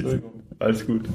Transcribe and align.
Entschuldigung. 0.00 0.42
Alles 0.58 0.86
gut. 0.86 1.08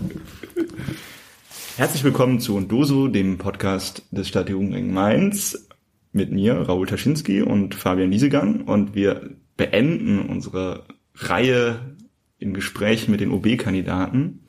Herzlich 1.76 2.04
willkommen 2.04 2.40
zu 2.40 2.56
Undoso, 2.56 3.08
dem 3.08 3.40
Podcast 3.40 4.04
des 4.12 4.28
Stadtjugendring 4.28 4.94
Mainz 4.94 5.68
mit 6.12 6.32
mir, 6.32 6.54
Raoul 6.54 6.86
Taschinski 6.86 7.42
und 7.42 7.74
Fabian 7.74 8.12
Liesegang. 8.12 8.62
Und 8.62 8.94
wir 8.94 9.32
beenden 9.58 10.20
unsere 10.20 10.86
Reihe 11.16 11.96
in 12.38 12.54
Gesprächen 12.54 13.10
mit 13.10 13.22
den 13.22 13.32
OB-Kandidaten 13.32 14.46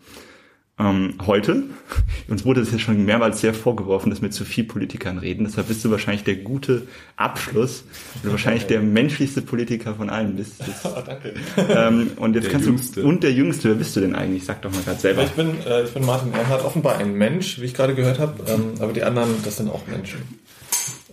ähm, 0.78 1.14
heute. 1.26 1.62
Uns 2.28 2.44
wurde 2.44 2.60
es 2.60 2.70
ja 2.72 2.78
schon 2.78 3.04
mehrmals 3.04 3.40
sehr 3.40 3.54
vorgeworfen, 3.54 4.10
dass 4.10 4.20
wir 4.20 4.30
zu 4.30 4.44
viel 4.44 4.64
Politikern 4.64 5.18
reden. 5.18 5.44
Deshalb 5.46 5.68
bist 5.68 5.84
du 5.84 5.90
wahrscheinlich 5.90 6.24
der 6.24 6.36
gute 6.36 6.82
Abschluss. 7.16 7.84
Du 8.22 8.30
wahrscheinlich 8.30 8.66
der 8.66 8.80
menschlichste 8.82 9.40
Politiker 9.42 9.94
von 9.94 10.10
allen 10.10 10.36
bist. 10.36 10.54
Oh, 10.84 11.02
danke. 11.04 11.34
Ähm, 11.56 12.10
und 12.16 12.34
jetzt 12.34 12.44
Der 12.44 12.52
kannst 12.52 12.66
Jüngste. 12.66 13.00
du 13.02 13.08
und 13.08 13.22
der 13.22 13.32
Jüngste. 13.32 13.68
Wer 13.68 13.74
bist 13.76 13.96
du 13.96 14.00
denn 14.00 14.14
eigentlich? 14.14 14.44
Sag 14.44 14.62
doch 14.62 14.72
mal 14.72 14.82
gerade 14.82 15.00
selber. 15.00 15.22
Ich 15.24 15.30
bin, 15.32 15.50
äh, 15.66 15.84
ich 15.84 15.92
bin 15.92 16.04
Martin 16.04 16.32
Erhard, 16.32 16.64
offenbar 16.64 16.98
ein 16.98 17.14
Mensch, 17.14 17.60
wie 17.60 17.64
ich 17.64 17.74
gerade 17.74 17.94
gehört 17.94 18.18
habe, 18.18 18.34
ähm, 18.50 18.74
aber 18.80 18.92
die 18.92 19.02
anderen, 19.02 19.30
das 19.44 19.56
sind 19.56 19.68
auch 19.70 19.86
Menschen. 19.86 20.20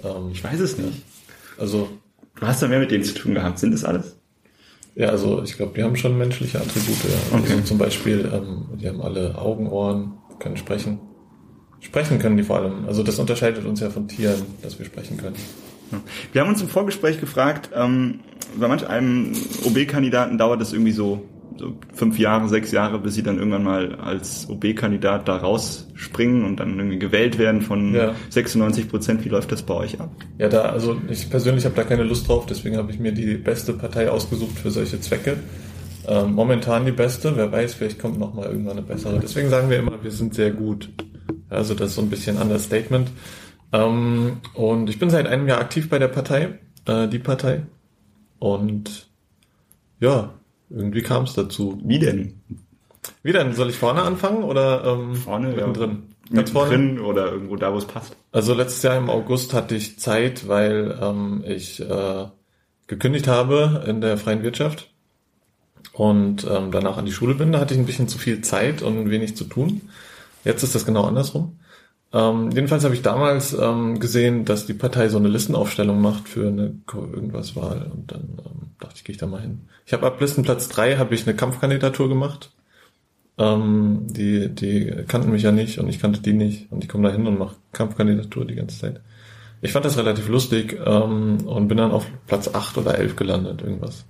Ähm, 0.03 0.29
Ich 0.31 0.43
weiß 0.43 0.59
es 0.59 0.77
nicht. 0.77 1.03
also, 1.57 1.89
Du 2.39 2.47
hast 2.47 2.61
da 2.61 2.67
mehr 2.67 2.79
mit 2.79 2.91
denen 2.91 3.03
zu 3.03 3.13
tun 3.13 3.33
gehabt. 3.35 3.59
Sind 3.59 3.71
das 3.73 3.83
alles? 3.83 4.17
Ja, 4.95 5.09
also 5.09 5.41
ich 5.43 5.57
glaube, 5.57 5.73
die 5.75 5.83
haben 5.83 5.95
schon 5.95 6.17
menschliche 6.17 6.59
Attribute. 6.59 7.03
Ja. 7.03 7.37
Also 7.37 7.53
Okay. 7.53 7.63
zum 7.63 7.77
Beispiel, 7.77 8.29
ähm, 8.33 8.65
die 8.79 8.87
haben 8.87 9.01
alle 9.01 9.37
Augen, 9.37 9.67
Ohren, 9.69 10.13
können 10.39 10.57
sprechen. 10.57 10.99
Sprechen 11.79 12.19
können 12.19 12.37
die 12.37 12.43
vor 12.43 12.57
allem. 12.57 12.85
Also 12.87 13.03
das 13.03 13.19
unterscheidet 13.19 13.65
uns 13.65 13.79
ja 13.79 13.89
von 13.89 14.07
Tieren, 14.07 14.41
dass 14.61 14.77
wir 14.79 14.85
sprechen 14.85 15.17
können. 15.17 15.35
Wir 16.31 16.41
haben 16.41 16.49
uns 16.49 16.61
im 16.61 16.69
Vorgespräch 16.69 17.19
gefragt, 17.19 17.69
ähm, 17.75 18.21
bei 18.57 18.67
manch 18.67 18.87
einem 18.87 19.33
OB-Kandidaten 19.65 20.37
dauert 20.37 20.61
es 20.61 20.73
irgendwie 20.73 20.91
so, 20.91 21.21
so 21.57 21.73
fünf 21.93 22.19
Jahre, 22.19 22.47
sechs 22.49 22.71
Jahre, 22.71 22.99
bis 22.99 23.15
sie 23.15 23.23
dann 23.23 23.37
irgendwann 23.37 23.63
mal 23.63 23.95
als 23.95 24.49
OB-Kandidat 24.49 25.27
da 25.27 25.37
rausspringen 25.37 26.43
und 26.45 26.59
dann 26.59 26.77
irgendwie 26.77 26.99
gewählt 26.99 27.37
werden 27.37 27.61
von 27.61 27.93
Ja. 27.93 28.15
96 28.29 28.89
Prozent. 28.89 29.23
Wie 29.25 29.29
läuft 29.29 29.51
das 29.51 29.63
bei 29.63 29.73
euch 29.73 29.99
ab? 29.99 30.11
Ja, 30.37 30.49
da, 30.49 30.63
also 30.63 30.99
ich 31.09 31.29
persönlich 31.29 31.65
habe 31.65 31.75
da 31.75 31.83
keine 31.83 32.03
Lust 32.03 32.27
drauf, 32.27 32.45
deswegen 32.45 32.77
habe 32.77 32.91
ich 32.91 32.99
mir 32.99 33.11
die 33.11 33.35
beste 33.35 33.73
Partei 33.73 34.09
ausgesucht 34.09 34.57
für 34.59 34.71
solche 34.71 34.99
Zwecke. 34.99 35.37
Ähm, 36.07 36.33
momentan 36.33 36.85
die 36.85 36.91
beste, 36.91 37.35
wer 37.37 37.51
weiß, 37.51 37.75
vielleicht 37.75 37.99
kommt 37.99 38.19
noch 38.19 38.33
mal 38.33 38.45
irgendwann 38.47 38.77
eine 38.77 38.81
bessere. 38.81 39.19
Deswegen 39.19 39.49
sagen 39.49 39.69
wir 39.69 39.79
immer, 39.79 40.03
wir 40.03 40.11
sind 40.11 40.33
sehr 40.33 40.51
gut. 40.51 40.89
Also 41.49 41.73
das 41.75 41.89
ist 41.91 41.95
so 41.95 42.01
ein 42.01 42.09
bisschen 42.09 42.37
Understatement. 42.37 43.09
Ähm, 43.71 44.37
und 44.53 44.89
ich 44.89 44.99
bin 44.99 45.09
seit 45.09 45.27
einem 45.27 45.47
Jahr 45.47 45.59
aktiv 45.59 45.89
bei 45.89 45.99
der 45.99 46.09
Partei, 46.09 46.59
äh, 46.85 47.07
die 47.07 47.19
Partei. 47.19 47.63
Und 48.39 49.07
ja, 49.99 50.33
irgendwie 50.73 51.01
kam 51.01 51.23
es 51.23 51.33
dazu. 51.33 51.79
Wie 51.83 51.99
denn? 51.99 52.41
Wie 53.21 53.31
denn? 53.31 53.53
Soll 53.53 53.69
ich 53.69 53.77
vorne 53.77 54.01
anfangen 54.01 54.43
oder 54.43 54.83
ähm, 54.85 55.15
Vorne, 55.15 55.49
ja. 55.49 55.67
mittendrin? 55.67 56.03
Ganz 56.31 56.51
vorne? 56.51 56.77
Mittendrin 56.77 57.05
oder 57.05 57.31
irgendwo 57.31 57.55
da, 57.55 57.73
wo 57.73 57.77
es 57.77 57.85
passt? 57.85 58.15
Also 58.31 58.53
letztes 58.53 58.81
Jahr 58.83 58.97
im 58.97 59.09
August 59.09 59.53
hatte 59.53 59.75
ich 59.75 59.99
Zeit, 59.99 60.47
weil 60.47 60.97
ähm, 61.01 61.43
ich 61.45 61.79
äh, 61.79 62.25
gekündigt 62.87 63.27
habe 63.27 63.83
in 63.87 64.01
der 64.01 64.17
freien 64.17 64.43
Wirtschaft 64.43 64.89
und 65.91 66.47
ähm, 66.49 66.71
danach 66.71 66.97
an 66.97 67.05
die 67.05 67.11
Schule 67.11 67.35
bin. 67.35 67.51
Da 67.51 67.59
hatte 67.59 67.73
ich 67.73 67.79
ein 67.79 67.85
bisschen 67.85 68.07
zu 68.07 68.17
viel 68.17 68.41
Zeit 68.41 68.81
und 68.81 69.09
wenig 69.09 69.35
zu 69.35 69.43
tun. 69.43 69.81
Jetzt 70.43 70.63
ist 70.63 70.75
das 70.75 70.85
genau 70.85 71.03
andersrum. 71.03 71.59
Ähm, 72.13 72.51
jedenfalls 72.51 72.83
habe 72.83 72.93
ich 72.93 73.01
damals 73.01 73.53
ähm, 73.53 73.99
gesehen, 73.99 74.45
dass 74.45 74.67
die 74.67 74.75
Partei 74.75 75.09
so 75.09 75.17
eine 75.17 75.29
Listenaufstellung 75.29 75.99
macht 75.99 76.29
für 76.29 76.47
eine 76.47 76.75
irgendwas 76.93 77.55
Wahl 77.55 77.89
und 77.91 78.11
dann 78.11 78.37
ähm, 78.45 78.71
dachte 78.79 78.95
ich, 78.97 79.03
gehe 79.03 79.13
ich 79.13 79.19
da 79.19 79.25
mal 79.25 79.41
hin. 79.41 79.61
Ich 79.85 79.93
habe 79.93 80.05
ab 80.05 80.21
Listenplatz 80.21 80.69
drei 80.69 80.97
habe 80.97 81.15
ich 81.15 81.25
eine 81.25 81.35
Kampfkandidatur 81.35 82.09
gemacht. 82.09 82.51
Ähm, 83.39 84.05
die, 84.11 84.49
die 84.49 84.93
kannten 85.07 85.31
mich 85.31 85.41
ja 85.41 85.51
nicht 85.51 85.79
und 85.79 85.89
ich 85.89 85.99
kannte 85.99 86.21
die 86.21 86.33
nicht 86.33 86.71
und 86.71 86.83
ich 86.83 86.89
komme 86.89 87.07
da 87.07 87.13
hin 87.15 87.25
und 87.25 87.39
mache 87.39 87.55
Kampfkandidatur 87.71 88.45
die 88.45 88.55
ganze 88.55 88.79
Zeit. 88.79 89.01
Ich 89.61 89.71
fand 89.71 89.85
das 89.85 89.97
relativ 89.97 90.27
lustig 90.27 90.79
ähm, 90.85 91.37
und 91.47 91.67
bin 91.67 91.77
dann 91.77 91.91
auf 91.91 92.05
Platz 92.27 92.53
acht 92.53 92.77
oder 92.77 92.99
elf 92.99 93.15
gelandet, 93.15 93.63
irgendwas. 93.63 94.05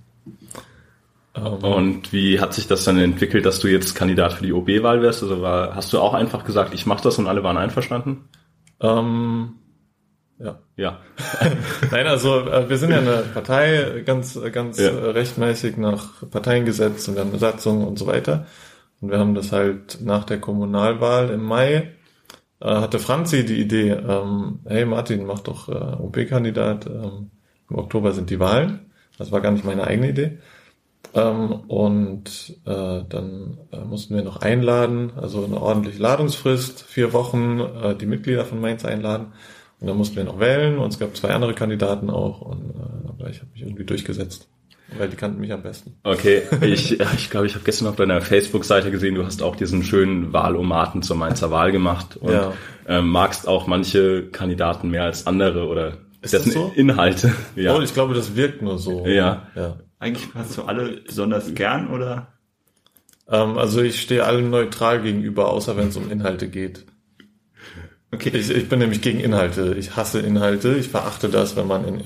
Und 1.34 2.12
wie 2.12 2.38
hat 2.40 2.54
sich 2.54 2.68
das 2.68 2.84
dann 2.84 2.96
entwickelt, 2.98 3.44
dass 3.44 3.58
du 3.58 3.66
jetzt 3.68 3.94
Kandidat 3.94 4.34
für 4.34 4.44
die 4.44 4.52
OB-Wahl 4.52 5.02
wärst? 5.02 5.22
Also 5.22 5.42
war, 5.42 5.74
hast 5.74 5.92
du 5.92 5.98
auch 5.98 6.14
einfach 6.14 6.44
gesagt, 6.44 6.72
ich 6.74 6.86
mache 6.86 7.02
das 7.02 7.18
und 7.18 7.26
alle 7.26 7.42
waren 7.42 7.56
einverstanden? 7.56 8.28
ähm, 8.80 9.54
ja. 10.38 10.58
Ja. 10.76 10.98
Nein, 11.92 12.06
also 12.08 12.40
äh, 12.40 12.68
wir 12.68 12.76
sind 12.76 12.90
ja 12.90 12.98
eine 12.98 13.18
Partei, 13.32 14.02
ganz, 14.04 14.38
ganz 14.52 14.78
Ja. 14.78 14.90
rechtmäßig 14.90 15.76
nach 15.76 16.28
Parteiengesetz 16.30 17.06
und 17.08 17.14
wir 17.14 17.20
haben 17.22 17.30
eine 17.30 17.38
Satzung 17.38 17.86
und 17.86 17.98
so 17.98 18.06
weiter. 18.06 18.46
Und 19.00 19.10
wir 19.10 19.18
haben 19.18 19.34
das 19.34 19.52
halt 19.52 19.98
nach 20.02 20.24
der 20.24 20.40
Kommunalwahl 20.40 21.30
im 21.30 21.42
Mai, 21.44 21.92
äh, 22.60 22.66
hatte 22.66 22.98
Franzi 22.98 23.44
die 23.44 23.60
Idee, 23.60 23.90
ähm, 23.90 24.60
hey 24.66 24.84
Martin, 24.84 25.24
mach 25.24 25.40
doch 25.40 25.68
äh, 25.68 25.72
OP-Kandidat, 25.72 26.86
ähm, 26.86 27.30
im 27.70 27.76
Oktober 27.78 28.12
sind 28.12 28.28
die 28.30 28.40
Wahlen. 28.40 28.90
Das 29.18 29.30
war 29.30 29.40
gar 29.40 29.52
nicht 29.52 29.64
meine 29.64 29.84
eigene 29.86 30.10
Idee. 30.10 30.38
Ähm, 31.14 31.52
und 31.68 32.56
äh, 32.64 33.02
dann 33.08 33.58
äh, 33.72 33.78
mussten 33.84 34.14
wir 34.16 34.22
noch 34.22 34.38
einladen, 34.40 35.12
also 35.20 35.44
eine 35.44 35.60
ordentliche 35.60 36.00
Ladungsfrist, 36.02 36.82
vier 36.82 37.12
Wochen, 37.12 37.60
äh, 37.60 37.94
die 37.94 38.06
Mitglieder 38.06 38.44
von 38.44 38.60
Mainz 38.60 38.84
einladen. 38.84 39.26
Und 39.80 39.88
dann 39.88 39.96
mussten 39.96 40.16
wir 40.16 40.24
noch 40.24 40.40
wählen 40.40 40.78
und 40.78 40.92
es 40.92 40.98
gab 40.98 41.16
zwei 41.16 41.30
andere 41.30 41.52
Kandidaten 41.54 42.10
auch. 42.10 42.40
Und 42.40 42.70
äh, 42.70 43.08
aber 43.08 43.28
ich 43.30 43.38
habe 43.40 43.50
mich 43.52 43.62
irgendwie 43.62 43.84
durchgesetzt, 43.84 44.48
weil 44.98 45.08
die 45.08 45.16
kannten 45.16 45.40
mich 45.40 45.52
am 45.52 45.62
besten. 45.62 45.94
Okay, 46.04 46.42
ich 46.62 46.96
glaube, 46.96 47.12
ich, 47.16 47.30
glaub, 47.30 47.44
ich 47.44 47.54
habe 47.54 47.64
gestern 47.64 47.88
auf 47.88 47.96
deiner 47.96 48.20
Facebook-Seite 48.20 48.90
gesehen, 48.90 49.14
du 49.14 49.24
hast 49.24 49.42
auch 49.42 49.56
diesen 49.56 49.82
schönen 49.84 50.32
Wahlomaten 50.32 51.02
zur 51.02 51.16
Mainzer 51.16 51.50
Wahl 51.50 51.70
gemacht 51.70 52.16
und 52.16 52.32
Ja. 52.32 52.52
ähm, 52.88 53.08
magst 53.10 53.46
auch 53.46 53.66
manche 53.66 54.26
Kandidaten 54.30 54.90
mehr 54.90 55.04
als 55.04 55.26
andere 55.26 55.66
oder 55.68 55.98
Ist 56.22 56.32
dessen 56.32 56.46
das 56.46 56.54
so? 56.54 56.72
Inhalte. 56.74 57.32
Ja. 57.54 57.76
Oh, 57.76 57.80
ich 57.82 57.92
glaube, 57.94 58.14
das 58.14 58.34
wirkt 58.36 58.62
nur 58.62 58.78
so. 58.78 59.06
Ja. 59.06 59.48
ja. 59.54 59.76
Eigentlich 59.98 60.28
hast 60.34 60.56
du 60.58 60.62
alle 60.62 61.02
besonders 61.02 61.54
gern 61.54 61.88
oder? 61.88 62.34
Ähm, 63.28 63.58
also 63.58 63.80
ich 63.80 64.00
stehe 64.00 64.24
allem 64.24 64.50
neutral 64.50 65.02
gegenüber, 65.02 65.50
außer 65.50 65.76
wenn 65.76 65.88
es 65.88 65.96
um 65.96 66.10
Inhalte 66.10 66.48
geht. 66.48 66.84
Okay. 68.12 68.30
Ich, 68.34 68.50
ich 68.50 68.68
bin 68.68 68.78
nämlich 68.78 69.00
gegen 69.00 69.20
Inhalte. 69.20 69.74
Ich 69.74 69.96
hasse 69.96 70.20
Inhalte. 70.20 70.76
Ich 70.76 70.88
verachte 70.88 71.28
das, 71.28 71.56
wenn 71.56 71.66
man 71.66 71.84
in, 71.86 72.00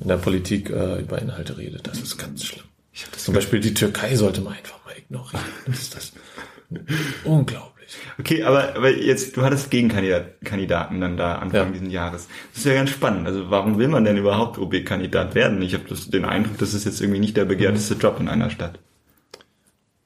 in 0.00 0.08
der 0.08 0.18
Politik 0.18 0.68
äh, 0.70 1.00
über 1.00 1.20
Inhalte 1.20 1.56
redet. 1.56 1.86
Das 1.86 2.00
ist 2.00 2.18
ganz 2.18 2.44
schlimm. 2.44 2.64
Ich 2.92 3.06
das 3.10 3.24
Zum 3.24 3.34
Beispiel 3.34 3.60
die 3.60 3.74
Türkei 3.74 4.14
sollte 4.14 4.40
man 4.40 4.54
einfach 4.54 4.84
mal 4.84 4.94
ignorieren. 4.96 5.44
Das 5.66 5.80
ist 5.80 5.96
das 5.96 6.12
unglaublich. 7.24 7.73
Okay, 8.18 8.42
aber, 8.44 8.76
aber 8.76 8.90
jetzt, 8.96 9.36
du 9.36 9.42
hattest 9.42 9.70
Gegenkandidaten 9.70 11.00
dann 11.00 11.16
da 11.16 11.36
Anfang 11.36 11.66
Ja. 11.66 11.72
diesen 11.72 11.90
Jahres. 11.90 12.28
Das 12.52 12.58
ist 12.58 12.66
ja 12.66 12.74
ganz 12.74 12.90
spannend. 12.90 13.26
Also 13.26 13.50
warum 13.50 13.78
will 13.78 13.88
man 13.88 14.04
denn 14.04 14.16
überhaupt 14.16 14.58
OB-Kandidat 14.58 15.34
werden? 15.34 15.60
Ich 15.62 15.74
habe 15.74 15.84
den 16.12 16.24
Eindruck, 16.24 16.58
das 16.58 16.74
ist 16.74 16.84
jetzt 16.84 17.00
irgendwie 17.00 17.20
nicht 17.20 17.36
der 17.36 17.44
begehrteste 17.44 17.94
Job 17.94 18.18
in 18.20 18.28
einer 18.28 18.50
Stadt. 18.50 18.78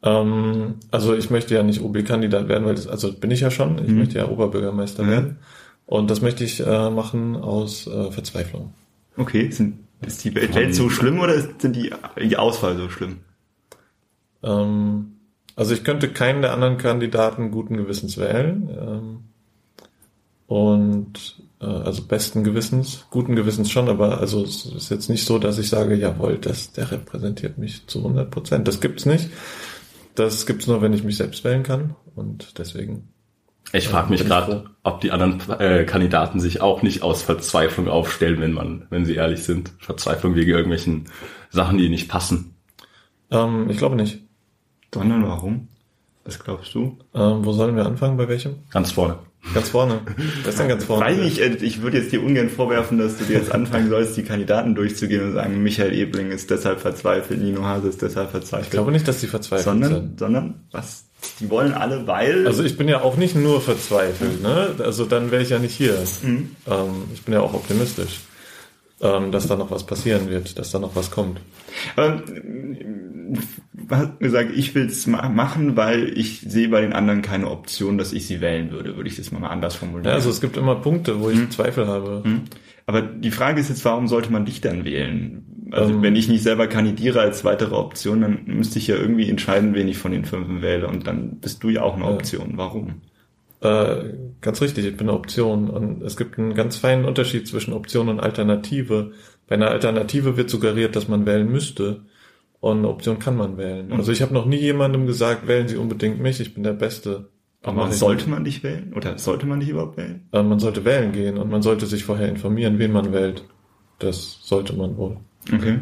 Ähm, 0.02 0.76
also 0.90 1.14
ich 1.14 1.30
möchte 1.30 1.54
ja 1.54 1.62
nicht 1.62 1.80
OB-Kandidat 1.82 2.48
werden, 2.48 2.64
weil 2.66 2.74
das, 2.74 2.86
also 2.86 3.12
bin 3.12 3.30
ich 3.30 3.40
ja 3.40 3.50
schon. 3.50 3.78
Ich 3.84 3.90
möchte 3.90 4.18
ja 4.18 4.28
Oberbürgermeister 4.28 5.02
Mhm. 5.02 5.10
werden. 5.10 5.38
Und 5.86 6.10
das 6.10 6.20
möchte 6.20 6.44
ich 6.44 6.60
äh, 6.60 6.90
machen 6.90 7.36
aus 7.36 7.86
äh, 7.86 8.10
Verzweiflung. 8.12 8.74
Okay, 9.16 9.50
sind, 9.50 9.80
ist 10.06 10.22
die 10.24 10.34
Welt 10.34 10.54
Welt 10.54 10.74
so 10.74 10.90
schlimm 10.90 11.18
oder 11.18 11.34
ist, 11.34 11.60
sind 11.62 11.74
die, 11.74 11.90
die 12.22 12.36
Auswahl 12.36 12.76
so 12.76 12.88
schlimm? 12.88 13.18
Ähm, 14.42 15.17
also 15.58 15.74
ich 15.74 15.82
könnte 15.82 16.08
keinen 16.08 16.42
der 16.42 16.52
anderen 16.52 16.78
Kandidaten 16.78 17.50
guten 17.50 17.76
Gewissens 17.76 18.16
wählen. 18.16 18.70
Ähm, 18.70 19.18
und 20.46 21.42
äh, 21.60 21.66
also 21.66 22.04
besten 22.04 22.44
Gewissens, 22.44 23.06
guten 23.10 23.34
Gewissens 23.34 23.68
schon, 23.68 23.88
aber 23.88 24.20
also 24.20 24.44
es 24.44 24.66
ist 24.66 24.88
jetzt 24.88 25.10
nicht 25.10 25.24
so, 25.24 25.40
dass 25.40 25.58
ich 25.58 25.68
sage, 25.68 25.96
jawohl, 25.96 26.38
das, 26.38 26.70
der 26.70 26.92
repräsentiert 26.92 27.58
mich 27.58 27.88
zu 27.88 27.98
100 27.98 28.30
Prozent. 28.30 28.68
Das 28.68 28.80
gibt's 28.80 29.04
nicht. 29.04 29.30
Das 30.14 30.46
gibt's 30.46 30.68
nur, 30.68 30.80
wenn 30.80 30.92
ich 30.92 31.02
mich 31.02 31.16
selbst 31.16 31.42
wählen 31.42 31.64
kann. 31.64 31.96
Und 32.14 32.56
deswegen 32.60 33.08
Ich 33.72 33.88
frage 33.88 34.10
mich 34.10 34.20
bin 34.20 34.28
ich 34.28 34.32
gerade, 34.32 34.70
ob 34.84 35.00
die 35.00 35.10
anderen 35.10 35.40
äh, 35.58 35.84
Kandidaten 35.86 36.38
sich 36.38 36.60
auch 36.60 36.82
nicht 36.82 37.02
aus 37.02 37.22
Verzweiflung 37.22 37.88
aufstellen, 37.88 38.40
wenn 38.40 38.52
man, 38.52 38.86
wenn 38.90 39.04
sie 39.04 39.16
ehrlich 39.16 39.42
sind. 39.42 39.72
Verzweiflung 39.80 40.36
wegen 40.36 40.52
irgendwelchen 40.52 41.06
Sachen, 41.50 41.78
die 41.78 41.88
nicht 41.88 42.08
passen. 42.08 42.54
ähm, 43.32 43.68
ich 43.68 43.78
glaube 43.78 43.96
nicht. 43.96 44.27
Sondern 44.92 45.22
warum? 45.24 45.68
Was 46.24 46.38
glaubst 46.38 46.74
du? 46.74 46.98
Ähm, 47.14 47.44
wo 47.44 47.52
sollen 47.52 47.76
wir 47.76 47.86
anfangen? 47.86 48.16
Bei 48.16 48.28
welchem? 48.28 48.56
Ganz 48.70 48.92
vorne. 48.92 49.18
Ganz 49.54 49.70
vorne. 49.70 50.02
Was 50.44 50.54
ist 50.54 50.60
denn 50.60 50.68
ganz 50.68 50.84
vorne? 50.84 51.06
Weiß 51.06 51.18
nicht, 51.18 51.38
äh, 51.38 51.54
ich 51.54 51.80
würde 51.80 51.98
jetzt 51.98 52.12
dir 52.12 52.22
ungern 52.22 52.50
vorwerfen, 52.50 52.98
dass 52.98 53.16
du 53.16 53.24
dir 53.24 53.38
jetzt 53.38 53.52
anfangen 53.52 53.88
sollst, 53.88 54.16
die 54.16 54.24
Kandidaten 54.24 54.74
durchzugehen 54.74 55.22
und 55.22 55.32
sagen, 55.32 55.62
Michael 55.62 55.94
Ebling 55.94 56.30
ist 56.30 56.50
deshalb 56.50 56.80
verzweifelt, 56.80 57.40
Nino 57.40 57.64
Hase 57.64 57.88
ist 57.88 58.02
deshalb 58.02 58.30
verzweifelt. 58.30 58.66
Ich 58.66 58.72
glaube 58.72 58.92
nicht, 58.92 59.08
dass 59.08 59.20
die 59.20 59.26
verzweifelt 59.26 59.64
sondern, 59.64 59.92
sind. 59.92 60.18
sondern, 60.18 60.54
was? 60.70 61.04
Die 61.40 61.48
wollen 61.50 61.72
alle, 61.72 62.06
weil... 62.06 62.46
Also 62.46 62.62
ich 62.62 62.76
bin 62.76 62.88
ja 62.88 63.00
auch 63.00 63.16
nicht 63.16 63.34
nur 63.34 63.60
verzweifelt, 63.60 64.42
ne? 64.42 64.74
Also 64.80 65.04
dann 65.04 65.30
wäre 65.30 65.42
ich 65.42 65.50
ja 65.50 65.58
nicht 65.58 65.74
hier. 65.74 65.96
Mhm. 66.22 66.50
Ähm, 66.66 67.04
ich 67.14 67.22
bin 67.22 67.34
ja 67.34 67.40
auch 67.40 67.54
optimistisch, 67.54 68.20
ähm, 69.00 69.32
dass 69.32 69.46
da 69.46 69.56
noch 69.56 69.70
was 69.70 69.84
passieren 69.86 70.28
wird, 70.28 70.58
dass 70.58 70.72
da 70.72 70.78
noch 70.78 70.94
was 70.94 71.10
kommt. 71.10 71.40
Ähm, 71.96 72.22
hat 73.90 74.20
gesagt, 74.20 74.50
ich 74.54 74.74
will 74.74 74.86
es 74.86 75.06
machen, 75.06 75.76
weil 75.76 76.16
ich 76.18 76.40
sehe 76.40 76.68
bei 76.68 76.80
den 76.80 76.92
anderen 76.92 77.22
keine 77.22 77.50
Option, 77.50 77.98
dass 77.98 78.12
ich 78.12 78.26
sie 78.26 78.40
wählen 78.40 78.70
würde, 78.70 78.96
würde 78.96 79.08
ich 79.08 79.16
das 79.16 79.32
mal 79.32 79.46
anders 79.46 79.74
formulieren. 79.74 80.06
Ja, 80.10 80.14
also 80.14 80.30
es 80.30 80.40
gibt 80.40 80.56
immer 80.56 80.76
Punkte, 80.76 81.20
wo 81.20 81.30
ich 81.30 81.38
hm. 81.38 81.50
Zweifel 81.50 81.86
habe. 81.86 82.22
Hm. 82.24 82.42
Aber 82.86 83.02
die 83.02 83.30
Frage 83.30 83.60
ist 83.60 83.68
jetzt, 83.68 83.84
warum 83.84 84.08
sollte 84.08 84.32
man 84.32 84.46
dich 84.46 84.60
dann 84.60 84.84
wählen? 84.84 85.44
Also 85.70 85.92
ähm, 85.92 86.02
wenn 86.02 86.16
ich 86.16 86.28
nicht 86.28 86.42
selber 86.42 86.66
kandidiere 86.66 87.20
als 87.20 87.44
weitere 87.44 87.74
Option, 87.74 88.22
dann 88.22 88.40
müsste 88.46 88.78
ich 88.78 88.86
ja 88.86 88.96
irgendwie 88.96 89.28
entscheiden, 89.28 89.74
wen 89.74 89.88
ich 89.88 89.98
von 89.98 90.12
den 90.12 90.24
fünf 90.24 90.62
wähle. 90.62 90.88
Und 90.88 91.06
dann 91.06 91.38
bist 91.40 91.62
du 91.62 91.68
ja 91.68 91.82
auch 91.82 91.96
eine 91.96 92.06
Option. 92.06 92.52
Warum? 92.54 93.02
Äh, 93.60 94.14
ganz 94.40 94.62
richtig, 94.62 94.86
ich 94.86 94.96
bin 94.96 95.08
eine 95.08 95.18
Option. 95.18 95.68
Und 95.68 96.02
es 96.02 96.16
gibt 96.16 96.38
einen 96.38 96.54
ganz 96.54 96.76
feinen 96.76 97.04
Unterschied 97.04 97.46
zwischen 97.46 97.74
Option 97.74 98.08
und 98.08 98.20
Alternative. 98.20 99.12
Bei 99.46 99.56
einer 99.56 99.70
Alternative 99.70 100.36
wird 100.36 100.48
suggeriert, 100.48 100.96
dass 100.96 101.08
man 101.08 101.26
wählen 101.26 101.50
müsste. 101.50 102.02
Und 102.60 102.78
eine 102.78 102.88
Option 102.88 103.18
kann 103.18 103.36
man 103.36 103.56
wählen. 103.56 103.92
Also 103.92 104.10
ich 104.10 104.20
habe 104.20 104.34
noch 104.34 104.46
nie 104.46 104.56
jemandem 104.56 105.06
gesagt, 105.06 105.46
wählen 105.46 105.68
Sie 105.68 105.76
unbedingt 105.76 106.20
mich, 106.20 106.40
ich 106.40 106.54
bin 106.54 106.64
der 106.64 106.72
Beste. 106.72 107.28
Aber 107.62 107.90
sollte 107.92 108.28
man 108.28 108.44
dich 108.44 108.62
wählen? 108.62 108.92
Oder 108.94 109.18
sollte 109.18 109.46
man 109.46 109.60
dich 109.60 109.68
überhaupt 109.68 109.96
wählen? 109.96 110.28
Äh, 110.32 110.42
man 110.42 110.58
sollte 110.58 110.84
wählen 110.84 111.12
gehen 111.12 111.38
und 111.38 111.50
man 111.50 111.62
sollte 111.62 111.86
sich 111.86 112.04
vorher 112.04 112.28
informieren, 112.28 112.78
wen 112.78 112.92
man 112.92 113.12
wählt. 113.12 113.44
Das 113.98 114.40
sollte 114.42 114.74
man 114.74 114.96
wohl. 114.96 115.18
Okay. 115.52 115.80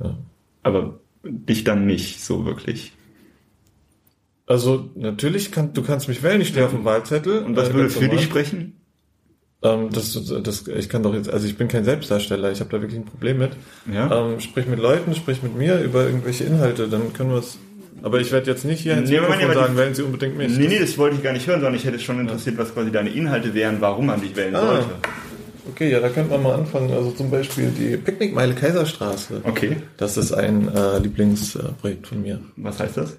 Ja. 0.00 0.16
Aber 0.62 1.00
dich 1.24 1.64
dann 1.64 1.86
nicht 1.86 2.20
so 2.20 2.44
wirklich. 2.44 2.92
Also 4.46 4.90
natürlich 4.94 5.52
kann 5.52 5.72
du 5.74 5.82
kannst 5.82 6.08
mich 6.08 6.22
wählen, 6.22 6.40
ich 6.40 6.48
stehe 6.48 6.64
auf 6.64 6.72
dem 6.72 6.84
Wahlzettel. 6.84 7.44
Und 7.44 7.56
was 7.56 7.70
äh, 7.70 7.74
würde 7.74 7.90
für 7.90 8.08
dich 8.08 8.22
sprechen? 8.22 8.77
Ähm, 9.62 9.88
das, 9.90 10.18
das, 10.42 10.68
ich 10.68 10.88
kann 10.88 11.02
doch 11.02 11.14
jetzt, 11.14 11.28
also 11.30 11.46
ich 11.46 11.56
bin 11.56 11.68
kein 11.68 11.84
Selbstdarsteller, 11.84 12.52
ich 12.52 12.60
habe 12.60 12.70
da 12.70 12.80
wirklich 12.80 13.00
ein 13.00 13.06
Problem 13.06 13.38
mit. 13.38 13.52
Ja. 13.92 14.30
Ähm, 14.30 14.40
sprich 14.40 14.66
mit 14.66 14.78
Leuten, 14.78 15.14
sprich 15.14 15.42
mit 15.42 15.56
mir 15.56 15.80
über 15.80 16.04
irgendwelche 16.04 16.44
Inhalte, 16.44 16.88
dann 16.88 17.12
können 17.12 17.30
wir 17.30 17.38
es 17.38 17.58
aber 18.02 18.20
ich 18.20 18.30
werde 18.30 18.48
jetzt 18.50 18.64
nicht 18.64 18.80
hier 18.80 18.96
ins 18.96 19.10
nee, 19.10 19.20
Mikrofon 19.20 19.54
sagen, 19.54 19.76
wählen 19.76 19.94
Sie 19.94 20.02
unbedingt 20.02 20.36
mich. 20.36 20.56
Nee, 20.56 20.68
nee, 20.68 20.78
das 20.78 20.96
wollte 20.98 21.16
ich 21.16 21.22
gar 21.22 21.32
nicht 21.32 21.46
hören, 21.46 21.60
sondern 21.60 21.74
ich 21.74 21.84
hätte 21.84 21.98
schon 21.98 22.20
interessiert, 22.20 22.56
was 22.56 22.72
quasi 22.72 22.92
deine 22.92 23.10
Inhalte 23.10 23.54
wären, 23.54 23.80
warum 23.80 24.06
man 24.06 24.20
dich 24.20 24.36
wählen 24.36 24.54
ah. 24.54 24.76
sollte. 24.76 24.90
Okay, 25.70 25.90
ja, 25.90 26.00
da 26.00 26.08
könnte 26.08 26.30
man 26.30 26.42
mal 26.42 26.54
anfangen. 26.54 26.92
Also 26.92 27.10
zum 27.10 27.30
Beispiel 27.30 27.70
die 27.70 27.96
Picknickmeile 27.96 28.54
Kaiserstraße. 28.54 29.42
Okay. 29.44 29.76
Das 29.96 30.16
ist 30.16 30.32
ein 30.32 30.68
äh, 30.74 30.98
Lieblingsprojekt 30.98 32.06
von 32.06 32.22
mir. 32.22 32.40
Was 32.56 32.80
heißt 32.80 32.96
das? 32.96 33.18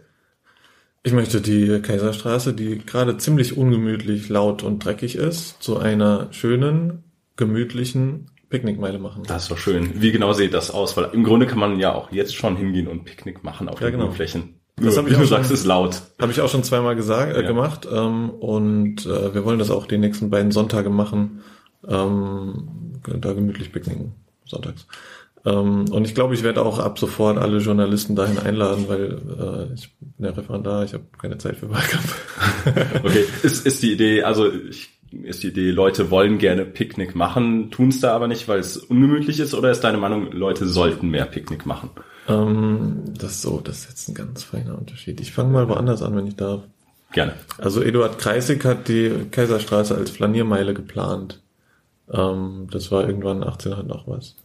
Ich 1.03 1.13
möchte 1.13 1.39
die 1.39 1.79
Kaiserstraße, 1.81 2.53
die 2.53 2.79
gerade 2.79 3.17
ziemlich 3.17 3.57
ungemütlich, 3.57 4.27
laut 4.27 4.63
und 4.63 4.83
dreckig 4.83 5.15
ist, 5.15 5.61
zu 5.63 5.77
einer 5.77 6.27
schönen, 6.31 7.03
gemütlichen 7.37 8.31
Picknickmeile 8.49 8.99
machen. 8.99 9.23
Das 9.25 9.43
ist 9.43 9.51
doch 9.51 9.57
schön. 9.57 10.01
Wie 10.01 10.11
genau 10.11 10.33
sieht 10.33 10.53
das 10.53 10.71
aus? 10.71 10.97
Weil 10.97 11.09
im 11.13 11.23
Grunde 11.23 11.45
kann 11.45 11.59
man 11.59 11.79
ja 11.79 11.93
auch 11.93 12.11
jetzt 12.11 12.35
schon 12.35 12.57
hingehen 12.57 12.87
und 12.87 13.05
Picknick 13.05 13.43
machen 13.43 13.69
auf 13.69 13.79
ja, 13.79 13.89
den 13.89 13.99
genau. 13.99 14.11
Flächen. 14.11 14.55
Das 14.75 14.97
habe 14.97 15.09
ich 15.09 15.15
auch 15.15 15.25
sagst, 15.25 15.47
schon, 15.47 15.55
ist 15.55 15.65
laut. 15.65 16.01
Habe 16.19 16.31
ich 16.31 16.41
auch 16.41 16.49
schon 16.49 16.63
zweimal 16.63 16.95
gesagt, 16.95 17.35
äh, 17.35 17.41
ja. 17.41 17.47
gemacht. 17.47 17.87
Ähm, 17.91 18.29
und 18.29 19.05
äh, 19.05 19.33
wir 19.33 19.45
wollen 19.45 19.59
das 19.59 19.71
auch 19.71 19.85
die 19.85 19.97
nächsten 19.97 20.29
beiden 20.29 20.51
Sonntage 20.51 20.89
machen. 20.89 21.41
Ähm, 21.87 22.99
da 23.03 23.33
gemütlich 23.33 23.71
picknicken. 23.71 24.13
Sonntags. 24.45 24.87
Ähm, 25.45 25.85
und 25.91 26.05
ich 26.05 26.15
glaube, 26.15 26.33
ich 26.33 26.43
werde 26.43 26.61
auch 26.61 26.79
ab 26.79 26.99
sofort 26.99 27.37
alle 27.37 27.59
Journalisten 27.59 28.15
dahin 28.15 28.39
einladen, 28.39 28.85
weil 28.87 29.69
äh, 29.69 29.73
ich 29.73 29.89
bin 29.99 30.25
ja 30.25 30.31
Referendar, 30.31 30.83
ich 30.83 30.93
habe 30.93 31.05
keine 31.17 31.37
Zeit 31.37 31.57
für 31.57 31.69
Wahlkampf. 31.69 33.03
okay, 33.03 33.23
ist, 33.43 33.65
ist 33.65 33.81
die 33.83 33.93
Idee, 33.93 34.23
also 34.23 34.51
ich 34.51 34.89
ist 35.23 35.41
die 35.41 35.47
Idee, 35.47 35.71
Leute 35.71 36.11
wollen 36.11 36.37
gerne 36.37 36.65
Picknick 36.65 37.15
machen, 37.15 37.71
tun 37.71 37.89
es 37.89 37.99
da 37.99 38.13
aber 38.13 38.27
nicht, 38.27 38.47
weil 38.47 38.59
es 38.59 38.77
ungemütlich 38.77 39.39
ist, 39.39 39.55
oder 39.55 39.71
ist 39.71 39.81
deine 39.81 39.97
Meinung, 39.97 40.31
Leute 40.31 40.67
sollten 40.67 41.09
mehr 41.09 41.25
Picknick 41.25 41.65
machen? 41.65 41.89
Ähm, 42.27 43.03
das 43.17 43.31
ist 43.31 43.41
so, 43.41 43.59
das 43.59 43.79
ist 43.79 43.89
jetzt 43.89 44.09
ein 44.09 44.13
ganz 44.13 44.43
feiner 44.43 44.77
Unterschied. 44.77 45.19
Ich 45.19 45.31
fange 45.31 45.51
mal 45.51 45.67
woanders 45.67 46.03
an, 46.03 46.15
wenn 46.15 46.27
ich 46.27 46.35
darf. 46.35 46.61
Gerne. 47.11 47.33
Also 47.57 47.81
Eduard 47.81 48.19
Kreisig 48.19 48.63
hat 48.65 48.87
die 48.87 49.11
Kaiserstraße 49.31 49.95
als 49.95 50.11
Flaniermeile 50.11 50.75
geplant. 50.75 51.41
Ähm, 52.11 52.67
das 52.71 52.91
war 52.91 53.07
irgendwann 53.07 53.43
1800 53.43 53.87
noch 53.87 54.07
was. 54.07 54.35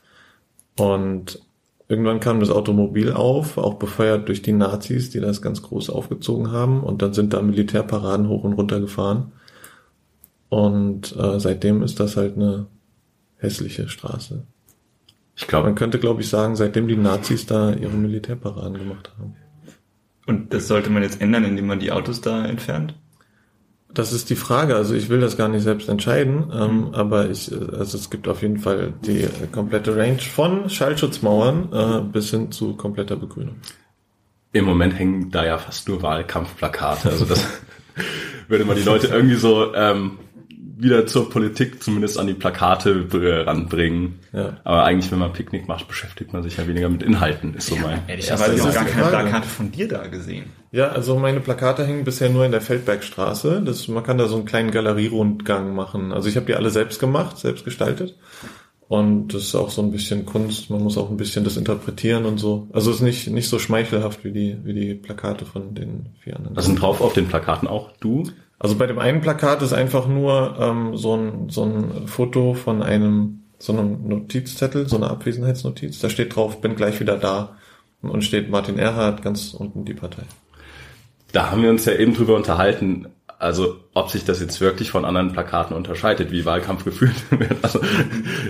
Und 0.77 1.41
irgendwann 1.89 2.21
kam 2.21 2.41
das 2.41 2.51
Automobil 2.51 3.13
auf, 3.13 3.59
auch 3.59 3.75
befeuert 3.75 4.29
durch 4.29 4.43
die 4.43 4.53
Nazis, 4.53 5.11
die 5.11 5.21
das 5.21 5.43
ganz 5.43 5.63
groß 5.63 5.91
aufgezogen 5.91 6.51
haben. 6.51 6.83
Und 6.83 7.03
dann 7.03 7.13
sind 7.13 7.33
da 7.33 7.43
Militärparaden 7.43 8.29
hoch 8.29 8.45
und 8.45 8.55
runter 8.55 8.81
gefahren. 8.81 9.33
Und 10.49 11.17
äh, 11.17 11.41
seitdem 11.41 11.83
ist 11.83 12.01
das 12.01 12.17
halt 12.17 12.37
eine 12.37 12.67
hässliche 13.37 13.89
Straße. 13.89 14.47
Ich 15.37 15.47
glaube, 15.47 15.67
man 15.67 15.75
könnte, 15.75 15.99
glaube 15.99 16.21
ich, 16.21 16.29
sagen, 16.29 16.55
seitdem 16.55 16.87
die 16.87 16.97
Nazis 16.97 17.47
da 17.47 17.73
ihre 17.73 17.97
Militärparaden 17.97 18.79
gemacht 18.79 19.11
haben. 19.19 19.35
Und 20.27 20.55
das 20.55 20.69
sollte 20.69 20.91
man 20.91 21.03
jetzt 21.03 21.21
ändern, 21.21 21.45
indem 21.45 21.67
man 21.67 21.81
die 21.81 21.93
Autos 21.93 22.21
da 22.21 22.47
entfernt? 22.47 22.95
Das 23.95 24.13
ist 24.13 24.29
die 24.29 24.37
Frage. 24.37 24.75
Also 24.75 24.95
ich 24.95 25.09
will 25.09 25.21
das 25.21 25.37
gar 25.37 25.49
nicht 25.49 25.63
selbst 25.63 25.89
entscheiden, 25.89 26.53
ähm, 26.53 26.77
mhm. 26.89 26.95
aber 26.95 27.31
ich, 27.31 27.51
also 27.53 27.97
es 27.97 28.11
gibt 28.11 28.27
auf 28.29 28.43
jeden 28.43 28.59
Fall 28.59 28.93
die 29.07 29.29
komplette 29.53 29.97
Range 29.97 30.19
von 30.19 30.69
Schallschutzmauern 30.69 31.73
äh, 31.73 32.01
bis 32.13 32.31
hin 32.31 32.51
zu 32.51 32.75
kompletter 32.75 33.17
Begrünung. 33.17 33.57
Im 34.53 34.65
Moment 34.65 34.99
hängen 34.99 35.31
da 35.31 35.45
ja 35.45 35.59
fast 35.59 35.89
nur 35.89 36.03
Wahlkampfplakate. 36.03 37.09
Also 37.09 37.25
das 37.25 37.45
würde 38.49 38.65
man 38.65 38.77
die 38.77 38.83
Leute 38.83 39.07
irgendwie 39.07 39.37
so 39.37 39.75
ähm, 39.75 40.19
wieder 40.77 41.07
zur 41.07 41.31
Politik 41.31 41.83
zumindest 41.83 42.19
an 42.19 42.27
die 42.27 42.35
Plakate 42.35 43.07
ranbringen. 43.47 44.21
Ja. 44.33 44.59
Aber 44.65 44.85
eigentlich, 44.85 45.11
wenn 45.13 45.19
man 45.19 45.33
Picknick 45.33 45.69
macht, 45.69 45.89
beschäftigt 45.89 46.33
man 46.33 46.43
sich 46.43 46.57
ja 46.57 46.67
weniger 46.67 46.89
mit 46.89 47.03
Inhalten, 47.03 47.55
ist 47.55 47.69
so 47.69 47.77
mein. 47.77 48.03
Ja, 48.09 48.15
ich 48.15 48.31
habe 48.31 48.55
gar 48.73 48.85
keine 48.85 49.09
Plakate 49.09 49.49
von 49.49 49.71
dir 49.71 49.89
da 49.89 50.07
gesehen. 50.07 50.47
Ja, 50.75 50.89
also 50.89 51.17
meine 51.17 51.39
Plakate 51.39 51.87
hängen 51.87 52.03
bisher 52.03 52.31
nur 52.31 52.45
in 52.45 52.51
der 52.51 52.61
Feldbergstraße. 52.61 53.63
Das, 53.65 53.87
man 53.87 54.03
kann 54.03 54.19
da 54.19 54.27
so 54.27 54.35
einen 54.35 54.45
kleinen 54.45 54.73
Galerierundgang 54.73 55.73
machen. 55.73 56.13
Also 56.13 56.29
ich 56.29 56.35
habe 56.35 56.47
die 56.47 56.57
alle 56.57 56.71
selbst 56.71 56.99
gemacht, 56.99 57.39
selbst 57.39 57.65
gestaltet. 57.65 58.17
Und 58.89 59.29
das 59.29 59.43
ist 59.43 59.55
auch 59.55 59.71
so 59.71 59.83
ein 59.83 59.93
bisschen 59.93 60.27
Kunst. 60.27 60.71
Man 60.71 60.83
muss 60.83 60.99
auch 60.99 61.11
ein 61.11 61.17
bisschen 61.17 61.45
das 61.45 61.57
interpretieren 61.57 62.25
und 62.25 62.39
so. 62.39 62.67
Also 62.73 62.91
es 62.91 62.97
ist 62.97 63.03
nicht, 63.03 63.31
nicht 63.31 63.49
so 63.49 63.61
schmeichelhaft 63.61 64.25
wie 64.25 64.33
die, 64.33 64.59
wie 64.65 64.75
die 64.75 64.95
Plakate 64.95 65.47
von 65.47 65.77
den 65.77 66.07
vier 66.19 66.35
anderen. 66.35 66.57
Was 66.57 66.67
sind 66.67 66.83
drauf 66.83 67.01
auf 67.01 67.13
den 67.13 67.29
Plakaten 67.29 67.69
auch 67.69 67.93
du? 68.01 68.25
Also 68.59 68.75
bei 68.75 68.89
dem 68.89 68.99
einen 68.99 69.21
Plakat 69.21 69.63
ist 69.63 69.75
einfach 69.75 70.09
nur 70.09 70.57
ähm, 70.59 70.97
so, 70.97 71.15
ein, 71.15 71.51
so 71.51 71.67
ein 71.67 72.09
Foto 72.09 72.55
von 72.55 72.83
einem 72.83 73.45
so 73.61 73.73
einem 73.73 74.09
Notizzettel, 74.09 74.89
so 74.89 74.97
eine 74.97 75.09
Abwesenheitsnotiz. 75.09 76.01
Da 76.01 76.11
steht 76.11 76.35
drauf, 76.35 76.61
bin 76.61 76.75
gleich 76.75 76.99
wieder 76.99 77.17
da. 77.17 77.57
Und 78.03 78.25
steht 78.25 78.51
Martin 78.51 78.77
Erhard 78.77 79.23
ganz 79.23 79.55
unten 79.55 79.85
die 79.85 79.95
Partei. 79.95 80.25
Da 81.35 81.51
haben 81.51 81.63
wir 81.63 81.71
uns 81.71 81.85
ja 81.85 81.95
eben 81.95 82.15
drüber 82.15 82.37
unterhalten, 82.37 83.09
also 83.41 83.81
ob 83.93 84.09
sich 84.09 84.25
das 84.25 84.41
jetzt 84.41 84.61
wirklich 84.61 84.93
von 84.93 85.05
anderen 85.05 85.33
Plakaten 85.33 85.75
unterscheidet, 85.75 86.31
wie 86.31 86.45
Wahlkampf 86.45 86.85
geführt 86.85 87.17
wird. 87.31 87.57
Also 87.63 87.81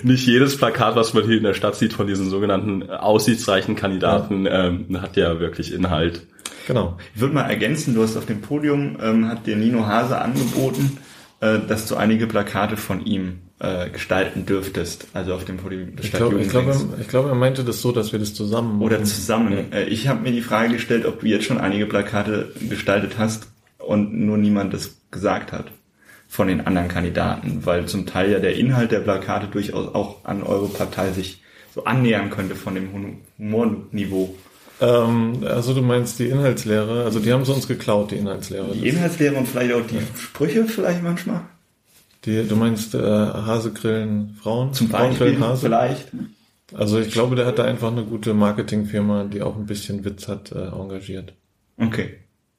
nicht 0.02 0.26
jedes 0.26 0.58
Plakat, 0.58 0.94
was 0.94 1.14
man 1.14 1.24
hier 1.24 1.38
in 1.38 1.44
der 1.44 1.54
Stadt 1.54 1.76
sieht 1.76 1.94
von 1.94 2.06
diesen 2.06 2.28
sogenannten 2.28 2.90
aussichtsreichen 2.90 3.74
Kandidaten, 3.74 4.44
ja. 4.44 4.66
ähm, 4.66 5.00
hat 5.00 5.16
ja 5.16 5.40
wirklich 5.40 5.72
Inhalt. 5.72 6.26
Genau. 6.66 6.98
Ich 7.14 7.22
würde 7.22 7.32
mal 7.34 7.48
ergänzen, 7.48 7.94
du 7.94 8.02
hast 8.02 8.18
auf 8.18 8.26
dem 8.26 8.42
Podium, 8.42 8.98
ähm, 9.02 9.28
hat 9.30 9.46
dir 9.46 9.56
Nino 9.56 9.86
Hase 9.86 10.20
angeboten, 10.20 10.98
äh, 11.40 11.60
dass 11.66 11.88
du 11.88 11.96
einige 11.96 12.26
Plakate 12.26 12.76
von 12.76 13.06
ihm 13.06 13.40
äh, 13.64 13.90
gestalten 13.90 14.46
dürftest, 14.46 15.06
also 15.14 15.34
auf 15.34 15.44
dem 15.44 15.56
Podium 15.56 15.96
des 15.96 16.06
ich 16.06 16.12
glaube, 16.12 16.40
ich, 16.40 16.48
glaube, 16.48 16.76
ich 17.00 17.08
glaube, 17.08 17.30
er 17.30 17.34
meinte 17.34 17.64
das 17.64 17.80
so, 17.80 17.92
dass 17.92 18.12
wir 18.12 18.18
das 18.18 18.34
zusammen 18.34 18.74
machen. 18.74 18.82
Oder 18.82 19.04
zusammen. 19.04 19.66
Ja. 19.72 19.78
Äh, 19.78 19.84
ich 19.84 20.08
habe 20.08 20.20
mir 20.22 20.32
die 20.32 20.42
Frage 20.42 20.74
gestellt, 20.74 21.06
ob 21.06 21.20
du 21.20 21.26
jetzt 21.26 21.44
schon 21.44 21.58
einige 21.58 21.86
Plakate 21.86 22.52
gestaltet 22.68 23.12
hast 23.18 23.48
und 23.78 24.12
nur 24.12 24.36
niemand 24.36 24.74
das 24.74 24.96
gesagt 25.10 25.52
hat 25.52 25.66
von 26.28 26.48
den 26.48 26.66
anderen 26.66 26.88
Kandidaten, 26.88 27.60
weil 27.64 27.86
zum 27.86 28.06
Teil 28.06 28.30
ja 28.30 28.38
der 28.38 28.56
Inhalt 28.56 28.90
der 28.90 29.00
Plakate 29.00 29.46
durchaus 29.46 29.94
auch 29.94 30.24
an 30.24 30.42
eure 30.42 30.68
Partei 30.68 31.12
sich 31.12 31.42
so 31.74 31.84
annähern 31.84 32.30
könnte 32.30 32.54
von 32.54 32.74
dem 32.74 33.16
Humorniveau. 33.38 34.34
Ähm, 34.80 35.44
also 35.44 35.74
du 35.74 35.82
meinst 35.82 36.18
die 36.18 36.26
Inhaltslehre, 36.26 37.04
also 37.04 37.20
die 37.20 37.32
haben 37.32 37.44
sie 37.44 37.52
uns 37.52 37.68
geklaut, 37.68 38.10
die 38.10 38.16
Inhaltslehre. 38.16 38.72
Die 38.74 38.88
Inhaltslehre 38.88 39.36
und 39.36 39.46
vielleicht 39.46 39.72
auch 39.72 39.86
die 39.86 39.96
ja. 39.96 40.02
Sprüche 40.18 40.64
vielleicht 40.64 41.02
manchmal? 41.02 41.42
Die, 42.24 42.46
du 42.46 42.56
meinst 42.56 42.94
äh, 42.94 42.98
Hase 42.98 43.72
grillen 43.72 44.36
Frauen? 44.40 44.72
Zum 44.72 44.88
Beispiel 44.88 45.38
Hase? 45.40 45.66
vielleicht. 45.66 46.08
Also 46.72 46.98
ich 46.98 47.12
glaube, 47.12 47.36
der 47.36 47.46
hat 47.46 47.58
da 47.58 47.64
einfach 47.64 47.92
eine 47.92 48.04
gute 48.04 48.34
Marketingfirma, 48.34 49.24
die 49.24 49.42
auch 49.42 49.56
ein 49.56 49.66
bisschen 49.66 50.04
Witz 50.04 50.28
hat, 50.28 50.52
äh, 50.52 50.68
engagiert. 50.68 51.34
Okay. 51.76 52.14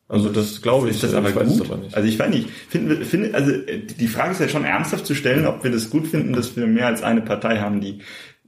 Also 0.08 0.30
das 0.30 0.62
glaube 0.62 0.88
ich. 0.88 0.96
Ist 0.96 1.04
das 1.04 1.14
aber 1.16 1.30
ich 1.30 1.36
gut? 1.36 1.62
Aber 1.62 1.78
nicht. 1.78 1.96
Also 1.96 2.08
ich 2.08 2.20
weiß 2.20 2.30
nicht. 2.30 2.50
Finden 2.50 2.90
wir, 2.90 3.06
finden, 3.06 3.34
also 3.34 3.52
die 3.52 4.08
Frage 4.08 4.32
ist 4.32 4.42
ja 4.42 4.48
schon 4.48 4.64
ernsthaft 4.64 5.06
zu 5.06 5.16
stellen, 5.16 5.48
ob 5.48 5.64
wir 5.64 5.72
das 5.72 5.90
gut 5.90 6.08
finden, 6.08 6.34
dass 6.34 6.56
wir 6.56 6.68
mehr 6.68 6.88
als 6.88 7.02
eine 7.02 7.22
Partei 7.22 7.60
haben, 7.60 7.82
die 7.82 8.00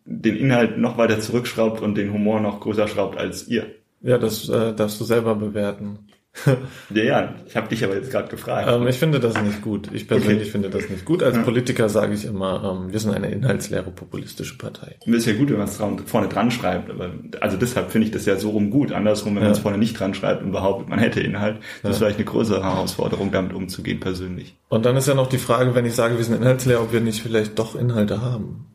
den 0.05 0.37
Inhalt 0.37 0.77
noch 0.77 0.97
weiter 0.97 1.19
zurückschraubt 1.19 1.81
und 1.81 1.95
den 1.95 2.13
Humor 2.13 2.39
noch 2.39 2.61
größer 2.61 2.87
schraubt 2.87 3.17
als 3.17 3.47
ihr. 3.47 3.65
Ja, 4.01 4.17
das 4.19 4.47
äh, 4.47 4.73
darfst 4.73 5.01
du 5.01 5.03
selber 5.03 5.35
bewerten. 5.35 5.99
Ja, 6.93 7.03
ja, 7.03 7.35
ich 7.47 7.55
habe 7.57 7.67
dich 7.67 7.83
aber 7.83 7.95
jetzt 7.95 8.11
gerade 8.11 8.27
gefragt. 8.29 8.69
Ähm, 8.71 8.87
ich 8.87 8.97
finde 8.97 9.19
das 9.19 9.41
nicht 9.41 9.61
gut. 9.61 9.89
Ich 9.93 10.07
persönlich 10.07 10.41
Okay. 10.43 10.49
finde 10.51 10.69
das 10.69 10.89
nicht 10.89 11.03
gut. 11.05 11.21
Als 11.23 11.37
Politiker 11.43 11.89
sage 11.89 12.13
ich 12.13 12.25
immer, 12.25 12.63
ähm, 12.85 12.91
wir 12.93 12.99
sind 12.99 13.13
eine 13.13 13.29
inhaltsleere 13.29 13.91
populistische 13.91 14.57
Partei. 14.57 14.95
Das 15.05 15.15
ist 15.17 15.25
ja 15.25 15.33
gut, 15.33 15.49
wenn 15.49 15.57
man 15.57 15.67
es 15.67 15.77
vorne 16.05 16.27
dran 16.27 16.51
schreibt, 16.51 16.89
aber 16.89 17.11
also 17.41 17.57
deshalb 17.57 17.91
finde 17.91 18.07
ich 18.07 18.11
das 18.13 18.25
ja 18.25 18.37
so 18.37 18.51
rum 18.51 18.69
gut. 18.69 18.91
Andersrum, 18.91 19.35
wenn 19.35 19.43
man 19.43 19.51
es 19.51 19.59
vorne 19.59 19.77
nicht 19.77 19.99
dran 19.99 20.13
schreibt 20.13 20.43
und 20.43 20.51
behauptet, 20.51 20.89
man 20.89 20.99
hätte 20.99 21.19
Inhalt, 21.19 21.57
das 21.83 21.91
ist 21.93 21.97
vielleicht 21.97 22.17
eine 22.17 22.25
größere 22.25 22.63
Herausforderung, 22.63 23.31
damit 23.31 23.53
umzugehen 23.53 23.99
persönlich. 23.99 24.55
Und 24.69 24.85
dann 24.85 24.95
ist 24.95 25.07
ja 25.07 25.13
noch 25.15 25.27
die 25.27 25.37
Frage, 25.37 25.75
wenn 25.75 25.85
ich 25.85 25.93
sage, 25.95 26.17
wir 26.17 26.23
sind 26.23 26.35
inhaltsleer, 26.41 26.81
ob 26.81 26.93
wir 26.93 27.01
nicht 27.01 27.21
vielleicht 27.21 27.57
doch 27.59 27.75
Inhalte 27.75 28.21
haben. 28.21 28.65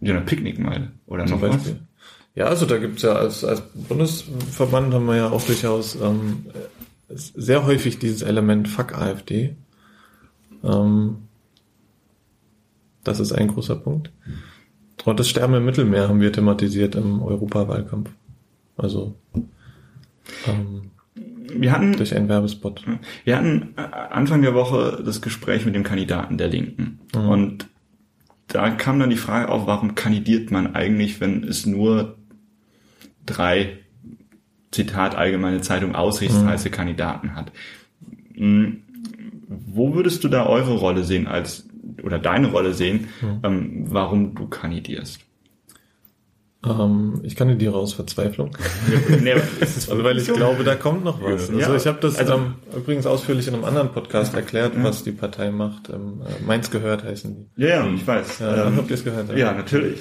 Ja, 0.00 0.14
eine 0.14 0.24
Picknickmeile 0.24 0.92
oder 1.06 1.24
Zum 1.26 1.40
noch 1.40 1.48
was? 1.48 1.74
Ja, 2.34 2.46
also 2.46 2.66
da 2.66 2.78
gibt's 2.78 3.02
ja 3.02 3.12
als, 3.12 3.44
als 3.44 3.60
Bundesverband 3.60 4.92
haben 4.92 5.06
wir 5.06 5.16
ja 5.16 5.30
auch 5.30 5.42
durchaus 5.42 5.96
ähm, 6.00 6.46
sehr 7.08 7.64
häufig 7.64 7.98
dieses 7.98 8.22
Element 8.22 8.68
Fuck 8.68 8.94
AfD. 8.94 9.56
Ähm, 10.64 11.18
das 13.04 13.20
ist 13.20 13.32
ein 13.32 13.48
großer 13.48 13.76
Punkt. 13.76 14.10
Und 15.04 15.20
das 15.20 15.28
Sterben 15.28 15.54
im 15.54 15.64
Mittelmeer 15.64 16.08
haben 16.08 16.20
wir 16.20 16.32
thematisiert 16.32 16.94
im 16.94 17.22
Europawahlkampf. 17.22 18.10
Also 18.76 19.14
ähm, 20.48 20.90
Wir 21.52 21.72
hatten 21.72 21.92
durch 21.92 22.14
einen 22.16 22.28
Werbespot. 22.28 22.82
Wir 23.24 23.36
hatten 23.36 23.74
äh, 23.76 23.82
Anfang 23.82 24.42
der 24.42 24.54
Woche 24.54 25.02
das 25.04 25.20
Gespräch 25.20 25.66
mit 25.66 25.74
dem 25.74 25.84
Kandidaten 25.84 26.38
der 26.38 26.48
Linken. 26.48 27.00
Und 27.14 27.68
da 28.48 28.70
kam 28.70 28.98
dann 28.98 29.10
die 29.10 29.16
Frage 29.16 29.50
auf, 29.50 29.66
warum 29.66 29.94
kandidiert 29.94 30.50
man 30.50 30.74
eigentlich, 30.74 31.20
wenn 31.20 31.44
es 31.44 31.66
nur 31.66 32.16
drei, 33.26 33.78
Zitat 34.70 35.14
Allgemeine 35.14 35.60
Zeitung, 35.60 35.94
aussichtsreiche 35.94 36.70
Kandidaten 36.70 37.34
hat. 37.36 37.52
Hm, 38.34 38.82
Wo 39.48 39.94
würdest 39.94 40.24
du 40.24 40.28
da 40.28 40.46
eure 40.46 40.74
Rolle 40.74 41.04
sehen 41.04 41.26
als, 41.26 41.68
oder 42.02 42.18
deine 42.18 42.48
Rolle 42.50 42.74
sehen, 42.74 43.08
ähm, 43.44 43.84
warum 43.88 44.34
du 44.34 44.46
kandidierst? 44.48 45.20
Ähm, 46.66 47.20
ich 47.22 47.36
kandidiere 47.36 47.74
aus 47.76 47.92
Verzweiflung. 47.92 48.56
Nee, 49.22 49.34
Also 49.60 50.02
weil 50.02 50.18
ich 50.18 50.26
glaube, 50.32 50.64
da 50.64 50.74
kommt 50.76 51.04
noch 51.04 51.22
was. 51.22 51.50
Ja. 51.50 51.56
Also 51.58 51.74
ich 51.76 51.86
habe 51.86 51.98
das 52.00 52.16
Also- 52.18 52.34
ähm, 52.34 52.54
übrigens 52.74 53.04
ausführlich 53.06 53.46
in 53.48 53.54
einem 53.54 53.64
anderen 53.64 53.92
Podcast 53.92 54.34
erklärt, 54.34 54.72
was 54.82 55.04
die 55.04 55.12
Partei 55.12 55.50
macht. 55.50 55.90
Ähm, 55.90 56.22
äh, 56.26 56.42
Meins 56.44 56.70
gehört 56.70 57.04
heißen 57.04 57.36
die. 57.56 57.62
Ja, 57.62 57.68
ja, 57.68 57.86
ich 57.94 58.06
weiß. 58.06 58.38
Ja, 58.40 58.66
Ähm, 58.66 58.76
habt 58.78 58.88
ihr 58.90 58.94
es 58.94 59.04
gehört? 59.04 59.36
ja, 59.36 59.52
natürlich. 59.52 60.00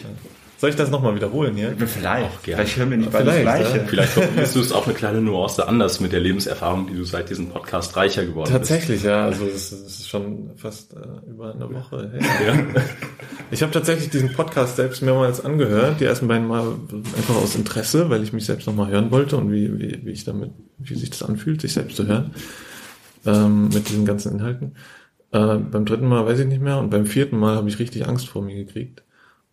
Soll 0.64 0.70
ich 0.70 0.78
das 0.78 0.92
nochmal 0.92 1.14
wiederholen 1.14 1.58
hier? 1.58 1.76
Vielleicht. 1.78 2.42
gerne. 2.44 2.64
Vielleicht 2.64 2.78
hören 2.78 2.90
wir 2.92 2.96
nicht 2.96 3.12
beide 3.12 3.26
das 3.26 3.36
Vielleicht, 3.36 3.64
Gleiche. 3.64 3.78
ja. 3.80 3.84
Vielleicht 3.84 4.12
formulierst 4.14 4.56
du 4.56 4.60
es 4.62 4.72
auch 4.72 4.86
eine 4.86 4.96
kleine 4.96 5.20
Nuance 5.22 5.68
anders 5.68 6.00
mit 6.00 6.14
der 6.14 6.22
Lebenserfahrung, 6.22 6.88
die 6.88 6.94
du 6.96 7.04
seit 7.04 7.30
diesem 7.30 7.50
Podcast 7.50 7.98
reicher 7.98 8.26
geworden 8.26 8.50
Tatsächlich, 8.50 9.04
ja. 9.04 9.26
Also 9.26 9.46
es 9.46 9.74
ist 9.74 10.08
schon 10.08 10.52
fast 10.56 10.94
äh, 10.94 11.30
über 11.30 11.54
eine 11.54 11.70
Woche 11.70 12.10
her. 12.14 12.64
bist. 12.74 12.78
Ja. 12.78 12.82
Ich 13.52 13.62
habe 13.62 13.74
tatsächlich 13.74 14.10
diesen 14.10 14.32
Podcast 14.32 14.78
selbst 14.78 15.02
mehrmals 15.02 15.44
angehört. 15.44 16.00
Die 16.00 16.06
ersten 16.06 16.30
beiden 16.30 16.48
Mal 16.48 16.62
einfach 17.18 17.36
aus 17.36 17.56
Interesse, 17.56 18.10
weil 18.10 18.24
ich 18.24 18.32
mich 18.32 18.46
selbst 18.46 18.66
nochmal 18.66 18.90
hören 18.90 19.12
wollte 19.12 19.36
und 19.36 19.52
wie, 19.52 19.78
wie, 19.78 20.00
wie 20.06 20.12
ich 20.12 20.24
damit, 20.24 20.52
wie 20.78 20.96
sich 20.96 21.10
das 21.10 21.24
anfühlt, 21.24 21.60
sich 21.60 21.74
selbst 21.74 21.98
zu 21.98 22.08
hören. 22.08 22.32
Ähm, 23.26 23.68
mit 23.68 23.90
diesen 23.90 24.06
ganzen 24.06 24.32
Inhalten. 24.32 24.76
Äh, 25.34 25.58
beim 25.58 25.84
dritten 25.84 26.08
Mal 26.08 26.26
weiß 26.26 26.40
ich 26.40 26.48
nicht 26.48 26.62
mehr 26.62 26.78
und 26.78 26.90
beim 26.90 27.06
vierten 27.06 27.38
Mal 27.38 27.58
habe 27.58 27.68
ich 27.68 27.80
richtig 27.80 28.08
Angst 28.08 28.30
vor 28.30 28.42
mir 28.42 28.56
gekriegt. 28.56 29.04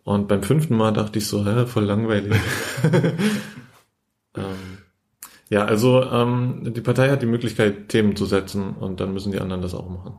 Und 0.03 0.27
beim 0.27 0.43
fünften 0.43 0.75
Mal 0.75 0.91
dachte 0.91 1.19
ich 1.19 1.27
so, 1.27 1.45
hä, 1.45 1.65
voll 1.65 1.83
langweilig. 1.85 2.39
ähm, 4.35 4.77
ja, 5.49 5.65
also 5.65 6.01
ähm, 6.03 6.73
die 6.73 6.81
Partei 6.81 7.09
hat 7.09 7.21
die 7.21 7.27
Möglichkeit, 7.27 7.89
Themen 7.89 8.15
zu 8.15 8.25
setzen 8.25 8.71
und 8.79 8.99
dann 8.99 9.13
müssen 9.13 9.31
die 9.31 9.39
anderen 9.39 9.61
das 9.61 9.73
auch 9.75 9.89
machen. 9.89 10.15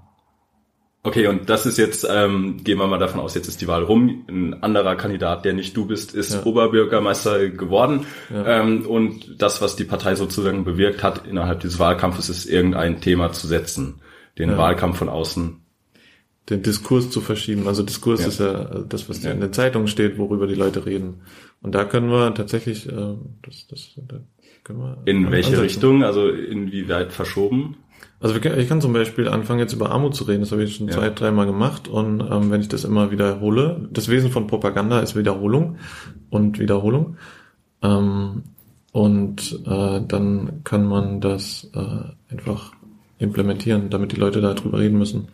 Okay, 1.05 1.27
und 1.27 1.51
das 1.51 1.67
ist 1.67 1.79
jetzt, 1.79 2.07
ähm, 2.09 2.63
gehen 2.63 2.79
wir 2.79 2.87
mal 2.87 2.99
davon 3.01 3.19
aus, 3.21 3.35
jetzt 3.35 3.49
ist 3.49 3.61
die 3.61 3.67
Wahl 3.67 3.83
rum. 3.83 4.25
Ein 4.29 4.63
anderer 4.63 4.95
Kandidat, 4.95 5.45
der 5.45 5.53
nicht 5.53 5.77
du 5.77 5.85
bist, 5.87 6.15
ist 6.15 6.33
Ja. 6.33 6.45
Oberbürgermeister 6.45 7.49
geworden. 7.49 8.07
Ja. 8.33 8.61
Ähm, 8.61 8.87
und 8.87 9.43
das, 9.43 9.61
was 9.61 9.75
die 9.75 9.83
Partei 9.83 10.15
sozusagen 10.15 10.63
bewirkt 10.65 11.03
hat 11.03 11.27
innerhalb 11.27 11.59
dieses 11.59 11.81
Wahlkampfes, 11.81 12.29
ist 12.29 12.47
irgendein 12.47 13.01
Thema 13.01 13.33
zu 13.33 13.49
setzen. 13.49 14.01
Den 14.39 14.51
Ja. 14.51 14.59
Wahlkampf 14.59 14.99
von 14.99 15.09
außen. 15.09 15.62
Den 16.51 16.63
Diskurs 16.63 17.11
zu 17.11 17.21
verschieben. 17.21 17.69
Also 17.69 17.83
Diskurs 17.83 18.21
Ja. 18.23 18.27
ist 18.29 18.41
ja 18.41 18.53
äh, 18.63 18.85
das, 18.89 19.09
was 19.09 19.23
Ja. 19.23 19.31
in 19.31 19.41
den 19.41 19.53
Zeitungen 19.53 19.89
steht, 19.89 20.19
worüber 20.19 20.47
die 20.47 20.55
Leute 20.55 20.85
reden. 20.87 21.21
Und 21.63 21.75
da 21.75 21.85
können 21.85 22.11
wir 22.11 22.35
tatsächlich, 22.35 22.89
äh, 22.89 23.15
das, 23.43 23.67
das, 23.69 23.91
da 24.09 24.17
können 24.65 24.81
wir 24.81 24.99
In 25.05 25.31
welche 25.31 25.51
ansetzen. 25.51 25.63
Richtung? 25.63 26.05
Also 26.05 26.29
inwieweit 26.29 27.13
verschoben? 27.13 27.77
Also 28.19 28.35
wir 28.41 28.57
ich 28.59 28.69
kann 28.69 28.81
zum 28.81 28.93
Beispiel 28.93 29.29
anfangen, 29.29 29.59
jetzt 29.61 29.73
über 29.73 29.91
Armut 29.91 30.15
zu 30.15 30.25
reden. 30.25 30.41
Das 30.41 30.53
habe 30.53 30.63
ich 30.65 30.77
schon 30.77 30.89
Ja. 30.89 30.95
zwei, 30.95 31.11
dreimal 31.11 31.47
gemacht. 31.47 31.89
Und 31.89 32.21
ähm, 32.21 32.51
wenn 32.51 32.61
ich 32.61 32.69
das 32.69 32.85
immer 32.85 33.11
wiederhole, 33.11 33.89
das 33.93 34.09
Wesen 34.09 34.31
von 34.31 34.47
Propaganda 34.47 35.01
ist 35.01 35.17
Wiederholung 35.17 35.77
und 36.31 36.59
Wiederholung. 36.59 37.17
Ähm, 37.83 38.43
und 38.93 39.61
äh, 39.67 40.01
dann 40.07 40.61
kann 40.65 40.87
man 40.87 41.21
das 41.21 41.71
äh, 41.75 42.33
einfach 42.33 42.73
implementieren, 43.19 43.89
damit 43.91 44.13
die 44.13 44.17
Leute 44.17 44.41
darüber 44.41 44.79
reden 44.79 44.99
müssen. 44.99 45.29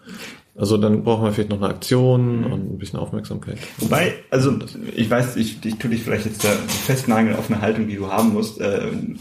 Also 0.61 0.77
dann 0.77 1.05
brauchen 1.05 1.25
wir 1.25 1.33
vielleicht 1.33 1.51
noch 1.51 1.63
eine 1.63 1.73
Aktion 1.73 2.43
und 2.45 2.75
ein 2.75 2.79
bisschen 2.79 2.99
Aufmerksamkeit. 2.99 3.59
Wobei, 3.79 4.15
also 4.29 4.59
ich 4.97 5.09
weiß, 5.09 5.37
ich, 5.37 5.65
ich 5.65 5.77
tue 5.77 5.91
dich 5.91 6.03
vielleicht 6.03 6.27
jetzt 6.27 6.43
da 6.45 6.49
festnageln 6.49 7.37
auf 7.37 7.49
eine 7.49 7.61
Haltung, 7.61 7.87
die 7.87 7.95
du 7.95 8.11
haben 8.11 8.33
musst, 8.33 8.61
äh, 8.61 8.81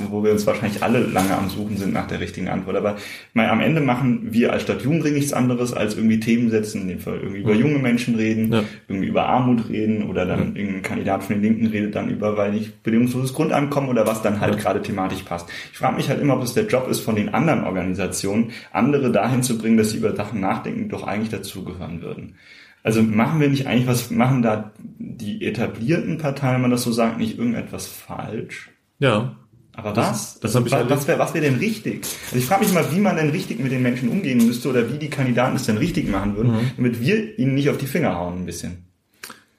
wo 0.09 0.23
wir 0.23 0.31
uns 0.31 0.47
wahrscheinlich 0.47 0.81
alle 0.81 0.99
lange 0.99 1.37
am 1.37 1.47
Suchen 1.49 1.77
sind 1.77 1.93
nach 1.93 2.07
der 2.07 2.19
richtigen 2.21 2.47
Antwort. 2.47 2.75
Aber 2.75 2.95
mal 3.35 3.47
am 3.49 3.59
Ende 3.59 3.81
machen 3.81 4.29
wir 4.31 4.51
als 4.51 4.63
Stadt 4.63 4.81
Jugendring 4.81 5.13
nichts 5.13 5.31
anderes, 5.31 5.73
als 5.73 5.95
irgendwie 5.95 6.19
Themen 6.19 6.49
setzen, 6.49 6.81
in 6.81 6.87
dem 6.87 6.99
Fall 6.99 7.19
irgendwie 7.19 7.41
über 7.41 7.53
junge 7.53 7.77
Menschen 7.77 8.15
reden, 8.15 8.51
Ja. 8.51 8.63
irgendwie 8.87 9.07
über 9.07 9.27
Armut 9.27 9.69
reden 9.69 10.09
oder 10.09 10.25
dann 10.25 10.55
irgendein 10.55 10.81
Kandidat 10.81 11.23
von 11.23 11.35
den 11.35 11.43
Linken 11.43 11.67
redet 11.67 11.93
dann 11.93 12.09
über, 12.09 12.35
weil 12.35 12.51
nicht 12.53 12.81
bedingungsloses 12.81 13.33
Grundeinkommen 13.35 13.91
oder 13.91 14.07
was 14.07 14.23
dann 14.23 14.41
halt 14.41 14.57
gerade 14.57 14.81
thematisch 14.81 15.21
passt. 15.21 15.47
Ich 15.71 15.77
frage 15.77 15.97
mich 15.97 16.09
halt 16.09 16.19
immer, 16.19 16.35
ob 16.35 16.41
es 16.41 16.55
der 16.55 16.65
Job 16.65 16.87
ist 16.89 17.01
von 17.01 17.15
den 17.15 17.29
anderen 17.29 17.63
Organisationen, 17.63 18.49
andere 18.71 19.11
dahin 19.11 19.43
zu 19.43 19.59
bringen, 19.59 19.77
dass 19.77 19.91
sie 19.91 19.97
über 19.97 20.15
Sachen 20.15 20.39
nachdenken, 20.41 20.89
doch 20.89 21.05
eigentlich 21.05 21.26
dazugehören 21.29 22.01
würden. 22.01 22.35
Also 22.83 23.01
machen 23.03 23.39
wir 23.41 23.49
nicht 23.49 23.67
eigentlich 23.67 23.87
was, 23.87 24.11
machen 24.11 24.41
da 24.41 24.71
die 24.97 25.43
etablierten 25.45 26.17
Parteien, 26.17 26.55
wenn 26.55 26.61
man 26.61 26.71
das 26.71 26.83
so 26.83 26.91
sagt, 26.91 27.17
nicht 27.17 27.37
irgendetwas 27.37 27.87
falsch? 27.87 28.69
Ja, 28.99 29.35
Aber 29.73 29.93
Das- 29.93 30.39
was? 30.41 30.53
das 30.53 30.55
ich 30.65 30.71
was, 30.71 30.89
was 30.89 31.07
wäre 31.07 31.19
was 31.19 31.33
wär 31.35 31.41
denn 31.41 31.55
richtig? 31.57 32.03
Also 32.25 32.37
ich 32.37 32.45
frage 32.45 32.63
mich 32.63 32.73
mal, 32.73 32.85
wie 32.91 32.99
man 32.99 33.15
denn 33.15 33.29
richtig 33.29 33.59
mit 33.59 33.71
den 33.71 33.83
Menschen 33.83 34.09
umgehen 34.09 34.43
müsste 34.43 34.69
oder 34.69 34.91
wie 34.91 34.97
die 34.97 35.09
Kandidaten 35.09 35.55
es 35.55 35.67
denn 35.67 35.77
richtig 35.77 36.09
machen 36.09 36.35
würden, 36.35 36.51
Mhm. 36.53 36.71
damit 36.77 36.99
wir 36.99 37.37
ihnen 37.37 37.53
nicht 37.53 37.69
auf 37.69 37.77
die 37.77 37.85
Finger 37.85 38.15
hauen 38.15 38.39
ein 38.41 38.45
bisschen. 38.47 38.85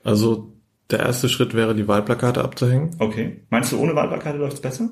also 0.05 0.53
der 0.91 1.01
erste 1.01 1.29
Schritt 1.29 1.55
wäre, 1.55 1.75
die 1.75 1.87
Wahlplakate 1.87 2.43
abzuhängen. 2.43 2.97
Okay. 2.99 3.43
Meinst 3.51 3.71
du, 3.73 3.79
ohne 3.79 3.95
Wahlplakate 3.95 4.39
läuft 4.39 4.55
es 4.55 4.61
besser? 4.63 4.91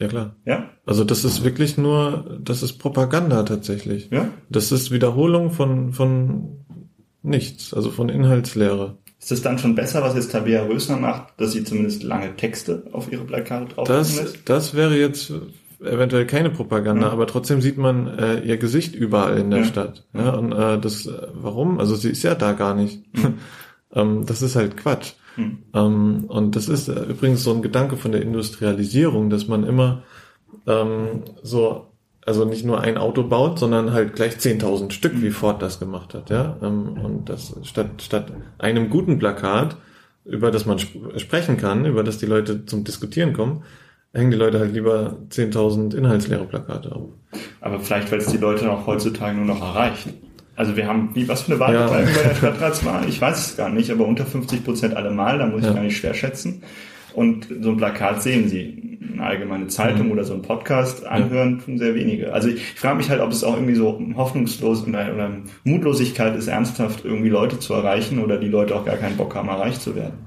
Ja 0.00 0.08
klar. 0.08 0.36
Ja? 0.44 0.68
Also 0.86 1.04
das 1.04 1.24
ist 1.24 1.42
wirklich 1.44 1.76
nur, 1.76 2.38
das 2.40 2.62
ist 2.62 2.74
Propaganda 2.78 3.42
tatsächlich. 3.42 4.08
Ja? 4.10 4.28
Das 4.48 4.70
ist 4.72 4.90
Wiederholung 4.90 5.50
von, 5.50 5.92
von 5.92 6.64
nichts, 7.22 7.74
also 7.74 7.90
von 7.90 8.08
Inhaltslehre. 8.08 8.98
Ist 9.20 9.32
es 9.32 9.42
dann 9.42 9.58
schon 9.58 9.74
besser, 9.74 10.02
was 10.02 10.14
jetzt 10.14 10.30
Tabea 10.30 10.62
Rösner 10.64 10.96
macht, 10.96 11.32
dass 11.38 11.52
sie 11.52 11.64
zumindest 11.64 12.04
lange 12.04 12.36
Texte 12.36 12.84
auf 12.92 13.10
ihre 13.10 13.24
Plakate 13.24 13.74
drauf 13.74 13.88
Das, 13.88 14.16
lässt? 14.16 14.48
das 14.48 14.74
wäre 14.74 14.96
jetzt 14.96 15.32
eventuell 15.80 16.26
keine 16.26 16.50
Propaganda, 16.50 17.06
Ja. 17.08 17.12
aber 17.12 17.26
trotzdem 17.26 17.60
sieht 17.60 17.78
man 17.78 18.06
äh, 18.18 18.40
ihr 18.40 18.56
Gesicht 18.56 18.94
überall 18.94 19.36
in 19.38 19.50
der 19.50 19.60
Ja. 19.60 19.64
Stadt. 19.66 20.06
Ja, 20.14 20.30
und 20.34 20.52
äh, 20.52 20.78
das, 20.78 21.06
äh, 21.06 21.12
warum? 21.34 21.80
Also 21.80 21.96
sie 21.96 22.10
ist 22.10 22.22
ja 22.22 22.34
da 22.36 22.52
gar 22.52 22.74
nicht. 22.74 23.02
ähm, 23.94 24.24
das 24.26 24.42
ist 24.42 24.54
halt 24.54 24.76
Quatsch. 24.76 25.14
Hm. 25.38 25.58
Ähm, 25.72 26.24
und 26.26 26.56
das 26.56 26.68
ist 26.68 26.88
äh, 26.88 27.00
übrigens 27.04 27.44
so 27.44 27.54
ein 27.54 27.62
Gedanke 27.62 27.96
von 27.96 28.10
der 28.10 28.22
Industrialisierung, 28.22 29.30
dass 29.30 29.46
man 29.46 29.62
immer 29.62 30.02
ähm, 30.66 31.22
so, 31.44 31.86
also 32.26 32.44
nicht 32.44 32.64
nur 32.64 32.80
ein 32.80 32.98
Auto 32.98 33.22
baut, 33.22 33.60
sondern 33.60 33.92
halt 33.92 34.16
gleich 34.16 34.34
10.000 34.34 34.90
Stück, 34.90 35.22
wie 35.22 35.30
Ford 35.30 35.62
das 35.62 35.78
gemacht 35.78 36.12
hat, 36.12 36.28
ja. 36.30 36.56
Ähm, 36.60 36.98
und 37.04 37.28
das 37.28 37.54
statt, 37.62 38.02
statt 38.02 38.32
einem 38.58 38.90
guten 38.90 39.20
Plakat, 39.20 39.76
über 40.24 40.50
das 40.50 40.66
man 40.66 40.78
sp 40.82 40.98
sprechen 41.18 41.56
kann, 41.56 41.86
über 41.86 42.02
das 42.02 42.18
die 42.18 42.26
Leute 42.26 42.66
zum 42.66 42.82
Diskutieren 42.82 43.32
kommen, 43.32 43.62
hängen 44.12 44.32
die 44.32 44.36
Leute 44.36 44.58
halt 44.58 44.74
lieber 44.74 45.18
10.000 45.30 45.94
inhaltsleere 45.94 46.46
Plakate 46.46 46.96
auf. 46.96 47.10
Aber 47.60 47.78
vielleicht, 47.78 48.10
weil 48.10 48.18
es 48.18 48.26
die 48.26 48.38
Leute 48.38 48.72
auch 48.72 48.88
heutzutage 48.88 49.36
nur 49.36 49.46
noch 49.46 49.62
erreichen. 49.62 50.14
Also 50.58 50.76
wir 50.76 50.86
haben, 50.88 51.10
wie, 51.14 51.28
was 51.28 51.42
für 51.42 51.52
eine 51.52 51.60
Ja. 51.60 51.68
Wahlbeteiligung 51.88 52.14
bei 52.22 52.28
der 52.28 52.34
Stadtratswahl? 52.34 53.08
Ich 53.08 53.20
weiß 53.20 53.46
es 53.50 53.56
gar 53.56 53.68
nicht, 53.70 53.90
aber 53.90 54.06
unter 54.06 54.26
50 54.26 54.64
Prozent 54.64 54.94
allemal, 54.96 55.38
da 55.38 55.46
muss 55.46 55.60
ich 55.60 55.68
Ja. 55.68 55.72
gar 55.74 55.82
nicht 55.82 55.96
schwer 55.96 56.14
schätzen. 56.14 56.62
Und 57.14 57.48
so 57.62 57.70
ein 57.70 57.76
Plakat 57.76 58.22
sehen 58.22 58.48
sie. 58.48 58.98
Eine 59.12 59.22
allgemeine 59.24 59.66
Zeitung 59.68 60.06
Mhm. 60.06 60.12
oder 60.12 60.24
so 60.24 60.34
ein 60.34 60.42
Podcast 60.42 61.06
anhören 61.06 61.60
tun 61.60 61.78
sehr 61.78 61.94
wenige. 61.94 62.32
Also 62.32 62.48
ich, 62.48 62.56
ich 62.56 62.80
frage 62.80 62.96
mich 62.96 63.08
halt, 63.10 63.20
ob 63.20 63.30
es 63.32 63.42
auch 63.44 63.54
irgendwie 63.54 63.74
so 63.74 64.00
hoffnungslos 64.16 64.86
oder, 64.86 65.12
oder 65.14 65.30
Mutlosigkeit 65.64 66.36
ist, 66.36 66.48
ernsthaft 66.48 67.04
irgendwie 67.04 67.28
Leute 67.30 67.58
zu 67.58 67.72
erreichen 67.74 68.18
oder 68.18 68.36
die 68.36 68.48
Leute 68.48 68.76
auch 68.76 68.84
gar 68.84 68.96
keinen 68.96 69.16
Bock 69.16 69.34
haben, 69.34 69.48
erreicht 69.48 69.80
zu 69.80 69.94
werden. 69.96 70.26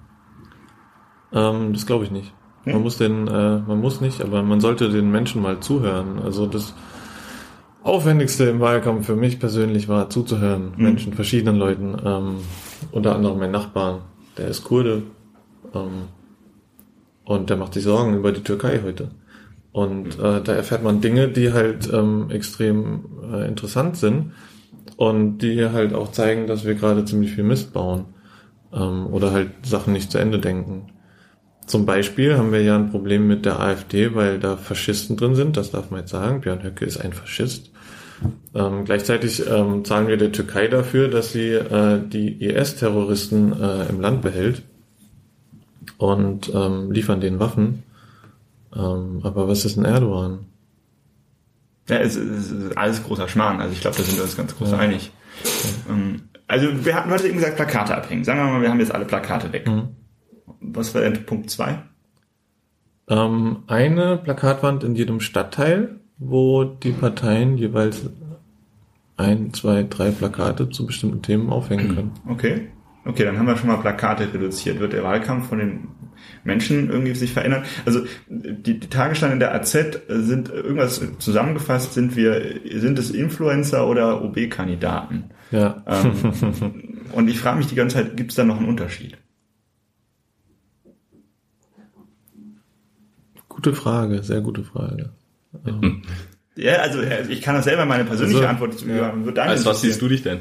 Ähm, 1.33 1.73
das 1.73 1.85
glaube 1.85 2.05
ich 2.05 2.11
nicht. 2.11 2.33
Nee? 2.65 2.73
Man 2.73 2.81
muss 2.83 2.97
den, 2.97 3.27
äh, 3.27 3.59
man 3.59 3.79
muss 3.79 4.01
nicht, 4.01 4.21
aber 4.21 4.43
man 4.43 4.59
sollte 4.59 4.89
den 4.89 5.11
Menschen 5.11 5.41
mal 5.41 5.59
zuhören. 5.59 6.19
Also 6.23 6.45
das, 6.45 6.73
Aufwendigste 7.83 8.45
im 8.45 8.59
Wahlkampf 8.59 9.07
für 9.07 9.15
mich 9.15 9.39
persönlich 9.39 9.87
war 9.87 10.09
zuzuhören, 10.09 10.73
Mhm. 10.77 10.83
Menschen, 10.83 11.13
verschiedenen 11.13 11.55
Leuten, 11.55 11.97
ähm, 12.05 12.35
unter 12.91 13.15
anderem 13.15 13.39
mein 13.39 13.51
Nachbarn, 13.51 14.01
der 14.37 14.47
ist 14.47 14.63
Kurde 14.63 15.03
ähm, 15.73 16.03
und 17.25 17.49
der 17.49 17.57
macht 17.57 17.73
sich 17.73 17.83
Sorgen 17.83 18.15
über 18.15 18.31
die 18.31 18.43
Türkei 18.43 18.81
heute. 18.83 19.09
Und 19.71 20.19
äh, 20.19 20.41
da 20.41 20.53
erfährt 20.53 20.83
man 20.83 21.01
Dinge, 21.01 21.29
die 21.29 21.53
halt 21.53 21.91
ähm, 21.91 22.29
extrem 22.29 23.05
äh, 23.31 23.47
interessant 23.47 23.95
sind 23.97 24.33
und 24.97 25.39
die 25.39 25.65
halt 25.69 25.93
auch 25.93 26.11
zeigen, 26.11 26.45
dass 26.45 26.65
wir 26.65 26.75
gerade 26.75 27.05
ziemlich 27.05 27.31
viel 27.31 27.45
Mist 27.45 27.73
bauen 27.73 28.05
ähm, 28.73 29.07
oder 29.07 29.31
halt 29.31 29.65
Sachen 29.65 29.93
nicht 29.93 30.11
zu 30.11 30.17
Ende 30.17 30.39
denken. 30.39 30.87
Zum 31.65 31.85
Beispiel 31.85 32.37
haben 32.37 32.51
wir 32.51 32.61
ja 32.61 32.75
ein 32.75 32.91
Problem 32.91 33.27
mit 33.27 33.45
der 33.45 33.59
AfD, 33.61 34.13
weil 34.13 34.39
da 34.39 34.57
Faschisten 34.57 35.15
drin 35.15 35.35
sind, 35.35 35.55
das 35.55 35.71
darf 35.71 35.89
man 35.89 36.01
jetzt 36.01 36.11
sagen. 36.11 36.41
Björn 36.41 36.63
Höcke 36.63 36.85
ist 36.85 36.97
ein 36.97 37.13
Faschist. 37.13 37.70
Ähm, 38.53 38.85
gleichzeitig 38.85 39.45
ähm, 39.47 39.83
zahlen 39.85 40.07
wir 40.07 40.17
der 40.17 40.31
Türkei 40.31 40.67
dafür, 40.67 41.07
dass 41.07 41.31
sie 41.31 41.49
äh, 41.51 41.99
die 42.07 42.43
IS-Terroristen 42.43 43.53
äh, 43.59 43.89
im 43.89 44.01
Land 44.01 44.21
behält 44.21 44.63
und 45.97 46.51
ähm, 46.53 46.91
liefern 46.91 47.21
denen 47.21 47.39
Waffen. 47.39 47.83
Ähm, 48.75 49.21
aber 49.23 49.47
was 49.47 49.65
ist 49.65 49.77
ein 49.77 49.85
Erdogan? 49.85 50.45
Ja, 51.89 51.97
es, 51.97 52.15
es 52.15 52.51
ist 52.51 52.77
alles 52.77 53.03
großer 53.03 53.27
Schmarrn. 53.27 53.59
Also 53.59 53.73
ich 53.73 53.81
glaube, 53.81 53.97
da 53.97 54.03
sind 54.03 54.15
wir 54.17 54.23
uns 54.23 54.37
ganz 54.37 54.55
groß 54.55 54.73
einig. 54.73 55.11
Ähm, 55.89 56.21
Also 56.47 56.85
wir 56.85 56.95
hatten 56.95 57.09
heute 57.09 57.27
eben 57.27 57.37
gesagt, 57.37 57.55
Plakate 57.55 57.95
abhängen. 57.95 58.23
Sagen 58.23 58.39
wir 58.39 58.45
mal, 58.51 58.61
wir 58.61 58.69
haben 58.69 58.79
jetzt 58.79 58.93
alle 58.93 59.05
Plakate 59.05 59.51
weg. 59.53 59.67
Mhm. 59.67 59.89
Was 60.59 60.93
war 60.93 61.01
denn 61.01 61.25
Punkt 61.25 61.49
zwei? 61.49 61.81
Ähm, 63.09 63.63
eine 63.67 64.17
Plakatwand 64.17 64.83
in 64.83 64.95
jedem 64.95 65.21
Stadtteil, 65.21 66.00
wo 66.23 66.63
die 66.63 66.91
Parteien 66.91 67.57
jeweils 67.57 68.03
ein, 69.17 69.53
zwei, 69.53 69.83
drei 69.83 70.11
Plakate 70.11 70.69
zu 70.69 70.85
bestimmten 70.85 71.23
Themen 71.23 71.49
aufhängen 71.49 71.95
können. 71.95 72.11
Okay. 72.27 72.67
Okay, 73.03 73.23
dann 73.23 73.39
haben 73.39 73.47
wir 73.47 73.57
schon 73.57 73.67
mal 73.67 73.77
Plakate 73.77 74.31
reduziert. 74.31 74.79
Wird 74.79 74.93
der 74.93 75.03
Wahlkampf 75.03 75.49
von 75.49 75.57
den 75.57 75.87
Menschen 76.43 76.91
irgendwie 76.91 77.15
sich 77.15 77.33
verändern? 77.33 77.63
Also 77.83 78.01
die, 78.29 78.79
die 78.79 78.87
Tagesscheine 78.87 79.39
der 79.39 79.55
AZ 79.55 79.71
sind 80.07 80.49
irgendwas 80.49 81.01
zusammengefasst, 81.17 81.95
sind 81.95 82.15
wir, 82.15 82.61
sind 82.75 82.99
es 82.99 83.09
Influencer 83.09 83.87
oder 83.87 84.23
OB-Kandidaten? 84.23 85.31
Ja. 85.49 85.83
Ähm, 85.87 87.01
und 87.13 87.27
ich 87.27 87.39
frage 87.39 87.57
mich 87.57 87.67
die 87.67 87.75
ganze 87.75 87.95
Zeit, 87.95 88.15
gibt 88.15 88.29
es 88.29 88.35
da 88.35 88.43
noch 88.43 88.57
einen 88.57 88.69
Unterschied? 88.69 89.17
Gute 93.49 93.73
Frage, 93.73 94.21
sehr 94.21 94.41
gute 94.41 94.63
Frage. 94.63 95.09
Ja, 96.55 96.75
also 96.77 96.99
ich 97.29 97.41
kann 97.41 97.55
das 97.55 97.65
selber 97.65 97.85
meine 97.85 98.03
persönliche 98.03 98.39
Also, 98.39 98.49
Antwort 98.49 98.77
zu 98.77 98.85
geben. 98.85 99.25
Wird 99.25 99.37
deine 99.37 99.51
Als 99.51 99.65
was 99.65 99.81
siehst 99.81 100.01
du 100.01 100.07
dich 100.07 100.21
denn? 100.21 100.39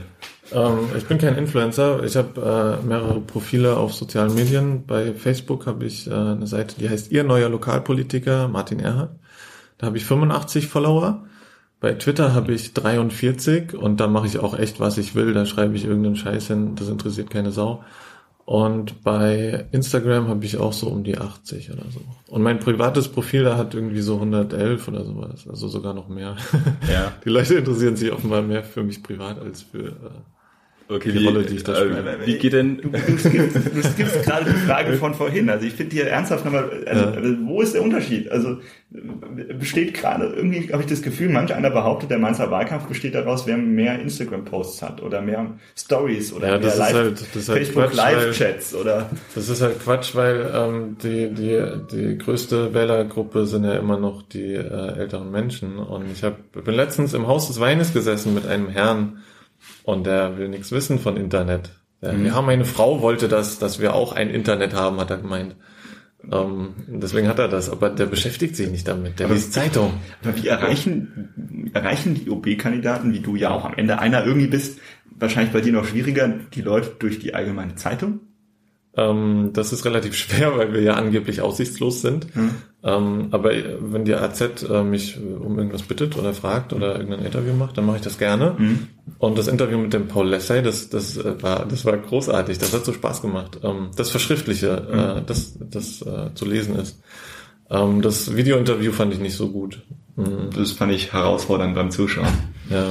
Ähm, 0.52 0.78
ich 0.96 1.04
bin 1.06 1.18
kein 1.18 1.36
Influencer. 1.36 2.02
Ich 2.02 2.16
habe 2.16 2.80
äh, 2.82 2.86
mehrere 2.86 3.20
Profile 3.20 3.76
auf 3.76 3.94
sozialen 3.94 4.34
Medien. 4.34 4.86
Bei 4.86 5.14
Facebook 5.14 5.66
habe 5.66 5.84
ich 5.84 6.08
äh, 6.08 6.12
eine 6.12 6.46
Seite, 6.46 6.74
die 6.78 6.88
heißt 6.90 7.12
Ihr 7.12 7.22
neuer 7.24 7.48
Lokalpolitiker, 7.48 8.48
Martin 8.48 8.80
Erhardt. 8.80 9.12
Da 9.78 9.86
habe 9.86 9.96
ich 9.98 10.04
85 10.04 10.66
Follower. 10.66 11.24
Bei 11.78 11.94
Twitter 11.94 12.34
habe 12.34 12.52
ich 12.52 12.74
43 12.74 13.74
und 13.74 14.00
da 14.00 14.06
mache 14.06 14.26
ich 14.26 14.38
auch 14.38 14.58
echt, 14.58 14.80
was 14.80 14.98
ich 14.98 15.14
will. 15.14 15.32
Da 15.32 15.46
schreibe 15.46 15.76
ich 15.76 15.84
irgendeinen 15.84 16.16
Scheiß 16.16 16.48
hin, 16.48 16.74
das 16.74 16.88
interessiert 16.88 17.30
keine 17.30 17.52
Sau. 17.52 17.82
Und 18.50 19.04
bei 19.04 19.68
Instagram 19.70 20.26
habe 20.26 20.44
ich 20.44 20.56
auch 20.56 20.72
so 20.72 20.88
um 20.88 21.04
die 21.04 21.16
80 21.16 21.70
oder 21.70 21.84
so. 21.88 22.00
Und 22.34 22.42
mein 22.42 22.58
privates 22.58 23.06
Profil, 23.06 23.44
da 23.44 23.56
hat 23.56 23.74
irgendwie 23.74 24.00
so 24.00 24.16
111 24.16 24.88
oder 24.88 25.04
sowas. 25.04 25.46
Also 25.48 25.68
sogar 25.68 25.94
noch 25.94 26.08
mehr. 26.08 26.34
Ja. 26.92 27.12
Die 27.24 27.28
Leute 27.28 27.54
interessieren 27.54 27.94
sich 27.94 28.10
offenbar 28.10 28.42
mehr 28.42 28.64
für 28.64 28.82
mich 28.82 29.04
privat 29.04 29.38
als 29.38 29.62
für... 29.62 29.92
Äh, 30.90 30.94
Okay, 30.94 31.12
Die 31.12 31.20
wie, 31.20 31.26
Rolle, 31.26 31.44
die 31.44 31.54
ich 31.56 31.62
da 31.64 31.72
äh, 31.74 31.76
spiele. 31.76 32.18
Wie 32.24 32.38
geht 32.38 32.52
denn, 32.52 32.78
Du, 32.78 32.88
du, 32.90 33.18
skippst, 33.18 33.56
du 33.56 33.82
skippst 33.82 34.22
gerade 34.24 34.46
die 34.50 34.56
Frage 34.66 34.94
von 34.94 35.14
vorhin. 35.14 35.48
Also 35.48 35.64
ich 35.66 35.72
finde 35.74 35.92
hier 35.94 36.06
ernsthaft 36.08 36.44
nochmal, 36.44 36.68
also, 36.86 37.04
Ja. 37.04 37.10
also 37.12 37.36
wo 37.44 37.62
ist 37.62 37.74
der 37.74 37.82
Unterschied? 37.82 38.30
Also 38.30 38.58
äh, 38.92 39.54
besteht 39.54 39.94
gerade 39.94 40.26
irgendwie, 40.26 40.72
habe 40.72 40.82
ich 40.82 40.88
das 40.88 41.00
Gefühl, 41.02 41.28
manch 41.28 41.54
einer 41.54 41.70
behauptet, 41.70 42.10
der 42.10 42.18
Mainzer 42.18 42.50
Wahlkampf 42.50 42.86
besteht 42.86 43.14
daraus, 43.14 43.46
wer 43.46 43.56
mehr 43.56 44.00
Instagram-Posts 44.00 44.82
hat 44.82 45.00
oder 45.02 45.20
mehr 45.22 45.46
Stories 45.78 46.32
oder 46.32 46.46
Ja, 46.48 46.52
mehr 46.54 46.60
das 46.62 46.72
ist 46.74 46.78
Live, 46.80 46.94
halt- 46.94 47.20
halt 47.34 47.44
Facebook 47.44 47.84
Quatsch, 47.84 47.96
Live-Chats 47.96 48.74
oder 48.74 49.10
Das 49.34 49.48
ist 49.48 49.62
halt 49.62 49.80
Quatsch, 49.82 50.14
weil 50.16 50.50
ähm, 50.52 50.96
die, 51.02 51.28
die, 51.32 51.62
die 51.92 52.18
größte 52.18 52.74
Wählergruppe 52.74 53.46
sind 53.46 53.64
ja 53.64 53.74
immer 53.74 53.98
noch 53.98 54.22
die 54.22 54.54
äh, 54.54 54.98
älteren 54.98 55.30
Menschen. 55.30 55.78
Und 55.78 56.10
ich 56.12 56.24
hab, 56.24 56.36
bin 56.52 56.74
letztens 56.74 57.14
im 57.14 57.26
Haus 57.28 57.46
des 57.46 57.60
Weines 57.60 57.92
gesessen 57.92 58.34
mit 58.34 58.46
einem 58.46 58.68
Herrn 58.68 59.18
und 59.84 60.06
der 60.06 60.38
will 60.38 60.48
nichts 60.48 60.72
wissen 60.72 60.98
von 60.98 61.16
Internet. 61.16 61.70
Der, 62.02 62.14
Ja, 62.14 62.40
meine 62.42 62.64
Frau 62.64 63.02
wollte 63.02 63.28
das, 63.28 63.58
dass 63.58 63.80
wir 63.80 63.94
auch 63.94 64.12
ein 64.12 64.30
Internet 64.30 64.74
haben, 64.74 64.98
hat 65.00 65.10
er 65.10 65.18
gemeint. 65.18 65.56
Ähm, 66.30 66.74
deswegen 66.88 67.28
hat 67.28 67.38
er 67.38 67.48
das, 67.48 67.70
aber 67.70 67.88
der 67.90 68.06
beschäftigt 68.06 68.56
sich 68.56 68.70
nicht 68.70 68.86
damit. 68.86 69.18
Der 69.18 69.28
liest 69.28 69.52
Zeitung. 69.52 69.94
Aber 70.22 70.36
wie 70.36 70.48
erreichen, 70.48 71.70
erreichen 71.72 72.14
die 72.14 72.30
OB-Kandidaten, 72.30 73.12
wie 73.12 73.20
du 73.20 73.36
ja 73.36 73.50
auch 73.50 73.64
am 73.64 73.74
Ende 73.74 73.98
einer 73.98 74.24
irgendwie 74.24 74.48
bist, 74.48 74.80
wahrscheinlich 75.18 75.52
bei 75.52 75.60
dir 75.60 75.72
noch 75.72 75.86
schwieriger, 75.86 76.28
die 76.28 76.62
Leute 76.62 76.92
durch 76.98 77.18
die 77.18 77.34
allgemeine 77.34 77.74
Zeitung? 77.76 78.20
Ähm, 78.96 79.50
das 79.52 79.72
ist 79.72 79.84
relativ 79.84 80.14
schwer, 80.16 80.56
weil 80.56 80.72
wir 80.72 80.82
ja 80.82 80.94
angeblich 80.94 81.40
aussichtslos 81.40 82.00
sind. 82.00 82.26
Ähm, 82.82 83.28
aber 83.30 83.52
wenn 83.80 84.04
die 84.04 84.14
AZ 84.14 84.62
äh, 84.62 84.82
mich 84.82 85.18
um 85.18 85.58
irgendwas 85.58 85.82
bittet 85.82 86.16
oder 86.16 86.32
fragt 86.32 86.72
oder 86.72 86.98
irgendein 86.98 87.26
Interview 87.26 87.52
macht, 87.52 87.76
dann 87.76 87.86
mache 87.86 87.96
ich 87.96 88.02
das 88.02 88.18
gerne. 88.18 88.56
Und 89.18 89.36
das 89.36 89.48
Interview 89.48 89.78
mit 89.78 89.92
dem 89.92 90.08
Paul 90.08 90.28
Lessay, 90.28 90.62
das, 90.62 90.88
das, 90.88 91.16
äh, 91.18 91.42
war, 91.42 91.66
das 91.66 91.84
war 91.84 91.96
großartig. 91.96 92.58
Das 92.58 92.72
hat 92.72 92.84
so 92.84 92.92
Spaß 92.92 93.22
gemacht. 93.22 93.60
Ähm, 93.62 93.90
das 93.96 94.10
Verschriftliche, 94.10 95.18
äh, 95.20 95.22
das, 95.26 95.58
das 95.58 96.02
äh, 96.02 96.34
zu 96.34 96.46
lesen 96.46 96.76
ist. 96.76 97.00
Ähm, 97.70 98.02
das 98.02 98.34
Videointerview 98.34 98.92
fand 98.92 99.12
ich 99.12 99.20
nicht 99.20 99.36
so 99.36 99.50
gut. 99.50 99.82
Mhm. 100.16 100.50
Das 100.56 100.72
fand 100.72 100.92
ich 100.92 101.12
herausfordernd 101.12 101.74
beim 101.74 101.90
Zuschauen. 101.90 102.32
Ja, 102.70 102.86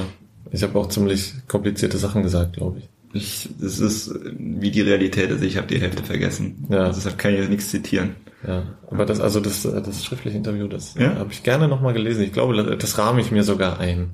ich 0.50 0.62
habe 0.62 0.78
auch 0.78 0.88
ziemlich 0.88 1.34
komplizierte 1.48 1.98
Sachen 1.98 2.22
gesagt, 2.22 2.54
glaube 2.54 2.78
ich. 2.78 2.88
Ich, 3.12 3.48
das 3.60 3.80
ist 3.80 4.14
wie 4.38 4.70
die 4.70 4.82
Realität 4.82 5.30
ist, 5.30 5.42
ich 5.42 5.56
habe 5.56 5.66
die 5.66 5.80
Hälfte 5.80 6.02
vergessen. 6.02 6.66
Ja. 6.70 6.84
Also 6.84 7.00
deshalb 7.00 7.18
kann 7.18 7.32
ich 7.32 7.40
jetzt 7.40 7.50
nichts 7.50 7.70
zitieren. 7.70 8.14
Ja, 8.46 8.62
aber 8.90 9.04
das, 9.04 9.20
also 9.20 9.40
das, 9.40 9.62
das 9.62 10.04
schriftliche 10.04 10.36
Interview, 10.36 10.66
das 10.66 10.94
Ja? 10.94 11.16
habe 11.16 11.32
ich 11.32 11.42
gerne 11.42 11.68
nochmal 11.68 11.92
gelesen. 11.92 12.22
Ich 12.22 12.32
glaube, 12.32 12.54
das, 12.56 12.78
das 12.78 12.98
rahme 12.98 13.20
ich 13.20 13.30
mir 13.30 13.42
sogar 13.42 13.80
ein. 13.80 14.10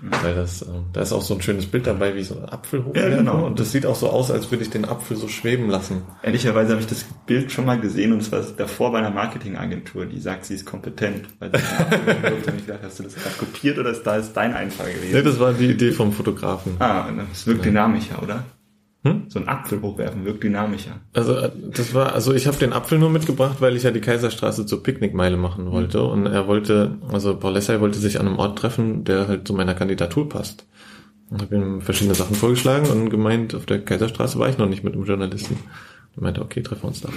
Weil 0.00 0.34
das, 0.34 0.62
ähm, 0.62 0.84
da 0.92 1.00
ist 1.00 1.12
auch 1.12 1.22
so 1.22 1.34
ein 1.34 1.42
schönes 1.42 1.66
Bild 1.66 1.86
dabei, 1.86 2.14
wie 2.14 2.22
so 2.22 2.36
ein 2.36 2.44
Apfel 2.44 2.84
hochwerfe. 2.84 3.10
Ja, 3.10 3.16
genau. 3.16 3.46
Und 3.46 3.58
das 3.58 3.72
sieht 3.72 3.86
auch 3.86 3.94
so 3.94 4.10
aus, 4.10 4.30
als 4.30 4.50
würde 4.50 4.62
ich 4.64 4.70
den 4.70 4.84
Apfel 4.84 5.16
so 5.16 5.26
schweben 5.28 5.70
lassen. 5.70 6.02
Ehrlicherweise 6.22 6.72
habe 6.72 6.80
ich 6.82 6.86
das 6.86 7.04
Bild 7.26 7.50
schon 7.50 7.64
mal 7.64 7.80
gesehen 7.80 8.12
und 8.12 8.20
es 8.20 8.30
war 8.30 8.42
davor 8.56 8.92
bei 8.92 8.98
einer 8.98 9.10
Marketingagentur, 9.10 10.06
die 10.06 10.20
sagt, 10.20 10.44
sie 10.44 10.54
ist 10.54 10.66
kompetent. 10.66 11.26
Weil 11.38 11.50
sie 11.50 11.56
und 12.50 12.58
ich 12.58 12.66
dachte, 12.66 12.80
hast 12.84 12.98
du 12.98 13.04
das 13.04 13.14
gerade 13.14 13.36
kopiert 13.36 13.78
oder 13.78 13.90
ist 13.90 14.02
da 14.02 14.16
ist 14.16 14.32
dein 14.34 14.54
Einfall 14.54 14.88
Nee, 14.88 15.08
gewesen? 15.08 15.24
das 15.24 15.40
war 15.40 15.52
die 15.54 15.70
Idee 15.70 15.92
vom 15.92 16.12
Fotografen. 16.12 16.76
ah, 16.78 17.06
das 17.30 17.46
wirkt 17.46 17.64
dynamischer, 17.64 18.22
oder? 18.22 18.44
Hm? 19.06 19.24
So 19.28 19.38
ein 19.38 19.48
Apfel 19.48 19.80
hochwerfen 19.82 20.24
wirkt 20.24 20.42
dynamischer. 20.42 21.00
Also 21.12 21.34
äh, 21.34 21.50
das 21.70 21.94
war, 21.94 22.12
also 22.12 22.34
ich 22.34 22.46
habe 22.46 22.56
den 22.56 22.72
Apfel 22.72 22.98
nur 22.98 23.10
mitgebracht, 23.10 23.56
weil 23.60 23.76
ich 23.76 23.84
ja 23.84 23.90
die 23.90 24.00
Kaiserstraße 24.00 24.66
zur 24.66 24.82
Picknickmeile 24.82 25.36
machen 25.36 25.70
wollte. 25.70 26.02
Und 26.02 26.26
er 26.26 26.46
wollte, 26.46 26.96
also 27.12 27.36
Paul 27.36 27.52
Lessay 27.54 27.80
wollte 27.80 27.98
sich 27.98 28.18
an 28.18 28.26
einem 28.26 28.38
Ort 28.38 28.58
treffen, 28.58 29.04
der 29.04 29.28
halt 29.28 29.46
zu 29.46 29.54
meiner 29.54 29.74
Kandidatur 29.74 30.28
passt. 30.28 30.66
Und 31.30 31.42
habe 31.42 31.56
ihm 31.56 31.80
verschiedene 31.80 32.14
Sachen 32.14 32.36
vorgeschlagen 32.36 32.88
und 32.90 33.10
gemeint, 33.10 33.54
auf 33.54 33.66
der 33.66 33.84
Kaiserstraße 33.84 34.38
war 34.38 34.48
ich 34.48 34.58
noch 34.58 34.68
nicht 34.68 34.84
mit 34.84 34.94
einem 34.94 35.04
Journalisten. 35.04 35.56
Und 36.14 36.22
meinte, 36.22 36.42
okay, 36.42 36.62
treffen 36.62 36.84
wir 36.84 36.88
uns 36.88 37.00
da. 37.00 37.08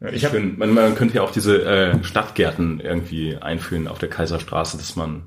Ja, 0.00 0.08
ich 0.10 0.24
habe 0.24 0.36
finde, 0.36 0.58
man, 0.58 0.72
man 0.72 0.94
könnte 0.94 1.16
ja 1.16 1.22
auch 1.22 1.32
diese 1.32 1.62
äh, 1.64 2.04
Stadtgärten 2.04 2.80
irgendwie 2.80 3.36
einführen 3.36 3.88
auf 3.88 3.98
der 3.98 4.08
Kaiserstraße, 4.08 4.78
dass 4.78 4.96
man 4.96 5.22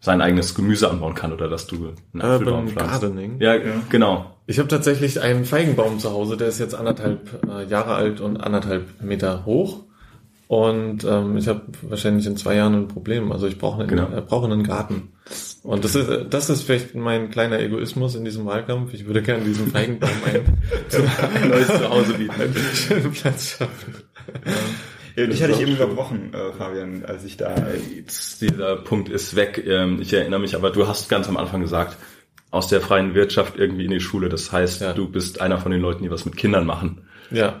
sein 0.00 0.20
eigenes 0.20 0.54
Gemüse 0.54 0.90
anbauen 0.90 1.14
kann 1.14 1.32
oder 1.32 1.48
dass 1.48 1.66
du 1.66 1.94
einen 2.12 2.22
Apfelbaum 2.22 2.66
Urban 2.66 2.68
pflanzt. 2.68 3.00
Gardening. 3.02 3.40
Ja, 3.40 3.56
genau. 3.90 4.35
Ich 4.46 4.58
habe 4.58 4.68
tatsächlich 4.68 5.20
einen 5.20 5.44
Feigenbaum 5.44 5.98
zu 5.98 6.10
Hause, 6.12 6.36
der 6.36 6.48
ist 6.48 6.60
jetzt 6.60 6.74
anderthalb 6.74 7.40
äh, 7.48 7.64
Jahre 7.68 7.94
alt 7.96 8.20
und 8.20 8.36
anderthalb 8.36 9.02
Meter 9.02 9.44
hoch. 9.44 9.82
Und 10.48 11.02
ähm, 11.02 11.36
ich 11.36 11.48
habe 11.48 11.62
wahrscheinlich 11.82 12.24
in 12.26 12.36
zwei 12.36 12.54
Jahren 12.54 12.74
ein 12.74 12.88
Problem. 12.88 13.32
Also 13.32 13.48
ich 13.48 13.58
brauche 13.58 13.80
einen, 13.80 13.88
Genau. 13.88 14.04
äh, 14.16 14.20
brauche 14.20 14.46
einen 14.46 14.62
Garten. 14.62 15.08
Und 15.64 15.84
das 15.84 15.96
ist, 15.96 16.08
das 16.30 16.48
ist 16.48 16.62
vielleicht 16.62 16.94
mein 16.94 17.30
kleiner 17.30 17.58
Egoismus 17.58 18.14
in 18.14 18.24
diesem 18.24 18.46
Wahlkampf. 18.46 18.94
Ich 18.94 19.06
würde 19.06 19.22
gerne 19.22 19.42
diesen 19.44 19.66
Feigenbaum 19.72 20.10
ein, 20.24 20.42
Ein 21.42 21.48
neues 21.48 21.66
Zuhause 21.66 22.14
bieten. 22.14 22.30
einen 22.40 22.54
schönen 22.72 23.10
Platz 23.10 23.56
schaffen. 23.58 23.94
ja, 25.16 25.26
dich 25.26 25.42
hatte 25.42 25.52
ich 25.54 25.60
eben 25.62 25.72
überbrochen, 25.72 26.32
äh, 26.32 26.52
Fabian, 26.56 27.04
als 27.04 27.24
ich 27.24 27.36
da 27.36 27.52
Jetzt, 27.96 28.40
dieser 28.42 28.76
Punkt 28.76 29.08
ist 29.08 29.34
weg. 29.34 29.60
Ähm, 29.66 29.98
Ich 30.00 30.12
erinnere 30.12 30.38
mich, 30.38 30.54
aber 30.54 30.70
du 30.70 30.86
hast 30.86 31.08
ganz 31.08 31.28
am 31.28 31.36
Anfang 31.36 31.60
gesagt, 31.62 31.96
aus 32.50 32.68
der 32.68 32.80
freien 32.80 33.14
Wirtschaft 33.14 33.56
irgendwie 33.58 33.84
in 33.86 33.90
die 33.90 34.00
Schule. 34.00 34.28
Das 34.28 34.52
heißt, 34.52 34.80
Ja. 34.80 34.92
du 34.92 35.08
bist 35.08 35.40
einer 35.40 35.58
von 35.58 35.72
den 35.72 35.80
Leuten, 35.80 36.02
die 36.04 36.10
was 36.10 36.24
mit 36.24 36.36
Kindern 36.36 36.64
machen. 36.66 37.02
Ja, 37.30 37.60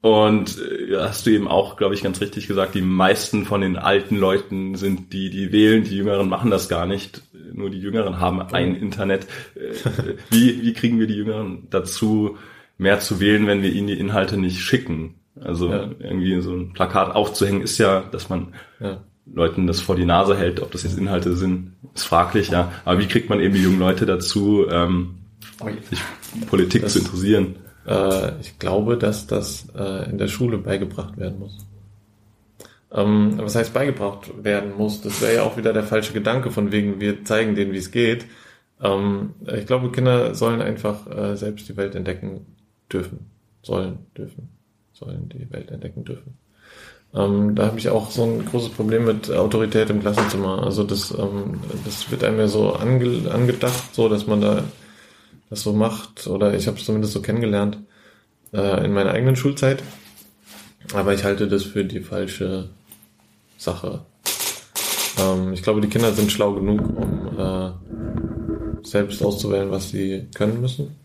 Und 0.00 0.58
äh, 0.58 0.96
hast 0.98 1.26
du 1.26 1.30
eben 1.30 1.48
auch, 1.48 1.76
glaube 1.76 1.94
ich, 1.94 2.02
ganz 2.02 2.20
richtig 2.20 2.46
gesagt, 2.46 2.74
die 2.74 2.82
meisten 2.82 3.44
von 3.44 3.60
den 3.60 3.76
alten 3.76 4.16
Leuten 4.16 4.74
sind 4.76 5.12
die, 5.12 5.30
die 5.30 5.52
wählen, 5.52 5.84
die 5.84 5.96
Jüngeren 5.96 6.28
machen 6.28 6.50
das 6.50 6.68
gar 6.68 6.86
nicht. 6.86 7.22
nur 7.52 7.70
die 7.70 7.80
Jüngeren 7.80 8.18
haben 8.20 8.40
ein 8.42 8.74
Internet. 8.76 9.26
Äh, 9.54 10.14
wie, 10.30 10.62
wie 10.62 10.72
kriegen 10.72 10.98
wir 10.98 11.06
die 11.06 11.16
Jüngeren 11.16 11.68
dazu, 11.70 12.36
mehr 12.78 12.98
zu 13.00 13.20
wählen, 13.20 13.46
wenn 13.46 13.62
wir 13.62 13.72
ihnen 13.72 13.86
die 13.86 13.98
Inhalte 13.98 14.36
nicht 14.36 14.60
schicken? 14.60 15.14
Also 15.40 15.70
ja. 15.70 15.90
irgendwie 15.98 16.40
so 16.40 16.52
ein 16.54 16.72
Plakat 16.74 17.14
aufzuhängen 17.14 17.62
ist 17.62 17.78
ja, 17.78 18.00
dass 18.10 18.28
man 18.28 18.54
ja. 18.80 19.02
Leuten 19.32 19.66
das 19.66 19.80
vor 19.80 19.96
die 19.96 20.04
Nase 20.04 20.36
hält, 20.36 20.60
ob 20.60 20.70
das 20.70 20.82
jetzt 20.82 20.98
Inhalte 20.98 21.34
sind, 21.34 21.72
ist 21.94 22.04
fraglich, 22.04 22.50
ja. 22.50 22.72
Aber 22.84 22.98
wie 22.98 23.06
kriegt 23.06 23.30
man 23.30 23.40
eben 23.40 23.54
die 23.54 23.62
jungen 23.62 23.78
Leute 23.78 24.06
dazu, 24.06 24.66
ähm, 24.68 25.16
sich 25.88 26.00
Politik 26.46 26.82
das, 26.82 26.92
zu 26.92 26.98
interessieren? 27.00 27.56
Äh, 27.86 28.40
ich 28.40 28.58
glaube, 28.58 28.98
dass 28.98 29.26
das 29.26 29.66
äh, 29.76 30.10
in 30.10 30.18
der 30.18 30.28
Schule 30.28 30.58
beigebracht 30.58 31.16
werden 31.16 31.38
muss. 31.38 31.66
Ähm, 32.92 33.34
was 33.38 33.56
heißt 33.56 33.74
beigebracht 33.74 34.44
werden 34.44 34.76
muss? 34.76 35.00
Das 35.00 35.20
wäre 35.20 35.34
ja 35.34 35.42
auch 35.42 35.56
wieder 35.56 35.72
der 35.72 35.84
falsche 35.84 36.12
Gedanke, 36.12 36.50
von 36.50 36.70
wegen 36.70 37.00
wir 37.00 37.24
zeigen 37.24 37.54
denen, 37.54 37.72
wie 37.72 37.78
es 37.78 37.90
geht. 37.90 38.26
Ähm, 38.80 39.34
ich 39.52 39.66
glaube, 39.66 39.90
Kinder 39.90 40.34
sollen 40.34 40.60
einfach 40.62 41.06
äh, 41.10 41.36
selbst 41.36 41.68
die 41.68 41.76
Welt 41.76 41.94
entdecken 41.94 42.46
dürfen. 42.92 43.30
Sollen 43.62 43.98
dürfen. 44.16 44.50
Sollen 44.92 45.28
die 45.28 45.50
Welt 45.50 45.70
entdecken 45.70 46.04
dürfen. 46.04 46.36
Ähm, 47.14 47.54
da 47.54 47.66
habe 47.66 47.78
ich 47.78 47.88
auch 47.88 48.10
so 48.10 48.24
ein 48.24 48.44
großes 48.44 48.70
Problem 48.70 49.04
mit 49.04 49.30
Autorität 49.30 49.88
im 49.90 50.00
Klassenzimmer. 50.00 50.64
Also 50.64 50.82
das, 50.82 51.12
ähm, 51.12 51.60
das 51.84 52.10
wird 52.10 52.24
einem 52.24 52.38
ja 52.38 52.48
so 52.48 52.72
ange 52.72 53.30
angedacht, 53.30 53.94
so 53.94 54.08
dass 54.08 54.26
man 54.26 54.40
da 54.40 54.64
das 55.48 55.62
so 55.62 55.72
macht. 55.72 56.26
Oder 56.26 56.54
ich 56.54 56.66
habe 56.66 56.76
es 56.76 56.84
zumindest 56.84 57.12
so 57.12 57.22
kennengelernt 57.22 57.78
äh, 58.52 58.84
in 58.84 58.92
meiner 58.92 59.12
eigenen 59.12 59.36
Schulzeit. 59.36 59.82
Aber 60.92 61.14
ich 61.14 61.24
halte 61.24 61.46
das 61.46 61.62
für 61.62 61.84
die 61.84 62.00
falsche 62.00 62.70
Sache. 63.56 64.04
Ähm, 65.20 65.52
ich 65.52 65.62
glaube, 65.62 65.80
die 65.80 65.88
Kinder 65.88 66.12
sind 66.12 66.32
schlau 66.32 66.54
genug, 66.54 66.80
um 66.96 67.38
äh, 67.38 67.70
selbst 68.82 69.22
auszuwählen, 69.22 69.70
was 69.70 69.90
sie 69.90 70.26
können 70.34 70.60
müssen. 70.60 70.96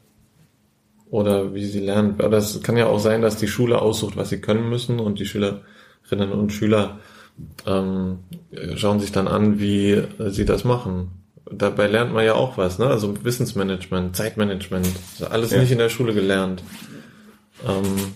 Oder 1.11 1.53
wie 1.53 1.65
sie 1.65 1.79
lernen. 1.79 2.15
Aber 2.19 2.37
es 2.37 2.61
kann 2.63 2.77
ja 2.77 2.87
auch 2.87 2.99
sein, 2.99 3.21
dass 3.21 3.37
die 3.37 3.47
Schule 3.47 3.79
aussucht, 3.79 4.17
was 4.17 4.29
sie 4.29 4.41
können 4.41 4.69
müssen 4.69 4.99
und 4.99 5.19
die 5.19 5.25
Schülerinnen 6.09 6.39
und 6.39 6.51
Schüler 6.51 6.99
ähm, 7.65 8.19
schauen 8.75 8.99
sich 8.99 9.11
dann 9.11 9.27
an, 9.27 9.59
wie 9.59 10.03
sie 10.29 10.45
das 10.45 10.63
machen. 10.63 11.11
Dabei 11.51 11.87
lernt 11.87 12.13
man 12.13 12.25
ja 12.25 12.33
auch 12.33 12.57
was, 12.57 12.77
ne? 12.79 12.87
Also 12.87 13.23
Wissensmanagement, 13.23 14.15
Zeitmanagement, 14.15 14.87
alles 15.29 15.51
ja. 15.51 15.59
nicht 15.59 15.71
in 15.71 15.77
der 15.77 15.89
Schule 15.89 16.13
gelernt. 16.13 16.63
Ähm, 17.67 18.13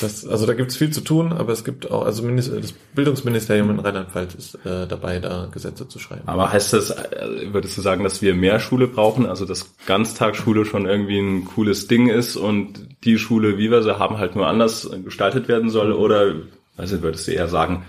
das, 0.00 0.26
also 0.26 0.46
da 0.46 0.54
gibt 0.54 0.70
es 0.70 0.76
viel 0.76 0.90
zu 0.90 1.00
tun, 1.00 1.32
aber 1.32 1.52
es 1.52 1.64
gibt 1.64 1.90
auch, 1.90 2.04
also 2.04 2.28
das 2.28 2.74
Bildungsministerium 2.94 3.70
in 3.70 3.80
Rheinland-Pfalz 3.80 4.34
ist 4.34 4.54
äh, 4.66 4.86
dabei, 4.86 5.18
da 5.18 5.48
Gesetze 5.50 5.88
zu 5.88 5.98
schreiben. 5.98 6.22
Aber 6.26 6.52
heißt 6.52 6.72
das, 6.72 6.90
äh, 6.90 7.52
würdest 7.52 7.76
du 7.76 7.80
sagen, 7.80 8.04
dass 8.04 8.22
wir 8.22 8.34
mehr 8.34 8.60
Schule 8.60 8.86
brauchen, 8.86 9.26
also 9.26 9.46
dass 9.46 9.74
Ganztagsschule 9.86 10.64
schon 10.64 10.86
irgendwie 10.86 11.18
ein 11.18 11.44
cooles 11.44 11.88
Ding 11.88 12.08
ist 12.08 12.36
und 12.36 12.88
die 13.04 13.18
Schule, 13.18 13.58
wie 13.58 13.70
wir 13.70 13.82
sie 13.82 13.98
haben, 13.98 14.18
halt 14.18 14.36
nur 14.36 14.46
anders 14.46 14.90
gestaltet 15.04 15.48
werden 15.48 15.70
soll? 15.70 15.92
Oder 15.92 16.34
also 16.76 17.02
würdest 17.02 17.26
du 17.26 17.32
eher 17.32 17.48
sagen, 17.48 17.84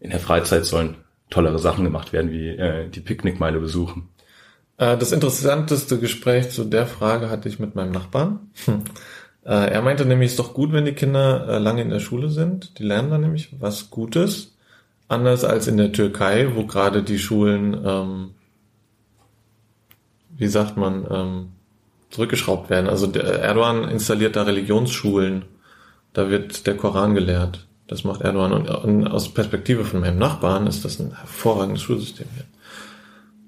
in 0.00 0.10
der 0.10 0.20
Freizeit 0.20 0.64
sollen 0.64 0.96
tollere 1.28 1.58
Sachen 1.58 1.84
gemacht 1.84 2.12
werden, 2.12 2.30
wie 2.30 2.48
äh, 2.48 2.88
die 2.88 3.00
Picknickmeile 3.00 3.60
besuchen? 3.60 4.08
Äh, 4.78 4.96
das 4.96 5.12
interessanteste 5.12 5.98
Gespräch 5.98 6.50
zu 6.50 6.64
der 6.64 6.86
Frage 6.86 7.30
hatte 7.30 7.48
ich 7.48 7.58
mit 7.58 7.74
meinem 7.74 7.92
Nachbarn. 7.92 8.50
Äh, 9.42 9.72
er 9.72 9.80
meinte 9.80 10.04
nämlich, 10.04 10.26
es 10.26 10.32
ist 10.32 10.38
doch 10.38 10.52
gut, 10.52 10.70
wenn 10.74 10.84
die 10.84 10.92
Kinder 10.92 11.48
äh, 11.48 11.58
lange 11.58 11.80
in 11.80 11.88
der 11.88 12.00
Schule 12.00 12.28
sind. 12.28 12.78
Die 12.78 12.82
lernen 12.82 13.10
dann 13.10 13.22
nämlich 13.22 13.48
was 13.58 13.88
Gutes. 13.88 14.54
Anders 15.08 15.44
als 15.44 15.66
in 15.66 15.78
der 15.78 15.92
Türkei, 15.92 16.54
wo 16.54 16.66
gerade 16.66 17.02
die 17.02 17.18
Schulen, 17.18 17.74
ähm, 17.82 18.30
wie 20.36 20.46
sagt 20.46 20.76
man, 20.76 21.06
ähm, 21.10 21.48
zurückgeschraubt 22.10 22.68
werden. 22.68 22.86
Also 22.86 23.10
Erdogan 23.12 23.88
installiert 23.88 24.36
da 24.36 24.42
Religionsschulen. 24.42 25.46
Da 26.12 26.30
wird 26.30 26.66
der 26.66 26.76
Koran 26.76 27.14
gelehrt. 27.14 27.66
Das 27.86 28.04
macht 28.04 28.20
Erdogan. 28.20 28.52
Und, 28.52 29.06
aus 29.06 29.32
Perspektive 29.32 29.84
von 29.84 30.00
meinem 30.00 30.18
Nachbarn 30.18 30.66
ist 30.66 30.84
das 30.84 31.00
ein 31.00 31.16
hervorragendes 31.16 31.82
Schulsystem 31.82 32.26
hier. 32.34 32.44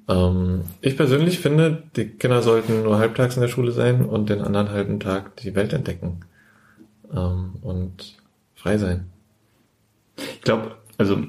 Ähm, 0.08 0.62
ich 0.80 0.96
persönlich 0.96 1.38
finde, 1.38 1.82
die 1.96 2.08
Kinder 2.08 2.42
sollten 2.42 2.82
nur 2.82 2.98
halbtags 2.98 3.36
in 3.36 3.42
der 3.42 3.48
Schule 3.48 3.72
sein 3.72 4.04
und 4.04 4.30
den 4.30 4.40
anderen 4.40 4.70
halben 4.70 5.00
Tag 5.00 5.36
die 5.36 5.54
Welt 5.54 5.72
entdecken 5.72 6.20
ähm, 7.14 7.54
und 7.62 8.16
frei 8.54 8.78
sein. 8.78 9.10
Ich 10.16 10.42
glaube, 10.42 10.76
also 10.98 11.22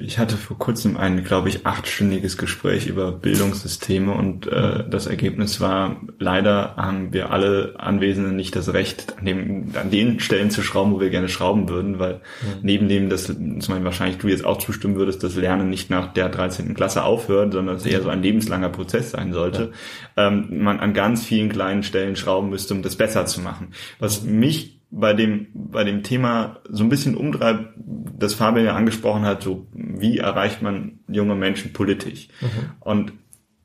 ich 0.00 0.18
hatte 0.18 0.36
vor 0.36 0.58
kurzem 0.58 0.96
ein, 0.96 1.22
glaube 1.24 1.48
ich, 1.48 1.64
achtstündiges 1.64 2.36
Gespräch 2.36 2.86
über 2.86 3.12
Bildungssysteme 3.12 4.12
und 4.12 4.46
äh, 4.46 4.84
das 4.88 5.06
Ergebnis 5.06 5.60
war, 5.60 6.00
leider 6.18 6.76
haben 6.76 7.12
wir 7.12 7.30
alle 7.30 7.74
Anwesenden 7.78 8.36
nicht 8.36 8.56
das 8.56 8.72
Recht, 8.72 9.14
an, 9.18 9.24
dem, 9.24 9.72
an 9.80 9.90
den 9.90 10.20
Stellen 10.20 10.50
zu 10.50 10.62
schrauben, 10.62 10.92
wo 10.92 11.00
wir 11.00 11.10
gerne 11.10 11.28
schrauben 11.28 11.68
würden, 11.68 11.98
weil 11.98 12.14
mhm. 12.14 12.20
neben 12.62 12.88
dem, 12.88 13.08
dass 13.08 13.26
zum 13.26 13.58
Beispiel 13.58 13.84
wahrscheinlich 13.84 14.18
du 14.18 14.28
jetzt 14.28 14.44
auch 14.44 14.58
zustimmen 14.58 14.96
würdest, 14.96 15.22
dass 15.22 15.36
Lernen 15.36 15.70
nicht 15.70 15.88
nach 15.88 16.12
der 16.12 16.28
13. 16.28 16.74
Klasse 16.74 17.04
aufhört, 17.04 17.52
sondern 17.52 17.76
es 17.76 17.86
eher 17.86 18.02
so 18.02 18.08
ein 18.08 18.22
lebenslanger 18.22 18.70
Prozess 18.70 19.12
sein 19.12 19.32
sollte, 19.32 19.72
ja. 20.16 20.28
ähm, 20.28 20.62
man 20.62 20.80
an 20.80 20.94
ganz 20.94 21.24
vielen 21.24 21.48
kleinen 21.48 21.84
Stellen 21.84 22.16
schrauben 22.16 22.50
müsste, 22.50 22.74
um 22.74 22.82
das 22.82 22.96
besser 22.96 23.24
zu 23.26 23.40
machen. 23.40 23.68
Was 23.98 24.24
mich 24.24 24.75
bei 24.90 25.12
dem, 25.14 25.48
bei 25.54 25.84
dem 25.84 26.02
Thema 26.02 26.60
so 26.68 26.84
ein 26.84 26.88
bisschen 26.88 27.16
umtreibt, 27.16 27.74
das 28.18 28.34
Fabian 28.34 28.66
ja 28.66 28.76
angesprochen 28.76 29.22
hat, 29.22 29.42
so 29.42 29.66
wie 29.72 30.18
erreicht 30.18 30.62
man 30.62 31.00
junge 31.08 31.34
Menschen 31.34 31.72
politisch? 31.72 32.28
Mhm. 32.40 32.70
Und 32.80 33.12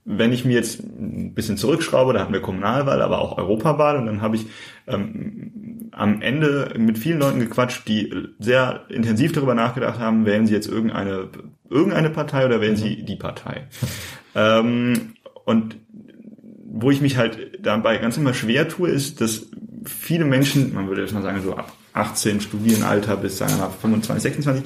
wenn 0.03 0.33
ich 0.33 0.45
mir 0.45 0.53
jetzt 0.53 0.81
ein 0.81 1.33
bisschen 1.33 1.57
zurückschraube, 1.57 2.13
da 2.13 2.21
hatten 2.21 2.33
wir 2.33 2.41
Kommunalwahl, 2.41 3.01
aber 3.01 3.19
auch 3.19 3.37
Europawahl 3.37 3.97
und 3.97 4.07
dann 4.07 4.21
habe 4.21 4.35
ich 4.35 4.47
ähm, 4.87 5.89
am 5.91 6.21
Ende 6.21 6.73
mit 6.77 6.97
vielen 6.97 7.19
Leuten 7.19 7.39
gequatscht, 7.39 7.87
die 7.87 8.11
sehr 8.39 8.85
intensiv 8.89 9.31
darüber 9.31 9.53
nachgedacht 9.53 9.99
haben, 9.99 10.25
wählen 10.25 10.47
sie 10.47 10.53
jetzt 10.53 10.67
irgendeine, 10.67 11.29
irgendeine 11.69 12.09
Partei 12.09 12.45
oder 12.45 12.61
wählen 12.61 12.73
mhm. 12.73 12.77
sie 12.77 13.03
die 13.03 13.15
Partei. 13.15 13.67
ähm, 14.35 15.13
und 15.45 15.77
wo 16.73 16.89
ich 16.89 17.01
mich 17.01 17.17
halt 17.17 17.59
dabei 17.61 17.97
ganz 17.97 18.17
immer 18.17 18.33
schwer 18.33 18.67
tue, 18.67 18.89
ist, 18.89 19.21
dass 19.21 19.47
viele 19.85 20.25
Menschen, 20.25 20.73
man 20.73 20.87
würde 20.87 21.01
jetzt 21.01 21.13
mal 21.13 21.21
sagen, 21.21 21.41
so 21.41 21.55
ab 21.55 21.73
18 21.93 22.41
Studienalter 22.41 23.17
bis 23.17 23.37
sagen 23.37 23.53
wir 23.53 23.59
mal 23.59 23.69
25, 23.69 24.23
26, 24.23 24.63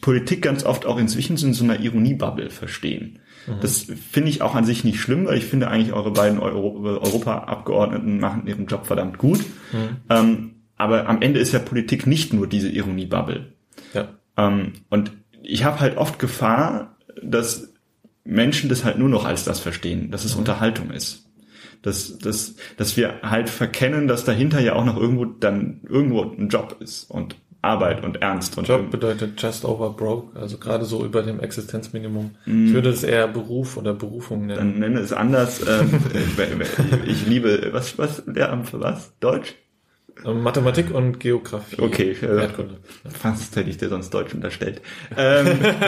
Politik 0.00 0.42
ganz 0.42 0.64
oft 0.64 0.86
auch 0.86 0.98
inzwischen 0.98 1.36
in 1.38 1.54
so 1.54 1.64
einer 1.64 1.80
Ironiebubble 1.80 2.50
verstehen. 2.50 3.20
Mhm. 3.46 3.60
Das 3.60 3.86
finde 4.10 4.28
ich 4.28 4.42
auch 4.42 4.54
an 4.54 4.64
sich 4.64 4.84
nicht 4.84 5.00
schlimm, 5.00 5.26
weil 5.26 5.38
ich 5.38 5.46
finde 5.46 5.68
eigentlich 5.68 5.92
eure 5.92 6.12
beiden 6.12 6.38
Euro 6.38 6.82
Europaabgeordneten 6.84 8.18
machen 8.20 8.46
ihren 8.46 8.66
Job 8.66 8.86
verdammt 8.86 9.18
gut. 9.18 9.40
Mhm. 9.72 9.96
Ähm, 10.10 10.50
aber 10.76 11.08
am 11.08 11.22
Ende 11.22 11.40
ist 11.40 11.52
ja 11.52 11.58
Politik 11.58 12.06
nicht 12.06 12.34
nur 12.34 12.46
diese 12.46 12.68
Ironiebubble. 12.68 13.52
Ja. 13.94 14.08
Ähm, 14.36 14.72
und 14.90 15.12
ich 15.42 15.64
habe 15.64 15.80
halt 15.80 15.96
oft 15.96 16.18
Gefahr, 16.18 16.96
dass 17.22 17.72
Menschen 18.24 18.68
das 18.68 18.84
halt 18.84 18.98
nur 18.98 19.08
noch 19.08 19.24
als 19.24 19.44
das 19.44 19.60
verstehen, 19.60 20.10
dass 20.10 20.24
es 20.24 20.34
mhm. 20.34 20.40
Unterhaltung 20.40 20.90
ist 20.90 21.25
dass, 21.82 22.18
dass, 22.18 22.56
dass 22.76 22.96
wir 22.96 23.22
halt 23.22 23.48
verkennen, 23.48 24.08
dass 24.08 24.24
dahinter 24.24 24.60
ja 24.60 24.74
auch 24.74 24.84
noch 24.84 24.96
irgendwo 24.96 25.24
dann 25.24 25.80
irgendwo 25.88 26.22
ein 26.22 26.48
Job 26.48 26.76
ist 26.80 27.10
und 27.10 27.36
Arbeit 27.66 28.04
und 28.04 28.22
Ernst. 28.22 28.56
Und 28.56 28.68
Job 28.68 28.90
bedeutet 28.90 29.40
just 29.42 29.64
over 29.64 29.90
broke, 29.90 30.38
also 30.38 30.56
gerade 30.58 30.84
so 30.84 31.04
über 31.04 31.22
dem 31.22 31.40
Existenzminimum. 31.40 32.30
Mm. 32.46 32.66
Ich 32.66 32.72
würde 32.72 32.90
es 32.90 33.02
eher 33.02 33.26
Beruf 33.28 33.76
oder 33.76 33.92
Berufung 33.92 34.46
nennen. 34.46 34.58
Dann 34.58 34.78
nenne 34.78 35.00
es 35.00 35.12
anders. 35.12 35.60
Ähm, 35.66 36.00
ich, 36.14 37.06
ich 37.06 37.26
liebe, 37.26 37.70
was, 37.72 37.98
was, 37.98 38.22
Lehramt 38.26 38.68
für 38.68 38.80
was? 38.80 39.12
Deutsch? 39.20 39.54
Mathematik 40.24 40.92
und 40.92 41.20
Geografie. 41.20 41.80
Okay, 41.80 42.16
äh, 42.20 42.40
Erdkunde. 42.40 42.78
Fast 43.08 43.54
hätte 43.54 43.68
ich 43.68 43.76
dir 43.76 43.88
sonst 43.88 44.10
Deutsch 44.10 44.34
unterstellt. 44.34 44.80
Ähm, 45.16 45.46
ja, 45.62 45.80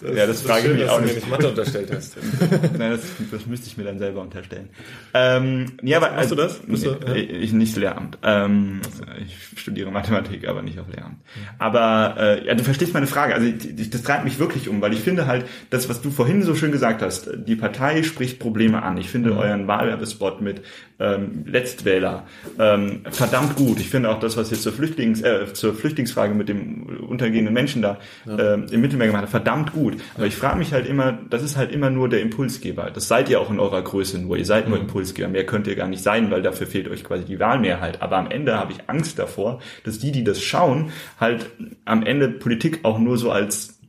das, 0.00 0.16
ja, 0.16 0.26
das, 0.26 0.42
frage 0.42 0.68
ich 0.68 0.78
mich 0.78 0.88
auch 0.88 1.00
nicht. 1.00 1.14
nicht 1.14 1.28
Mathe 1.28 1.48
unterstellt 1.50 1.90
hast. 1.94 2.16
Nein, 2.78 2.92
das, 2.92 3.02
das 3.30 3.46
müsste 3.46 3.66
ich 3.68 3.76
mir 3.76 3.84
dann 3.84 3.98
selber 3.98 4.22
unterstellen. 4.22 4.70
Ähm, 5.12 5.72
ja, 5.82 5.98
aber 5.98 6.16
hast 6.16 6.30
du 6.30 6.34
das? 6.34 6.60
Bist 6.60 6.86
nee, 6.86 6.96
ja. 7.06 7.14
Ich 7.14 7.52
nicht 7.52 7.76
Lehramt. 7.76 8.18
Ähm, 8.22 8.80
ich 9.20 9.60
studiere 9.60 9.90
Mathematik, 9.90 10.48
aber 10.48 10.62
nicht 10.62 10.78
auf 10.78 10.88
Lehramt. 10.88 11.18
Aber 11.58 12.16
äh, 12.18 12.46
ja, 12.46 12.54
du 12.54 12.64
verstehst 12.64 12.94
meine 12.94 13.06
Frage. 13.06 13.34
Also 13.34 13.46
ich, 13.46 13.90
das 13.90 14.02
treibt 14.02 14.24
mich 14.24 14.38
wirklich 14.38 14.68
um, 14.68 14.80
weil 14.80 14.92
ich 14.92 15.00
finde 15.00 15.26
halt, 15.26 15.46
das, 15.70 15.88
was 15.88 16.00
du 16.00 16.10
vorhin 16.10 16.42
so 16.42 16.54
schön 16.54 16.72
gesagt 16.72 17.02
hast, 17.02 17.30
die 17.36 17.56
Partei 17.56 18.02
spricht 18.02 18.38
Probleme 18.38 18.82
an. 18.82 18.96
Ich 18.96 19.08
finde 19.08 19.32
mhm. 19.32 19.38
euren 19.38 19.66
Wahlwerbespot 19.68 20.40
mit 20.40 20.62
ähm, 21.02 21.44
Letztwähler 21.46 22.24
ähm, 22.58 23.00
verdammt 23.10 23.56
gut. 23.56 23.80
Ich 23.80 23.90
finde 23.90 24.10
auch 24.10 24.20
das, 24.20 24.36
was 24.36 24.50
jetzt 24.50 24.62
zur, 24.62 24.72
Flüchtlings, 24.72 25.20
äh, 25.22 25.52
zur 25.52 25.74
Flüchtlingsfrage 25.74 26.34
mit 26.34 26.48
dem 26.48 26.84
untergehenden 27.08 27.52
Menschen 27.52 27.82
da 27.82 27.98
ja. 28.24 28.54
ähm, 28.54 28.66
im 28.70 28.80
Mittelmeer 28.80 29.08
gemacht 29.08 29.24
hat, 29.24 29.30
verdammt 29.30 29.72
gut. 29.72 29.96
Aber 30.14 30.26
ich 30.26 30.36
frage 30.36 30.58
mich 30.58 30.72
halt 30.72 30.86
immer, 30.86 31.18
das 31.28 31.42
ist 31.42 31.56
halt 31.56 31.72
immer 31.72 31.90
nur 31.90 32.08
der 32.08 32.20
Impulsgeber. 32.20 32.90
Das 32.90 33.08
seid 33.08 33.28
ihr 33.28 33.40
auch 33.40 33.50
in 33.50 33.58
eurer 33.58 33.82
Größe 33.82 34.18
nur. 34.18 34.36
Ihr 34.36 34.46
seid 34.46 34.68
nur 34.68 34.78
mhm. 34.78 34.84
Impulsgeber. 34.84 35.28
Mehr 35.28 35.44
könnt 35.44 35.66
ihr 35.66 35.74
gar 35.74 35.88
nicht 35.88 36.02
sein, 36.02 36.30
weil 36.30 36.42
dafür 36.42 36.66
fehlt 36.66 36.88
euch 36.88 37.02
quasi 37.02 37.24
die 37.24 37.40
Wahlmehrheit. 37.40 38.00
Aber 38.00 38.16
am 38.16 38.30
Ende 38.30 38.56
habe 38.56 38.72
ich 38.72 38.88
Angst 38.88 39.18
davor, 39.18 39.60
dass 39.84 39.98
die, 39.98 40.12
die 40.12 40.24
das 40.24 40.40
schauen, 40.40 40.90
halt 41.18 41.50
am 41.84 42.04
Ende 42.04 42.28
Politik 42.28 42.80
auch 42.84 42.98
nur 42.98 43.18
so 43.18 43.30
als, 43.32 43.80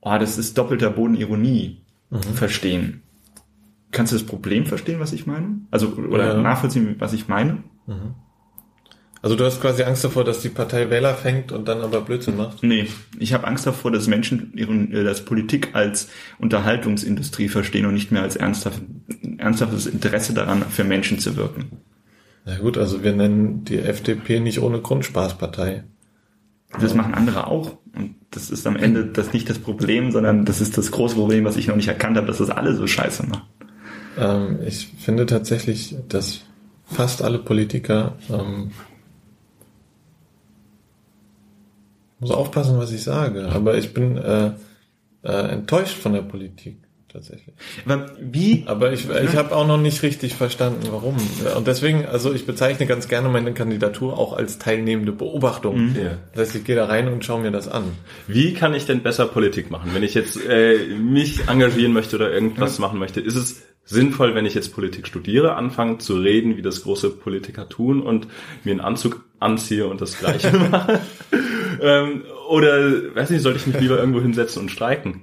oh, 0.00 0.16
das 0.18 0.38
ist 0.38 0.56
doppelter 0.56 0.90
Boden 0.90 1.16
Ironie 1.16 1.82
verstehen. 2.34 3.02
Kannst 3.90 4.12
du 4.12 4.16
das 4.16 4.26
Problem 4.26 4.66
verstehen, 4.66 5.00
was 5.00 5.12
ich 5.12 5.26
meine? 5.26 5.60
Also, 5.70 5.88
oder 5.88 6.34
Ja. 6.34 6.40
nachvollziehen, 6.40 6.96
was 6.98 7.12
ich 7.12 7.28
meine? 7.28 7.62
Also 9.20 9.34
du 9.34 9.44
hast 9.44 9.60
quasi 9.60 9.82
Angst 9.82 10.04
davor, 10.04 10.22
dass 10.24 10.40
die 10.42 10.48
Partei 10.48 10.90
Wähler 10.90 11.14
fängt 11.14 11.50
und 11.50 11.66
dann 11.66 11.80
aber 11.80 12.02
Blödsinn 12.02 12.36
macht? 12.36 12.62
Nee, 12.62 12.86
ich 13.18 13.32
habe 13.32 13.46
Angst 13.48 13.66
davor, 13.66 13.90
dass 13.90 14.06
Menschen 14.06 14.52
ihren, 14.54 14.92
äh, 14.92 15.02
das 15.02 15.24
Politik 15.24 15.70
als 15.72 16.08
Unterhaltungsindustrie 16.38 17.48
verstehen 17.48 17.86
und 17.86 17.94
nicht 17.94 18.12
mehr 18.12 18.22
als 18.22 18.36
ernsthaft, 18.36 18.80
ernsthaftes 19.38 19.86
Interesse 19.86 20.34
daran, 20.34 20.62
für 20.62 20.84
Menschen 20.84 21.18
zu 21.18 21.36
wirken. 21.36 21.64
Na 22.44 22.58
gut, 22.58 22.78
also 22.78 23.02
wir 23.02 23.12
nennen 23.12 23.64
die 23.64 23.78
FDP 23.78 24.38
nicht 24.40 24.60
ohne 24.60 24.80
Grund 24.80 25.04
Spaßpartei. 25.04 25.84
Das 26.80 26.94
machen 26.94 27.14
andere 27.14 27.46
auch. 27.48 27.78
Und 27.96 28.14
das 28.30 28.50
ist 28.50 28.66
am 28.66 28.76
Ende 28.76 29.06
das 29.06 29.32
nicht 29.32 29.50
das 29.50 29.58
Problem, 29.58 30.12
sondern 30.12 30.44
das 30.44 30.60
ist 30.60 30.78
das 30.78 30.90
große 30.92 31.16
Problem, 31.16 31.44
was 31.44 31.56
ich 31.56 31.66
noch 31.66 31.76
nicht 31.76 31.88
erkannt 31.88 32.16
habe, 32.16 32.26
dass 32.26 32.38
das 32.38 32.50
alle 32.50 32.74
so 32.74 32.86
scheiße 32.86 33.26
machen. 33.26 33.42
Ähm, 34.18 34.58
ich 34.66 34.88
finde 34.98 35.26
tatsächlich, 35.26 35.96
dass 36.08 36.40
fast 36.84 37.22
alle 37.22 37.38
Politiker 37.38 38.16
ähm, 38.28 38.72
muss 42.18 42.30
aufpassen, 42.30 42.78
was 42.78 42.92
ich 42.92 43.04
sage, 43.04 43.48
aber 43.48 43.78
ich 43.78 43.94
bin 43.94 44.16
äh, 44.16 44.52
äh, 45.22 45.52
enttäuscht 45.52 45.98
von 45.98 46.12
der 46.14 46.22
Politik 46.22 46.87
tatsächlich. 47.12 47.54
Aber 47.86 48.06
wie 48.20 48.64
Aber 48.66 48.92
ich, 48.92 49.08
ich 49.08 49.36
habe 49.36 49.54
auch 49.54 49.66
noch 49.66 49.78
nicht 49.78 50.02
richtig 50.02 50.34
verstanden, 50.34 50.88
warum. 50.90 51.16
Und 51.56 51.66
deswegen, 51.66 52.06
also 52.06 52.32
ich 52.32 52.46
bezeichne 52.46 52.86
ganz 52.86 53.08
gerne 53.08 53.28
meine 53.28 53.52
Kandidatur 53.54 54.18
auch 54.18 54.32
als 54.32 54.58
teilnehmende 54.58 55.12
Beobachtung. 55.12 55.94
Ja. 55.96 56.18
Das 56.32 56.48
heißt, 56.48 56.56
ich 56.56 56.64
gehe 56.64 56.76
da 56.76 56.86
rein 56.86 57.08
und 57.08 57.24
schaue 57.24 57.42
mir 57.42 57.50
das 57.50 57.68
an. 57.68 57.84
Wie 58.26 58.54
kann 58.54 58.74
ich 58.74 58.86
denn 58.86 59.02
besser 59.02 59.26
Politik 59.26 59.70
machen? 59.70 59.90
Wenn 59.94 60.02
ich 60.02 60.14
jetzt 60.14 60.38
äh, 60.46 60.86
mich 60.96 61.48
engagieren 61.48 61.92
möchte 61.92 62.16
oder 62.16 62.32
irgendwas 62.32 62.78
machen 62.78 62.98
möchte, 62.98 63.20
ist 63.20 63.36
es 63.36 63.62
sinnvoll, 63.88 64.34
wenn 64.34 64.44
ich 64.44 64.54
jetzt 64.54 64.74
Politik 64.74 65.06
studiere, 65.06 65.56
anfange 65.56 65.98
zu 65.98 66.18
reden, 66.18 66.56
wie 66.56 66.62
das 66.62 66.82
große 66.82 67.10
Politiker 67.10 67.68
tun 67.68 68.02
und 68.02 68.28
mir 68.62 68.72
einen 68.72 68.80
Anzug 68.80 69.24
anziehe 69.40 69.86
und 69.86 70.00
das 70.00 70.18
Gleiche 70.18 70.52
mache? 70.70 71.00
ähm, 71.80 72.24
oder, 72.50 73.14
weiß 73.14 73.30
nicht, 73.30 73.42
sollte 73.42 73.58
ich 73.58 73.66
mich 73.66 73.80
lieber 73.80 73.98
irgendwo 73.98 74.20
hinsetzen 74.20 74.62
und 74.62 74.70
streiken? 74.70 75.22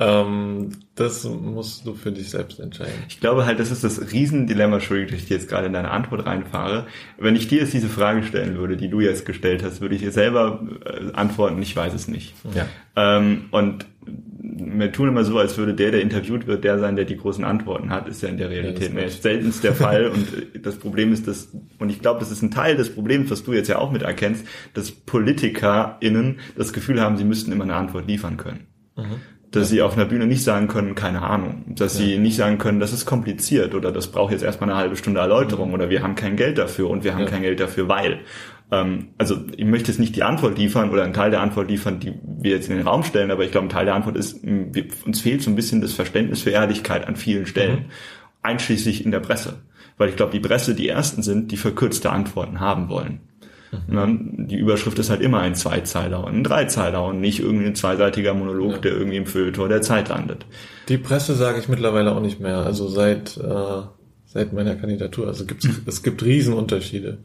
Ähm, 0.00 0.70
das 0.94 1.24
musst 1.24 1.86
du 1.86 1.94
für 1.94 2.10
dich 2.10 2.30
selbst 2.30 2.58
entscheiden. 2.58 2.94
Ich 3.08 3.20
glaube 3.20 3.44
halt, 3.44 3.60
das 3.60 3.70
ist 3.70 3.84
das 3.84 4.12
Riesendilemma, 4.12 4.76
Entschuldigung, 4.76 5.12
dass 5.12 5.24
ich 5.24 5.28
jetzt 5.28 5.46
gerade 5.46 5.66
in 5.66 5.74
deine 5.74 5.90
Antwort 5.90 6.24
reinfahre. 6.24 6.86
Wenn 7.18 7.36
ich 7.36 7.48
dir 7.48 7.58
jetzt 7.60 7.74
diese 7.74 7.88
Frage 7.88 8.22
stellen 8.22 8.56
würde, 8.56 8.78
die 8.78 8.88
du 8.88 9.00
jetzt 9.00 9.26
gestellt 9.26 9.62
hast, 9.62 9.82
würde 9.82 9.94
ich 9.94 10.00
dir 10.00 10.10
selber 10.10 10.66
äh, 10.86 11.12
antworten, 11.12 11.60
ich 11.60 11.76
weiß 11.76 11.92
es 11.92 12.08
nicht. 12.08 12.34
Ja. 12.54 12.66
Ähm, 12.96 13.46
und 13.50 13.84
wir 14.42 14.90
tun 14.90 15.08
immer 15.08 15.24
so, 15.24 15.38
als 15.38 15.58
würde 15.58 15.74
der, 15.74 15.90
der 15.90 16.00
interviewt 16.00 16.46
wird, 16.46 16.64
der 16.64 16.78
sein, 16.78 16.96
der 16.96 17.04
die 17.04 17.18
großen 17.18 17.44
Antworten 17.44 17.90
hat, 17.90 18.08
ist 18.08 18.22
ja 18.22 18.30
in 18.30 18.38
der 18.38 18.48
Realität 18.48 18.88
Ja, 18.88 18.94
mehr 18.94 19.04
das 19.04 19.16
ist 19.16 19.22
seltenst 19.22 19.64
der 19.64 19.74
Fall. 19.74 20.06
Und 20.06 20.54
äh, 20.54 20.60
das 20.60 20.76
Problem 20.76 21.12
ist, 21.12 21.28
dass, 21.28 21.54
und 21.78 21.90
ich 21.90 22.00
glaube, 22.00 22.20
das 22.20 22.30
ist 22.30 22.40
ein 22.40 22.50
Teil 22.50 22.74
des 22.74 22.94
Problems, 22.94 23.30
was 23.30 23.44
du 23.44 23.52
jetzt 23.52 23.68
ja 23.68 23.76
auch 23.76 23.92
mit 23.92 24.00
erkennst, 24.00 24.46
dass 24.72 24.90
PolitikerInnen 24.90 26.40
das 26.56 26.72
Gefühl 26.72 27.02
haben, 27.02 27.18
sie 27.18 27.24
müssten 27.24 27.52
immer 27.52 27.64
eine 27.64 27.74
Antwort 27.74 28.06
liefern 28.06 28.38
können. 28.38 28.66
Dass 29.50 29.68
sie 29.68 29.82
auf 29.82 29.94
einer 29.94 30.04
Bühne 30.04 30.26
nicht 30.26 30.44
sagen 30.44 30.68
können, 30.68 30.94
keine 30.94 31.22
Ahnung. 31.22 31.64
Dass 31.74 31.96
sie 31.96 32.18
nicht 32.18 32.36
sagen 32.36 32.58
können, 32.58 32.78
das 32.78 32.92
ist 32.92 33.04
kompliziert 33.04 33.74
oder 33.74 33.90
das 33.90 34.06
braucht 34.08 34.30
jetzt 34.32 34.42
erstmal 34.44 34.70
eine 34.70 34.78
halbe 34.78 34.96
Stunde 34.96 35.18
Erläuterung 35.20 35.72
oder 35.72 35.90
wir 35.90 36.02
haben 36.02 36.14
kein 36.14 36.36
Geld 36.36 36.56
dafür 36.58 36.88
und 36.88 37.02
wir 37.02 37.14
haben 37.14 37.22
Ja. 37.24 37.30
kein 37.30 37.42
Geld 37.42 37.58
dafür, 37.58 37.88
weil. 37.88 38.20
Ähm, 38.70 39.08
also 39.18 39.36
ich 39.56 39.64
möchte 39.64 39.90
jetzt 39.90 39.98
nicht 39.98 40.14
die 40.14 40.22
Antwort 40.22 40.56
liefern 40.56 40.90
oder 40.90 41.02
einen 41.02 41.12
Teil 41.14 41.32
der 41.32 41.40
Antwort 41.40 41.68
liefern, 41.68 41.98
die 41.98 42.14
wir 42.22 42.52
jetzt 42.52 42.68
in 42.70 42.76
den 42.76 42.86
Raum 42.86 43.02
stellen, 43.02 43.32
aber 43.32 43.42
ich 43.44 43.50
glaube, 43.50 43.66
ein 43.66 43.70
Teil 43.70 43.86
der 43.86 43.96
Antwort 43.96 44.16
ist, 44.16 44.38
wir, 44.44 44.84
uns 45.04 45.20
fehlt 45.20 45.42
so 45.42 45.50
ein 45.50 45.56
bisschen 45.56 45.80
das 45.80 45.92
Verständnis 45.94 46.42
für 46.42 46.50
Ehrlichkeit 46.50 47.08
an 47.08 47.16
vielen 47.16 47.46
Stellen, 47.46 47.86
einschließlich 48.42 49.04
in 49.04 49.10
der 49.10 49.20
Presse. 49.20 49.62
Weil 49.98 50.08
ich 50.10 50.16
glaube, 50.16 50.32
die 50.32 50.40
Presse 50.40 50.74
die 50.76 50.88
ersten 50.88 51.22
sind, 51.22 51.50
die 51.50 51.56
verkürzte 51.56 52.10
Antworten 52.10 52.60
haben 52.60 52.88
wollen. 52.88 53.20
Na, 53.88 54.06
Die 54.08 54.56
Überschrift 54.56 54.98
ist 54.98 55.10
halt 55.10 55.20
immer 55.20 55.40
ein 55.40 55.54
Zweizeiler 55.54 56.24
und 56.24 56.34
ein 56.34 56.44
Dreizeiler 56.44 57.04
und 57.04 57.20
nicht 57.20 57.40
irgendein 57.40 57.74
zweiseitiger 57.76 58.34
Monolog, 58.34 58.72
Ja. 58.72 58.78
der 58.78 58.92
irgendwie 58.92 59.16
im 59.16 59.26
Feuilleton 59.26 59.68
der 59.68 59.82
Zeit 59.82 60.08
landet. 60.08 60.44
Die 60.88 60.98
Presse 60.98 61.34
sage 61.34 61.60
ich 61.60 61.68
mittlerweile 61.68 62.12
auch 62.14 62.20
nicht 62.20 62.40
mehr. 62.40 62.58
Also 62.58 62.88
seit 62.88 63.36
äh, 63.36 63.82
seit 64.26 64.52
meiner 64.52 64.76
Kandidatur. 64.76 65.26
Also 65.28 65.44
gibt's, 65.44 65.68
es 65.86 66.02
gibt 66.02 66.22
Riesenunterschiede 66.22 67.18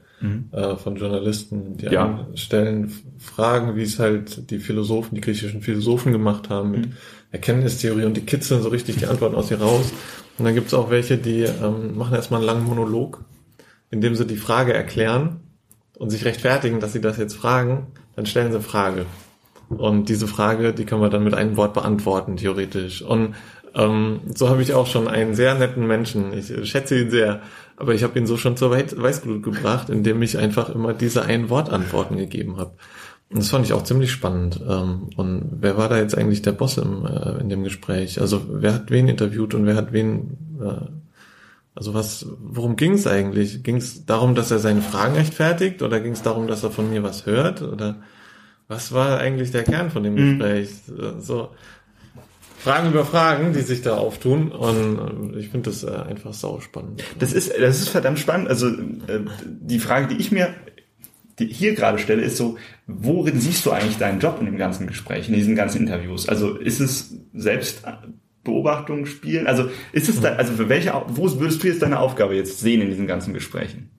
äh, 0.51 0.75
von 0.75 0.95
Journalisten, 0.95 1.77
die 1.77 1.85
Ja. 1.85 2.27
stellen 2.35 2.91
Fragen, 3.19 3.75
wie 3.75 3.83
es 3.83 3.99
halt 3.99 4.49
die 4.49 4.57
Philosophen, 4.59 5.13
die 5.15 5.21
griechischen 5.21 5.61
Philosophen 5.61 6.11
gemacht 6.11 6.49
haben 6.49 6.71
mit 6.71 6.87
Erkenntnistheorie 7.31 8.05
und 8.05 8.17
die 8.17 8.21
kitzeln 8.21 8.61
so 8.63 8.69
richtig 8.69 8.97
die 8.97 9.05
Antworten 9.07 9.35
aus 9.35 9.51
ihr 9.51 9.59
raus. 9.61 9.91
Und 10.37 10.45
dann 10.45 10.55
gibt's 10.55 10.73
auch 10.73 10.89
welche, 10.89 11.17
die 11.17 11.41
ähm, 11.43 11.95
machen 11.97 12.15
erstmal 12.15 12.39
einen 12.39 12.47
langen 12.47 12.65
Monolog, 12.65 13.23
indem 13.91 14.15
sie 14.15 14.25
die 14.25 14.35
Frage 14.37 14.73
erklären 14.73 15.41
und 15.97 16.09
sich 16.09 16.25
rechtfertigen, 16.25 16.79
dass 16.79 16.93
sie 16.93 17.01
das 17.01 17.17
jetzt 17.17 17.35
fragen, 17.35 17.87
dann 18.15 18.25
stellen 18.25 18.51
sie 18.51 18.57
eine 18.57 18.65
Frage. 18.65 19.05
Und 19.69 20.09
diese 20.09 20.27
Frage, 20.27 20.73
die 20.73 20.85
kann 20.85 20.99
man 20.99 21.11
dann 21.11 21.23
mit 21.23 21.33
einem 21.33 21.57
Wort 21.57 21.73
beantworten, 21.73 22.37
theoretisch. 22.37 23.01
Und 23.01 23.35
ähm, 23.73 24.21
so 24.33 24.49
habe 24.49 24.61
ich 24.61 24.73
auch 24.73 24.87
schon 24.87 25.07
einen 25.07 25.33
sehr 25.35 25.55
netten 25.55 25.85
Menschen, 25.85 26.33
ich 26.33 26.69
schätze 26.69 26.99
ihn 26.99 27.09
sehr, 27.09 27.41
aber 27.75 27.93
ich 27.93 28.03
habe 28.03 28.17
ihn 28.17 28.25
so 28.25 28.37
schon 28.37 28.55
zur 28.55 28.71
Weißglut 28.71 29.43
gebracht, 29.43 29.89
indem 29.89 30.21
ich 30.21 30.37
einfach 30.37 30.69
immer 30.69 30.93
diese 30.93 31.23
ein 31.23 31.49
Wort 31.49 31.69
Antworten 31.69 32.15
gegeben 32.15 32.57
habe. 32.57 32.73
Und 33.29 33.39
das 33.39 33.49
fand 33.49 33.65
ich 33.65 33.73
auch 33.73 33.83
ziemlich 33.83 34.11
spannend. 34.11 34.61
Ähm, 34.67 35.09
und 35.17 35.49
wer 35.59 35.77
war 35.77 35.89
da 35.89 35.97
jetzt 35.97 36.17
eigentlich 36.17 36.43
der 36.43 36.51
Boss 36.51 36.77
im, 36.77 37.05
äh, 37.05 37.41
in 37.41 37.49
dem 37.49 37.63
Gespräch? 37.63 38.21
Also 38.21 38.43
wer 38.49 38.73
hat 38.73 38.91
wen 38.91 39.07
interviewt 39.07 39.53
und 39.53 39.65
wer 39.65 39.75
hat 39.75 39.91
wen... 39.93 40.37
Äh, 40.61 41.04
also 41.75 41.93
was, 41.93 42.25
worum 42.39 42.77
ging 42.77 42.93
es 42.93 43.05
eigentlich? 43.05 43.63
Ging 43.63 43.75
es 43.77 44.05
darum, 44.05 44.33
dass 44.33 44.49
er 44.49 44.59
seine 44.59 44.81
Fragen 44.81 45.15
rechtfertigt 45.15 45.81
oder 45.81 45.99
ging 45.99 46.13
es 46.13 46.21
darum, 46.21 46.47
dass 46.47 46.63
er 46.63 46.71
von 46.71 46.89
mir 46.89 47.03
was 47.03 47.25
hört? 47.25 47.61
Oder 47.61 48.01
was 48.67 48.93
war 48.93 49.19
eigentlich 49.19 49.51
der 49.51 49.63
Kern 49.63 49.91
von 49.91 50.03
dem 50.03 50.15
Gespräch? 50.15 50.69
Äh, 50.89 51.19
So 51.19 51.49
Fragen 52.57 52.89
über 52.89 53.05
Fragen, 53.05 53.53
die 53.53 53.61
sich 53.61 53.83
da 53.83 53.97
auftun 53.97 54.51
und 54.51 55.35
äh, 55.35 55.39
ich 55.39 55.49
finde 55.49 55.69
das 55.69 55.83
äh, 55.83 55.91
einfach 55.91 56.33
sau 56.33 56.61
spannend. 56.61 57.03
Das 57.19 57.31
ist, 57.31 57.51
das 57.59 57.79
ist 57.79 57.89
verdammt 57.89 58.17
spannend. 58.17 58.47
Also 58.47 58.69
äh, 58.69 59.19
die 59.43 59.77
Frage, 59.77 60.07
die 60.07 60.19
ich 60.19 60.31
mir 60.31 60.55
die 61.37 61.47
hier 61.47 61.75
gerade 61.75 61.99
stelle, 61.99 62.23
ist 62.23 62.37
so, 62.37 62.57
worin 62.87 63.39
siehst 63.39 63.65
du 63.65 63.71
eigentlich 63.71 63.97
deinen 63.97 64.19
Job 64.19 64.37
in 64.39 64.45
dem 64.45 64.57
ganzen 64.57 64.87
Gespräch, 64.87 65.27
in 65.27 65.35
diesen 65.35 65.55
ganzen 65.55 65.81
Interviews? 65.81 66.29
Also 66.29 66.55
ist 66.55 66.79
es 66.79 67.17
Selbstbeobachtung, 68.45 69.05
Spielen? 69.05 69.47
Also 69.47 69.69
ist 69.91 70.07
es 70.07 70.21
da, 70.21 70.33
also 70.35 70.53
für 70.53 70.69
welche, 70.69 70.93
wo 71.07 71.23
würdest 71.39 71.63
du 71.63 71.67
jetzt 71.67 71.81
deine 71.81 71.99
Aufgabe 71.99 72.35
jetzt 72.35 72.59
sehen 72.59 72.81
in 72.81 72.89
diesen 72.89 73.07
ganzen 73.07 73.33
Gesprächen? 73.33 73.89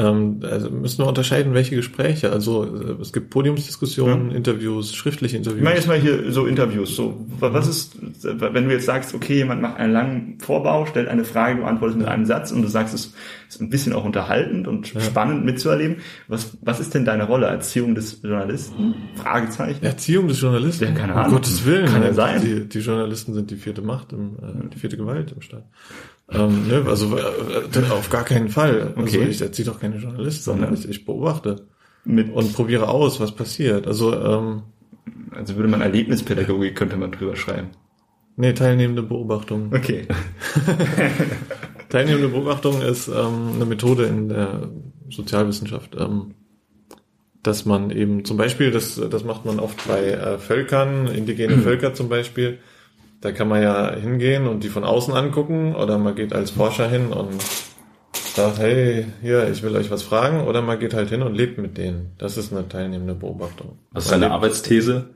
Ähm, 0.00 0.40
also 0.42 0.70
müssen 0.70 1.04
wir 1.04 1.08
unterscheiden, 1.08 1.52
welche 1.52 1.76
Gespräche. 1.76 2.32
Also 2.32 2.64
äh, 2.64 3.00
es 3.00 3.12
gibt 3.12 3.30
Podiumsdiskussionen, 3.30 4.30
Interviews, 4.30 4.94
schriftliche 4.94 5.36
Interviews. 5.36 5.58
Ich 5.58 5.64
meine 5.64 5.76
jetzt 5.76 5.88
mal 5.88 5.98
hier 5.98 6.32
so 6.32 6.46
Interviews. 6.46 6.96
So, 6.96 7.26
was 7.40 7.68
ist, 7.68 7.98
wenn 8.22 8.68
du 8.68 8.72
jetzt 8.72 8.86
sagst, 8.86 9.14
okay, 9.14 9.36
jemand 9.36 9.60
macht 9.60 9.76
einen 9.78 9.92
langen 9.92 10.38
Vorbau, 10.40 10.86
stellt 10.86 11.08
eine 11.08 11.24
Frage, 11.24 11.60
du 11.60 11.64
antwortest 11.66 11.98
mit 11.98 12.08
einem 12.08 12.24
Satz 12.24 12.50
und 12.52 12.62
du 12.62 12.68
sagst, 12.68 12.94
es 12.94 13.12
ist 13.48 13.60
ein 13.60 13.68
bisschen 13.68 13.92
auch 13.92 14.04
unterhaltend 14.04 14.66
und 14.68 14.86
spannend 14.88 15.44
mitzuerleben. 15.44 15.96
Was, 16.28 16.56
was 16.62 16.80
ist 16.80 16.94
denn 16.94 17.04
deine 17.04 17.24
Rolle? 17.24 17.46
Erziehung 17.46 17.94
des 17.94 18.22
Journalisten? 18.22 18.94
Fragezeichen. 19.16 19.84
Erziehung 19.84 20.28
des 20.28 20.40
Journalisten. 20.40 20.84
Ja, 20.84 20.90
keine 20.92 21.12
Um 21.12 21.18
Ahnung. 21.18 21.32
Gottes 21.32 21.66
Willen. 21.66 21.86
Kann 21.86 22.02
ja 22.02 22.08
ne? 22.08 22.14
sein. 22.14 22.40
Die, 22.42 22.68
die 22.68 22.78
Journalisten 22.78 23.34
sind 23.34 23.50
die 23.50 23.56
vierte 23.56 23.82
Macht, 23.82 24.12
im, 24.12 24.36
äh, 24.36 24.68
die 24.72 24.78
vierte 24.78 24.96
Gewalt 24.96 25.32
im 25.32 25.42
Staat. 25.42 25.64
Ähm, 26.32 26.68
ne, 26.68 26.84
also 26.86 27.16
äh, 27.16 27.90
auf 27.90 28.08
gar 28.10 28.24
keinen 28.24 28.48
Fall. 28.48 28.92
Also 28.96 29.18
Okay. 29.18 29.28
ich 29.28 29.40
erziehe 29.40 29.64
doch 29.66 29.80
keine 29.80 29.96
Journalisten, 29.96 30.42
Sondern? 30.44 30.74
sondern 30.76 30.90
ich, 30.90 30.98
ich 30.98 31.04
beobachte 31.04 31.66
Mit, 32.04 32.32
und 32.32 32.52
probiere 32.52 32.88
aus, 32.88 33.18
was 33.20 33.32
passiert. 33.34 33.86
Also 33.86 34.14
ähm, 34.14 34.62
also 35.32 35.56
würde 35.56 35.68
man 35.68 35.80
Erlebnispädagogik, 35.80 36.76
könnte 36.76 36.96
man 36.96 37.10
drüber 37.12 37.34
schreiben. 37.36 37.68
nee, 38.36 38.52
teilnehmende 38.52 39.02
Beobachtung. 39.02 39.72
Okay. 39.74 40.06
Teilnehmende 41.88 42.28
Beobachtung 42.28 42.80
ist 42.82 43.08
ähm, 43.08 43.52
eine 43.56 43.64
Methode 43.66 44.04
in 44.04 44.28
der 44.28 44.68
Sozialwissenschaft, 45.08 45.96
ähm, 45.98 46.34
dass 47.42 47.64
man 47.64 47.90
eben 47.90 48.24
zum 48.24 48.36
Beispiel, 48.36 48.70
das, 48.70 49.00
das 49.10 49.24
macht 49.24 49.44
man 49.44 49.58
oft 49.58 49.86
bei 49.88 50.12
äh, 50.12 50.38
Völkern, 50.38 51.06
indigene 51.08 51.58
Völker 51.62 51.94
zum 51.94 52.08
Beispiel, 52.08 52.58
da 53.20 53.32
kann 53.32 53.48
man 53.48 53.62
ja 53.62 53.94
hingehen 53.94 54.46
und 54.46 54.64
die 54.64 54.68
von 54.68 54.84
außen 54.84 55.14
angucken 55.14 55.74
oder 55.74 55.98
man 55.98 56.14
geht 56.14 56.32
als 56.32 56.50
Forscher 56.50 56.88
hin 56.88 57.08
und 57.08 57.42
sagt, 58.12 58.58
hey, 58.58 59.06
hier, 59.20 59.48
ich 59.50 59.62
will 59.62 59.76
euch 59.76 59.90
was 59.90 60.02
fragen 60.02 60.46
oder 60.46 60.62
man 60.62 60.78
geht 60.78 60.94
halt 60.94 61.10
hin 61.10 61.22
und 61.22 61.34
lebt 61.34 61.58
mit 61.58 61.76
denen. 61.76 62.12
Das 62.18 62.36
ist 62.36 62.52
eine 62.52 62.68
teilnehmende 62.68 63.14
Beobachtung. 63.14 63.78
Was 63.92 64.04
ist 64.04 64.12
deine 64.12 64.30
Arbeitsthese? 64.30 65.10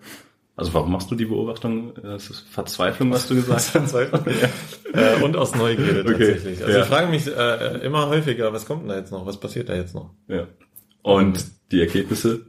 Also 0.57 0.73
warum 0.75 0.93
machst 0.93 1.11
du 1.11 1.17
die 1.17 1.25
Beobachtung? 1.25 1.95
Das 2.01 2.31
ist 2.31 2.47
Verzweiflung, 2.49 3.11
was 3.11 3.27
du 3.27 3.35
gesagt 3.35 3.75
hast. 3.75 3.95
äh, 3.95 5.23
und 5.23 5.37
aus 5.37 5.55
Neugierde 5.55 6.01
Okay, 6.03 6.33
tatsächlich. 6.33 6.63
Also 6.63 6.73
ja. 6.73 6.83
ich 6.83 6.89
frage 6.89 7.09
mich 7.09 7.27
äh, 7.27 7.85
immer 7.85 8.09
häufiger, 8.09 8.53
was 8.53 8.67
kommt 8.67 8.83
denn 8.83 8.89
da 8.91 8.97
jetzt 8.97 9.11
noch? 9.11 9.27
Was 9.27 9.41
passiert 9.41 9.69
da 9.69 9.75
jetzt 9.75 9.95
noch? 9.95 10.11
Ja. 10.29 10.47
Und 11.03 11.45
die 11.73 11.81
Ergebnisse? 11.81 12.47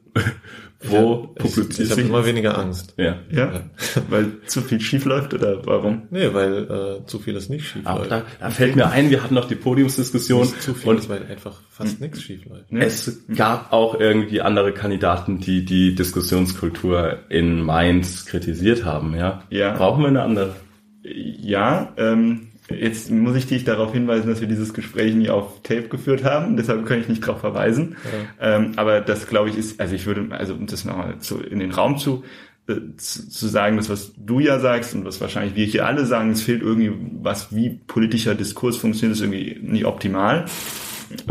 Wo 0.90 1.34
ich, 1.38 1.46
ich 1.46 1.52
publizierst 1.52 1.92
habe 1.92 2.02
immer 2.02 2.26
weniger 2.26 2.58
Angst. 2.58 2.94
Ja. 2.98 3.18
Ja, 3.32 3.62
weil 4.10 4.42
zu 4.46 4.62
viel 4.62 4.80
schief 4.82 5.06
läuft 5.06 5.34
oder 5.34 5.66
warum? 5.66 6.04
Nee, 6.12 6.34
weil 6.34 7.02
äh, 7.04 7.06
zu 7.06 7.20
vieles 7.20 7.50
nicht 7.50 7.68
schief 7.68 7.86
Auch 7.86 8.00
läuft. 8.00 8.12
da, 8.12 8.24
da 8.40 8.50
fällt 8.50 8.76
mir 8.76 8.90
ein, 8.90 9.10
wir 9.10 9.24
hatten 9.24 9.36
noch 9.36 9.48
die 9.48 9.56
Podiumsdiskussion 9.56 10.42
Nicht 10.42 10.62
zu 10.62 10.74
viel, 10.74 10.90
und 10.90 11.00
ist, 11.00 11.10
weil 11.10 11.26
einfach 11.26 11.62
fast 11.70 12.00
nichts 12.02 12.22
schief 12.22 12.46
läuft. 12.46 12.72
es 12.72 13.22
gab 13.36 13.74
auch 13.74 14.00
irgendwie 14.00 14.42
andere 14.42 14.72
Kandidaten, 14.74 15.40
die 15.40 15.66
die 15.66 15.96
Diskussionskultur 15.96 17.20
in 17.30 17.62
Mainz 17.62 18.26
kritisiert 18.26 18.86
haben. 18.86 19.16
Ja. 19.16 19.44
Ja. 19.50 19.74
Brauchen 19.74 20.02
wir 20.02 20.10
eine 20.10 20.22
andere? 20.22 20.56
Ja, 21.04 21.94
ähm, 21.98 22.48
jetzt 22.70 23.12
muss 23.12 23.36
ich 23.36 23.48
dich 23.48 23.64
darauf 23.64 23.94
hinweisen, 23.94 24.30
dass 24.30 24.42
wir 24.42 24.48
dieses 24.48 24.74
Gespräch 24.74 25.14
nie 25.14 25.30
auf 25.30 25.62
Tape 25.62 25.88
geführt 25.88 26.24
haben, 26.24 26.58
deshalb 26.58 26.86
kann 26.86 27.00
ich 27.00 27.08
nicht 27.08 27.26
darauf 27.26 27.40
verweisen. 27.42 27.96
Ähm, 28.40 28.74
aber 28.76 29.02
das 29.02 29.28
glaube 29.28 29.50
ich 29.50 29.58
ist, 29.58 29.80
also 29.80 29.96
ich 29.96 30.06
würde, 30.06 30.28
also 30.32 30.54
um 30.56 30.66
das 30.66 30.86
nochmal 30.86 31.16
so 31.20 31.40
in 31.40 31.60
den 31.60 31.72
Raum 31.72 31.98
zu, 31.98 32.24
äh, 32.68 32.76
zu, 32.98 33.30
zu 33.30 33.48
sagen, 33.48 33.78
das 33.78 33.90
was 33.90 34.14
du 34.18 34.40
ja 34.40 34.60
sagst 34.60 34.96
und 34.96 35.06
was 35.06 35.22
wahrscheinlich 35.22 35.56
wir 35.56 35.66
hier 35.66 35.86
alle 35.86 36.06
sagen, 36.06 36.32
es 36.32 36.42
fehlt 36.42 36.62
irgendwie 36.64 36.92
was, 37.22 37.56
wie 37.56 37.80
politischer 37.88 38.34
Diskurs 38.36 38.78
funktioniert, 38.78 39.18
ist 39.18 39.24
irgendwie 39.24 39.60
nicht 39.62 39.86
optimal. 39.86 40.46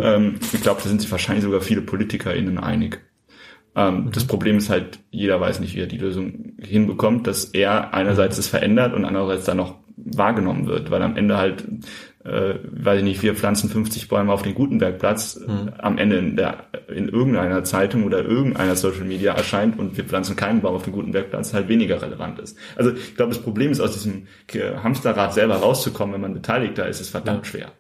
Ähm, 0.01 0.37
ich 0.53 0.63
glaube, 0.63 0.81
da 0.83 0.89
sind 0.89 1.01
sich 1.01 1.11
wahrscheinlich 1.11 1.45
sogar 1.45 1.61
viele 1.61 1.81
PolitikerInnen 1.81 2.59
einig. 2.59 3.01
Ähm, 3.75 4.11
Das 4.13 4.25
Problem 4.25 4.59
ist 4.59 4.71
halt, 4.71 5.01
jeder 5.11 5.41
weiß 5.41 5.59
nicht, 5.61 5.75
wie 5.75 5.81
er 5.81 5.87
die 5.87 5.99
Lösung 5.99 6.53
hinbekommt, 6.63 7.27
dass 7.27 7.47
er 7.47 7.93
einerseits 7.93 8.39
es 8.39 8.47
verändert 8.47 8.95
und 8.95 9.05
andererseits 9.05 9.45
dann 9.47 9.57
noch 9.57 9.84
wahrgenommen 10.05 10.67
wird, 10.67 10.91
weil 10.91 11.03
am 11.03 11.17
Ende 11.17 11.37
halt, 11.37 11.65
äh, 12.25 12.55
weiß 12.71 12.99
ich 12.99 13.05
nicht, 13.05 13.23
wir 13.23 13.35
pflanzen 13.35 13.71
50 13.71 14.09
Bäume 14.09 14.33
auf 14.33 14.43
den 14.43 14.55
Gutenbergplatz, 14.55 15.41
äh, 15.47 15.73
am 15.79 15.99
Ende 15.99 16.19
in, 16.19 16.37
der, 16.37 16.65
in 16.89 17.09
irgendeiner 17.09 17.65
Zeitung 17.65 18.05
oder 18.05 18.25
irgendeiner 18.25 18.77
Social 18.77 19.05
Media 19.05 19.35
erscheint 19.35 19.79
und 19.79 19.97
wir 19.97 20.05
pflanzen 20.05 20.37
keinen 20.37 20.61
Baum 20.61 20.75
auf 20.75 20.85
den 20.85 20.93
Gutenbergplatz, 20.93 21.55
halt 21.55 21.69
weniger 21.69 22.01
relevant 22.01 22.39
ist. 22.39 22.57
Also 22.77 22.93
ich 22.93 23.17
glaube, 23.17 23.33
das 23.33 23.43
Problem 23.43 23.71
ist, 23.71 23.81
aus 23.81 23.93
diesem 23.93 24.27
Hamsterrad 24.83 25.35
selber 25.35 25.57
rauszukommen, 25.57 26.15
wenn 26.15 26.21
man 26.21 26.35
Beteiligter 26.35 26.87
ist, 26.89 27.01
ist 27.01 27.11
verdammt 27.11 27.47
schwer. 27.47 27.73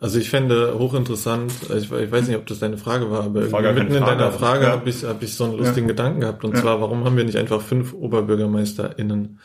Also 0.00 0.18
ich 0.18 0.28
fände 0.28 0.78
hochinteressant, 0.78 1.52
ich, 1.74 1.90
ich 1.90 2.12
weiß 2.12 2.28
nicht, 2.28 2.36
ob 2.36 2.46
das 2.46 2.58
deine 2.58 2.76
Frage 2.76 3.10
war, 3.10 3.24
aber 3.24 3.46
gar 3.48 3.72
mitten 3.72 3.94
in 3.94 4.02
Frage, 4.02 4.18
deiner 4.18 4.32
Frage 4.32 4.64
ja. 4.64 4.72
habe 4.72 4.88
ich, 4.90 5.02
hab 5.02 5.22
ich 5.22 5.34
so 5.34 5.44
einen 5.44 5.56
lustigen 5.56 5.88
Gedanken 5.88 6.20
gehabt. 6.20 6.44
Und 6.44 6.54
Ja. 6.54 6.60
zwar, 6.60 6.80
warum 6.82 7.04
haben 7.04 7.16
wir 7.16 7.24
nicht 7.24 7.38
einfach 7.38 7.62
fünf 7.62 7.94
OberbürgermeisterInnen 7.94 9.38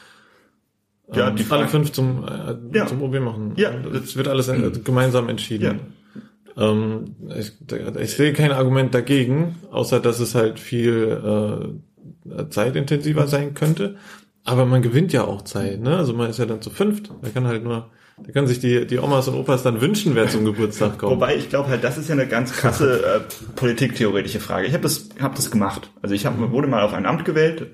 Ja, 1.14 1.30
ähm, 1.30 1.36
die 1.36 1.44
alle 1.44 1.62
Frage- 1.64 1.68
fünf 1.70 1.92
zum, 1.92 2.24
äh, 2.26 2.78
Ja. 2.78 2.86
zum 2.88 3.02
OB 3.02 3.20
machen? 3.20 3.54
Ja. 3.56 3.72
Das 3.72 4.16
wird 4.16 4.28
alles 4.28 4.48
äh, 4.48 4.72
gemeinsam 4.84 5.28
entschieden. 5.30 5.80
Ja. 6.56 6.72
Ähm, 6.72 7.16
ich, 7.38 7.54
ich 8.00 8.12
sehe 8.12 8.34
kein 8.34 8.52
Argument 8.52 8.94
dagegen, 8.94 9.56
außer 9.72 10.00
dass 10.00 10.20
es 10.20 10.36
halt 10.36 10.60
viel 10.60 11.74
äh, 12.30 12.50
zeitintensiver 12.50 13.28
sein 13.28 13.54
könnte. 13.54 13.96
Aber 14.44 14.66
man 14.66 14.82
gewinnt 14.82 15.14
ja 15.14 15.26
auch 15.26 15.44
Zeit, 15.44 15.82
ne? 15.82 15.98
Also 15.98 16.14
man 16.14 16.30
ist 16.30 16.40
ja 16.40 16.46
dann 16.46 16.62
zu 16.62 16.70
fünft. 16.70 17.12
Da 17.22 17.30
kann 17.30 17.46
halt 17.48 17.64
nur, 17.64 17.90
da 18.26 18.32
können 18.32 18.48
sich 18.48 18.60
die, 18.60 18.86
die 18.86 19.00
Omas 19.00 19.28
und 19.28 19.36
Opas 19.36 19.64
dann 19.64 19.82
wünschen, 19.82 20.16
wer 20.16 20.28
zum 20.28 20.46
Geburtstag 20.46 20.98
kommt. 20.98 21.12
Wobei 21.14 21.36
ich 21.36 21.50
glaube 21.50 21.70
halt, 21.70 21.84
das 21.84 21.98
ist 21.98 22.10
ja 22.10 22.14
eine 22.14 22.28
ganz 22.28 22.54
krasse 22.54 23.04
äh, 23.04 23.20
politiktheoretische 23.56 24.40
Frage. 24.40 24.68
Ich 24.68 24.74
habe 24.74 24.84
das, 24.84 25.10
hab 25.22 25.36
das 25.36 25.52
gemacht. 25.52 25.90
Also 26.02 26.16
ich 26.16 26.26
hab, 26.26 26.38
wurde 26.52 26.68
mal 26.68 26.84
auf 26.84 26.94
ein 26.94 27.06
Amt 27.06 27.26
gewählt, 27.26 27.68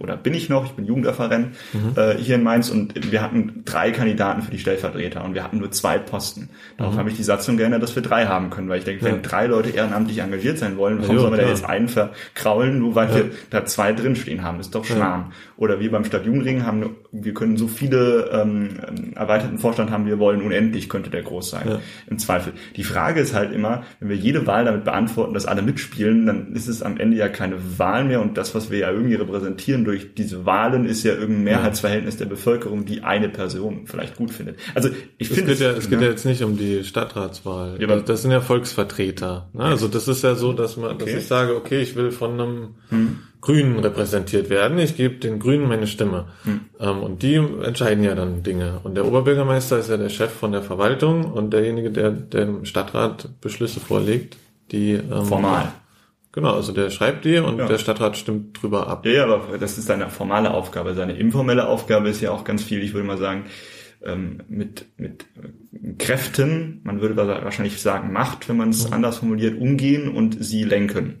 oder 0.00 0.16
bin 0.16 0.34
ich 0.34 0.48
noch, 0.48 0.64
ich 0.64 0.72
bin 0.72 0.86
Jugendreferent 0.86 1.48
äh, 1.96 2.14
hier 2.16 2.36
in 2.36 2.42
Mainz 2.42 2.70
und 2.70 3.10
wir 3.12 3.20
hatten 3.22 3.62
drei 3.64 3.90
Kandidaten 3.90 4.40
für 4.42 4.50
die 4.50 4.58
Stellvertreter 4.58 5.24
und 5.24 5.34
wir 5.34 5.44
hatten 5.44 5.58
nur 5.58 5.70
zwei 5.70 5.98
Posten. 5.98 6.48
Darauf 6.78 6.96
habe 6.96 7.10
ich 7.10 7.16
die 7.16 7.22
Satzung 7.22 7.56
geändert, 7.56 7.82
dass 7.82 7.94
wir 7.94 8.02
drei 8.02 8.26
haben 8.26 8.50
können, 8.50 8.68
weil 8.68 8.78
ich 8.78 8.84
denke, 8.84 9.04
wenn 9.04 9.16
Ja. 9.16 9.20
drei 9.22 9.46
Leute 9.46 9.70
ehrenamtlich 9.70 10.18
engagiert 10.18 10.58
sein 10.58 10.76
wollen, 10.78 11.00
warum 11.02 11.16
Ja, 11.16 11.20
sollen 11.22 11.34
wir 11.34 11.42
da 11.42 11.48
jetzt 11.48 11.64
einen 11.64 11.88
verkraulen, 11.88 12.78
nur 12.78 12.94
weil 12.94 13.08
Ja. 13.08 13.14
wir 13.16 13.30
da 13.50 13.64
zwei 13.66 13.92
drinstehen 13.92 14.42
haben? 14.42 14.58
Das 14.58 14.68
ist 14.68 14.74
doch 14.74 14.84
Schmarrn. 14.84 15.32
Oder 15.58 15.80
wir 15.80 15.90
beim 15.90 16.04
Stadtjugendring 16.04 16.64
haben, 16.64 16.96
wir 17.12 17.34
können 17.34 17.56
so 17.56 17.66
viele 17.68 18.30
ähm, 18.32 18.70
erweiterten 19.46 19.58
Vorstand 19.58 19.90
haben, 19.90 20.06
wir 20.06 20.18
wollen 20.18 20.42
unendlich, 20.42 20.88
könnte 20.88 21.10
der 21.10 21.22
groß 21.22 21.50
sein. 21.50 21.68
Ja. 21.68 21.80
Im 22.08 22.18
Zweifel. 22.18 22.52
Die 22.76 22.84
Frage 22.84 23.20
ist 23.20 23.34
halt 23.34 23.52
immer, 23.52 23.84
wenn 24.00 24.08
wir 24.08 24.16
jede 24.16 24.46
Wahl 24.46 24.64
damit 24.64 24.84
beantworten, 24.84 25.34
dass 25.34 25.46
alle 25.46 25.62
mitspielen, 25.62 26.26
dann 26.26 26.52
ist 26.52 26.68
es 26.68 26.82
am 26.82 26.98
Ende 26.98 27.16
ja 27.16 27.28
keine 27.28 27.56
Wahl 27.78 28.04
mehr 28.04 28.20
und 28.20 28.36
das, 28.36 28.54
was 28.54 28.70
wir 28.70 28.78
ja 28.78 28.90
irgendwie 28.90 29.14
repräsentieren 29.14 29.84
durch 29.84 30.14
diese 30.14 30.46
Wahlen, 30.46 30.86
ist 30.86 31.04
ja 31.04 31.12
irgendein 31.12 31.44
Mehrheitsverhältnis 31.44 32.16
der 32.16 32.26
Bevölkerung, 32.26 32.84
die 32.84 33.02
eine 33.02 33.28
Person 33.28 33.86
vielleicht 33.86 34.16
gut 34.16 34.30
findet. 34.30 34.58
Also 34.74 34.90
ich 35.18 35.30
Es 35.30 35.36
finde 35.36 35.52
geht, 35.52 35.60
ja, 35.60 35.70
es 35.70 35.88
geht 35.88 36.00
ja 36.00 36.08
jetzt 36.08 36.26
nicht 36.26 36.42
um 36.42 36.56
die 36.56 36.84
Stadtratswahl. 36.84 37.76
Ja, 37.80 37.86
das, 37.86 38.04
das 38.04 38.22
sind 38.22 38.30
ja 38.30 38.40
Volksvertreter. 38.40 39.48
Ne? 39.52 39.64
Also 39.64 39.88
das 39.88 40.08
ist 40.08 40.22
ja 40.22 40.34
so, 40.34 40.52
dass 40.52 40.76
man, 40.76 40.98
dass 40.98 41.06
Okay. 41.06 41.18
ich 41.18 41.26
sage, 41.26 41.54
okay, 41.54 41.80
ich 41.80 41.94
will 41.94 42.10
von 42.10 42.32
einem 42.32 43.20
Grünen 43.46 43.78
repräsentiert 43.78 44.50
werden. 44.50 44.76
Ich 44.80 44.96
gebe 44.96 45.14
den 45.16 45.38
Grünen 45.38 45.68
meine 45.68 45.86
Stimme. 45.86 46.24
Ähm, 46.80 46.98
und 47.00 47.22
die 47.22 47.34
entscheiden 47.36 48.02
ja 48.02 48.16
dann 48.16 48.42
Dinge. 48.42 48.80
Und 48.82 48.96
der 48.96 49.06
Oberbürgermeister 49.06 49.78
ist 49.78 49.88
ja 49.88 49.96
der 49.96 50.08
Chef 50.08 50.32
von 50.32 50.50
der 50.50 50.62
Verwaltung 50.62 51.26
und 51.30 51.52
derjenige, 51.52 51.92
der 51.92 52.10
dem 52.10 52.64
Stadtrat 52.64 53.28
Beschlüsse 53.40 53.78
vorlegt, 53.78 54.36
die 54.72 54.94
ähm, 54.94 55.24
formal. 55.26 55.72
Genau, 56.32 56.54
also 56.54 56.72
der 56.72 56.90
schreibt 56.90 57.24
die 57.24 57.38
und 57.38 57.58
Ja. 57.58 57.68
der 57.68 57.78
Stadtrat 57.78 58.16
stimmt 58.16 58.60
drüber 58.60 58.88
ab. 58.88 59.06
Ja, 59.06 59.22
aber 59.22 59.58
das 59.58 59.78
ist 59.78 59.86
seine 59.86 60.10
formale 60.10 60.50
Aufgabe. 60.52 60.94
Seine 60.94 61.12
informelle 61.12 61.68
Aufgabe 61.68 62.08
ist 62.08 62.20
ja 62.20 62.32
auch 62.32 62.42
ganz 62.42 62.64
viel, 62.64 62.82
ich 62.82 62.94
würde 62.94 63.06
mal 63.06 63.16
sagen, 63.16 63.44
ähm, 64.04 64.40
mit, 64.48 64.86
mit 64.96 65.26
Kräften, 65.98 66.80
man 66.82 67.00
würde 67.00 67.16
wahrscheinlich 67.16 67.80
sagen 67.80 68.12
Macht, 68.12 68.48
wenn 68.48 68.56
man 68.56 68.70
es 68.70 68.90
anders 68.90 69.18
formuliert, 69.18 69.56
umgehen 69.60 70.08
und 70.08 70.36
sie 70.44 70.64
lenken. 70.64 71.20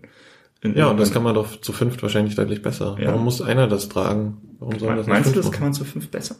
In- 0.62 0.76
Ja, 0.76 0.88
und 0.88 0.98
das 0.98 1.12
kann 1.12 1.22
man 1.22 1.34
doch 1.34 1.60
zu 1.60 1.72
fünft 1.72 2.02
wahrscheinlich 2.02 2.34
deutlich 2.34 2.62
besser. 2.62 2.96
Ja. 3.00 3.08
Warum 3.08 3.24
muss 3.24 3.42
einer 3.42 3.66
das 3.68 3.88
tragen? 3.88 4.38
Warum 4.58 4.78
soll 4.78 4.88
das 4.96 5.06
nicht 5.06 5.08
Meinst 5.08 5.30
du, 5.30 5.34
das 5.34 5.46
machen? 5.46 5.54
kann 5.54 5.64
man 5.64 5.72
zu 5.74 5.84
fünf 5.84 6.10
besser? 6.10 6.36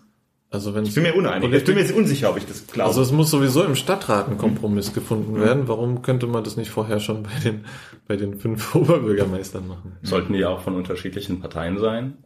Also 0.48 0.74
wenn 0.74 0.84
Ich 0.84 0.94
bin 0.94 1.02
mir 1.02 1.14
uneinig. 1.14 1.52
Ich 1.52 1.64
bin 1.64 1.74
mir 1.74 1.80
jetzt 1.82 1.92
unsicher, 1.92 2.30
ob 2.30 2.38
ich 2.38 2.46
das 2.46 2.66
glaube. 2.68 2.88
Also 2.88 3.02
es 3.02 3.10
muss 3.12 3.30
sowieso 3.30 3.64
im 3.64 3.74
Stadtrat 3.74 4.28
ein 4.28 4.38
Kompromiss 4.38 4.92
gefunden 4.94 5.38
werden. 5.40 5.66
Warum 5.66 6.02
könnte 6.02 6.26
man 6.28 6.44
das 6.44 6.56
nicht 6.56 6.70
vorher 6.70 7.00
schon 7.00 7.24
bei 7.24 7.30
den 7.44 7.64
bei 8.06 8.16
den 8.16 8.38
fünf 8.38 8.74
Oberbürgermeistern 8.74 9.66
machen? 9.66 9.96
Sollten 10.02 10.32
die 10.32 10.44
auch 10.44 10.60
von 10.62 10.76
unterschiedlichen 10.76 11.40
Parteien 11.40 11.78
sein? 11.78 12.18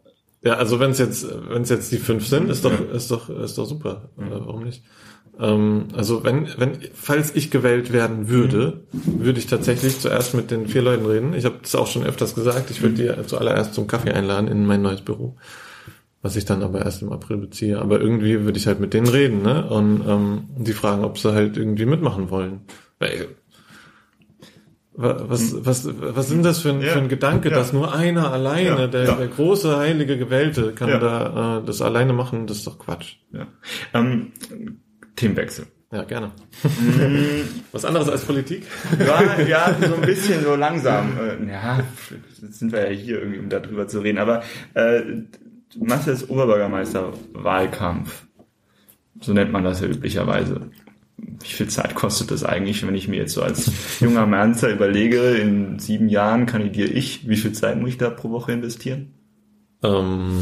Ja, 0.43 0.53
also 0.53 0.79
wenn 0.79 0.91
es 0.91 0.99
jetzt 0.99 1.27
wenn 1.49 1.63
es 1.63 1.69
jetzt 1.69 1.91
die 1.91 1.97
fünf 1.97 2.25
sind, 2.27 2.49
ist 2.49 2.63
doch 2.63 2.71
ist 2.91 3.09
doch 3.11 3.29
ist 3.29 3.57
doch 3.57 3.65
super. 3.65 4.09
Oder 4.17 4.45
warum 4.45 4.63
nicht? 4.63 4.83
Ähm, 5.41 5.87
also 5.93 6.23
wenn 6.23 6.47
wenn 6.57 6.77
falls 6.93 7.35
ich 7.35 7.49
gewählt 7.51 7.91
werden 7.91 8.29
würde, 8.29 8.81
würde 8.93 9.39
ich 9.39 9.47
tatsächlich 9.47 9.99
zuerst 9.99 10.35
mit 10.35 10.51
den 10.51 10.67
vier 10.67 10.83
Leuten 10.83 11.05
reden. 11.05 11.33
Ich 11.33 11.45
habe 11.45 11.55
das 11.61 11.73
auch 11.75 11.87
schon 11.87 12.03
öfters 12.03 12.35
gesagt. 12.35 12.69
Ich 12.71 12.81
würde 12.81 12.95
die 12.95 13.25
zuallererst 13.27 13.73
zum 13.73 13.87
Kaffee 13.87 14.11
einladen 14.11 14.47
in 14.47 14.65
mein 14.65 14.81
neues 14.81 15.01
Büro 15.01 15.35
was 16.23 16.35
ich 16.35 16.45
dann 16.45 16.61
aber 16.61 16.85
erst 16.85 17.01
im 17.01 17.11
April 17.11 17.37
beziehe. 17.37 17.79
Aber 17.79 17.99
irgendwie 17.99 18.43
würde 18.45 18.59
ich 18.59 18.67
halt 18.67 18.79
mit 18.79 18.93
denen 18.93 19.07
reden, 19.07 19.41
ne? 19.41 19.67
Und 19.67 20.03
ähm, 20.07 20.43
die 20.55 20.73
fragen, 20.73 21.03
ob 21.03 21.17
sie 21.17 21.33
halt 21.33 21.57
irgendwie 21.57 21.87
mitmachen 21.87 22.29
wollen. 22.29 22.61
Weil, 22.99 23.29
wa- 24.93 25.17
was, 25.27 25.65
was, 25.65 25.89
was 25.99 26.27
sind 26.27 26.43
das 26.45 26.59
für 26.59 26.69
ein, 26.69 26.81
Ja, 26.81 26.89
für 26.89 26.99
ein 26.99 27.09
Gedanke, 27.09 27.49
ja. 27.49 27.55
dass 27.55 27.73
nur 27.73 27.91
einer 27.95 28.31
alleine, 28.31 28.81
Ja, 28.81 28.85
der, 28.87 29.15
der 29.15 29.27
große 29.29 29.75
heilige 29.77 30.15
Gewählte, 30.15 30.73
kann 30.73 30.89
da 30.99 31.57
äh, 31.57 31.65
das 31.65 31.81
alleine 31.81 32.13
machen? 32.13 32.45
Das 32.45 32.57
ist 32.57 32.67
doch 32.67 32.77
Quatsch. 32.77 33.15
ja. 33.33 33.47
ähm, 33.95 34.31
Themenwechsel. 35.21 35.65
Ja, 35.91 36.03
gerne. 36.03 36.31
was 37.71 37.83
anderes 37.85 38.07
als 38.09 38.23
Politik? 38.23 38.63
Ja, 38.97 39.39
ja, 39.41 39.75
so 39.85 39.95
ein 39.95 40.01
bisschen 40.01 40.41
so 40.43 40.55
langsam. 40.55 41.17
Äh, 41.17 41.51
Ja, 41.51 41.83
jetzt 42.41 42.59
sind 42.59 42.71
wir 42.71 42.89
ja 42.89 42.97
hier 42.97 43.19
irgendwie, 43.19 43.39
um 43.39 43.49
darüber 43.49 43.87
zu 43.87 43.99
reden. 43.99 44.17
Aber 44.17 44.41
äh, 44.73 45.01
du 45.01 45.83
machst 45.85 46.07
jetzt 46.07 46.29
Oberbürgermeister-Wahlkampf. 46.29 48.25
So 49.19 49.33
nennt 49.33 49.51
man 49.51 49.63
das 49.63 49.81
ja 49.81 49.87
üblicherweise. 49.87 50.71
Wie 51.17 51.45
viel 51.47 51.67
Zeit 51.67 51.93
kostet 51.93 52.31
das 52.31 52.43
eigentlich, 52.43 52.87
wenn 52.87 52.95
ich 52.95 53.07
mir 53.07 53.17
jetzt 53.17 53.33
so 53.33 53.43
als 53.43 53.69
junger 53.99 54.25
Manzer 54.25 54.71
überlege, 54.71 55.35
in 55.35 55.77
sieben 55.77 56.09
Jahren 56.09 56.45
kandidiere 56.47 56.87
ich, 56.89 57.27
wie 57.27 57.37
viel 57.37 57.51
Zeit 57.51 57.79
muss 57.79 57.89
ich 57.89 57.97
da 57.97 58.09
pro 58.09 58.31
Woche 58.31 58.53
investieren? 58.53 59.13
Ähm, 59.83 60.39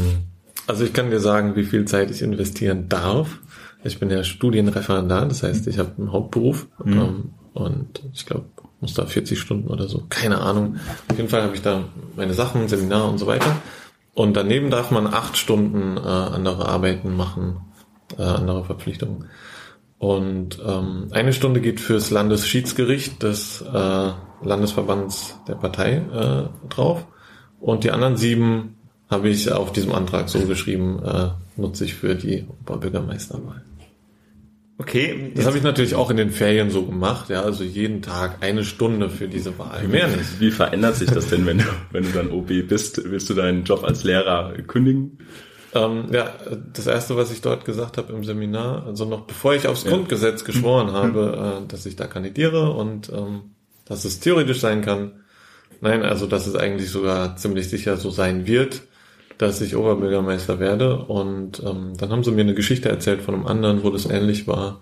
also 0.66 0.84
ich 0.84 0.92
kann 0.92 1.10
dir 1.10 1.20
sagen, 1.20 1.56
wie 1.56 1.64
viel 1.64 1.84
Zeit 1.86 2.10
ich 2.10 2.22
investieren 2.22 2.88
darf. 2.88 3.40
Ich 3.82 3.98
bin 3.98 4.10
ja 4.10 4.22
Studienreferendar, 4.22 5.26
das 5.26 5.42
heißt, 5.42 5.66
ich 5.66 5.78
habe 5.78 5.92
einen 5.96 6.12
Hauptberuf 6.12 6.68
ähm, 6.84 7.30
und 7.54 8.02
ich 8.12 8.26
glaube, 8.26 8.46
muss 8.80 8.94
da 8.94 9.06
40 9.06 9.38
Stunden 9.38 9.68
oder 9.68 9.88
so, 9.88 10.04
keine 10.08 10.40
Ahnung. 10.40 10.76
Auf 11.08 11.16
jeden 11.16 11.28
Fall 11.28 11.42
habe 11.42 11.54
ich 11.54 11.62
da 11.62 11.84
meine 12.16 12.34
Sachen, 12.34 12.68
Seminar 12.68 13.08
und 13.08 13.18
so 13.18 13.26
weiter. 13.26 13.56
Und 14.14 14.36
daneben 14.36 14.70
darf 14.70 14.90
man 14.90 15.06
acht 15.06 15.36
Stunden 15.36 15.96
äh, 15.96 16.00
andere 16.00 16.68
Arbeiten 16.68 17.16
machen, 17.16 17.58
äh, 18.18 18.22
andere 18.22 18.64
Verpflichtungen. 18.64 19.26
Und 19.98 20.58
ähm, 20.66 21.08
eine 21.10 21.32
Stunde 21.32 21.60
geht 21.60 21.78
fürs 21.78 22.10
Landesschiedsgericht 22.10 23.22
des 23.22 23.62
äh, 23.62 24.10
Landesverbands 24.42 25.38
der 25.46 25.54
Partei 25.56 25.96
äh, 25.96 26.68
drauf. 26.68 27.06
Und 27.60 27.84
die 27.84 27.90
anderen 27.90 28.16
sieben 28.16 28.76
habe 29.10 29.28
ich 29.28 29.52
auf 29.52 29.72
diesem 29.72 29.92
Antrag 29.92 30.28
so 30.30 30.40
geschrieben, 30.46 31.02
äh, 31.04 31.28
nutze 31.56 31.84
ich 31.84 31.94
für 31.94 32.14
die 32.14 32.46
Oberbürgermeisterwahl. 32.62 33.62
Okay. 34.80 35.32
Das 35.34 35.44
habe 35.44 35.58
ich 35.58 35.62
natürlich 35.62 35.94
auch 35.94 36.08
in 36.08 36.16
den 36.16 36.30
Ferien 36.30 36.70
so 36.70 36.86
gemacht, 36.86 37.28
ja, 37.28 37.42
also 37.42 37.64
jeden 37.64 38.00
Tag 38.00 38.38
eine 38.40 38.64
Stunde 38.64 39.10
für 39.10 39.28
diese 39.28 39.58
Wahl. 39.58 39.86
Mehr 39.86 40.08
nicht. 40.08 40.40
Wie 40.40 40.50
verändert 40.50 40.96
sich 40.96 41.10
das 41.10 41.28
denn, 41.28 41.44
wenn 41.44 41.58
du, 41.58 41.64
wenn 41.90 42.02
du 42.04 42.08
dann 42.12 42.30
OB 42.30 42.66
bist? 42.66 42.98
Willst 43.04 43.28
du 43.28 43.34
deinen 43.34 43.64
Job 43.64 43.84
als 43.84 44.04
Lehrer 44.04 44.54
kündigen? 44.66 45.18
Ähm, 45.74 46.06
ja, 46.12 46.32
das 46.72 46.86
erste, 46.86 47.14
was 47.14 47.30
ich 47.30 47.42
dort 47.42 47.66
gesagt 47.66 47.98
habe 47.98 48.10
im 48.14 48.24
Seminar, 48.24 48.86
also 48.86 49.04
noch 49.04 49.26
bevor 49.26 49.54
ich 49.54 49.68
aufs 49.68 49.84
ja. 49.84 49.90
Grundgesetz 49.90 50.44
geschworen 50.44 50.88
mhm. 50.88 50.92
habe, 50.92 51.62
äh, 51.62 51.68
dass 51.68 51.84
ich 51.84 51.96
da 51.96 52.06
kandidiere 52.06 52.70
und 52.70 53.10
ähm, 53.10 53.50
dass 53.84 54.06
es 54.06 54.20
theoretisch 54.20 54.60
sein 54.60 54.80
kann. 54.80 55.12
Nein, 55.82 56.04
also 56.04 56.26
dass 56.26 56.46
es 56.46 56.54
eigentlich 56.54 56.88
sogar 56.88 57.36
ziemlich 57.36 57.68
sicher 57.68 57.98
so 57.98 58.08
sein 58.08 58.46
wird, 58.46 58.80
dass 59.40 59.60
ich 59.62 59.74
Oberbürgermeister 59.74 60.60
werde. 60.60 60.98
Und 60.98 61.62
ähm, 61.64 61.94
dann 61.96 62.10
haben 62.10 62.22
sie 62.22 62.30
mir 62.30 62.42
eine 62.42 62.54
Geschichte 62.54 62.90
erzählt 62.90 63.22
von 63.22 63.34
einem 63.34 63.46
anderen, 63.46 63.82
wo 63.82 63.90
das 63.90 64.04
ähnlich 64.04 64.46
war. 64.46 64.80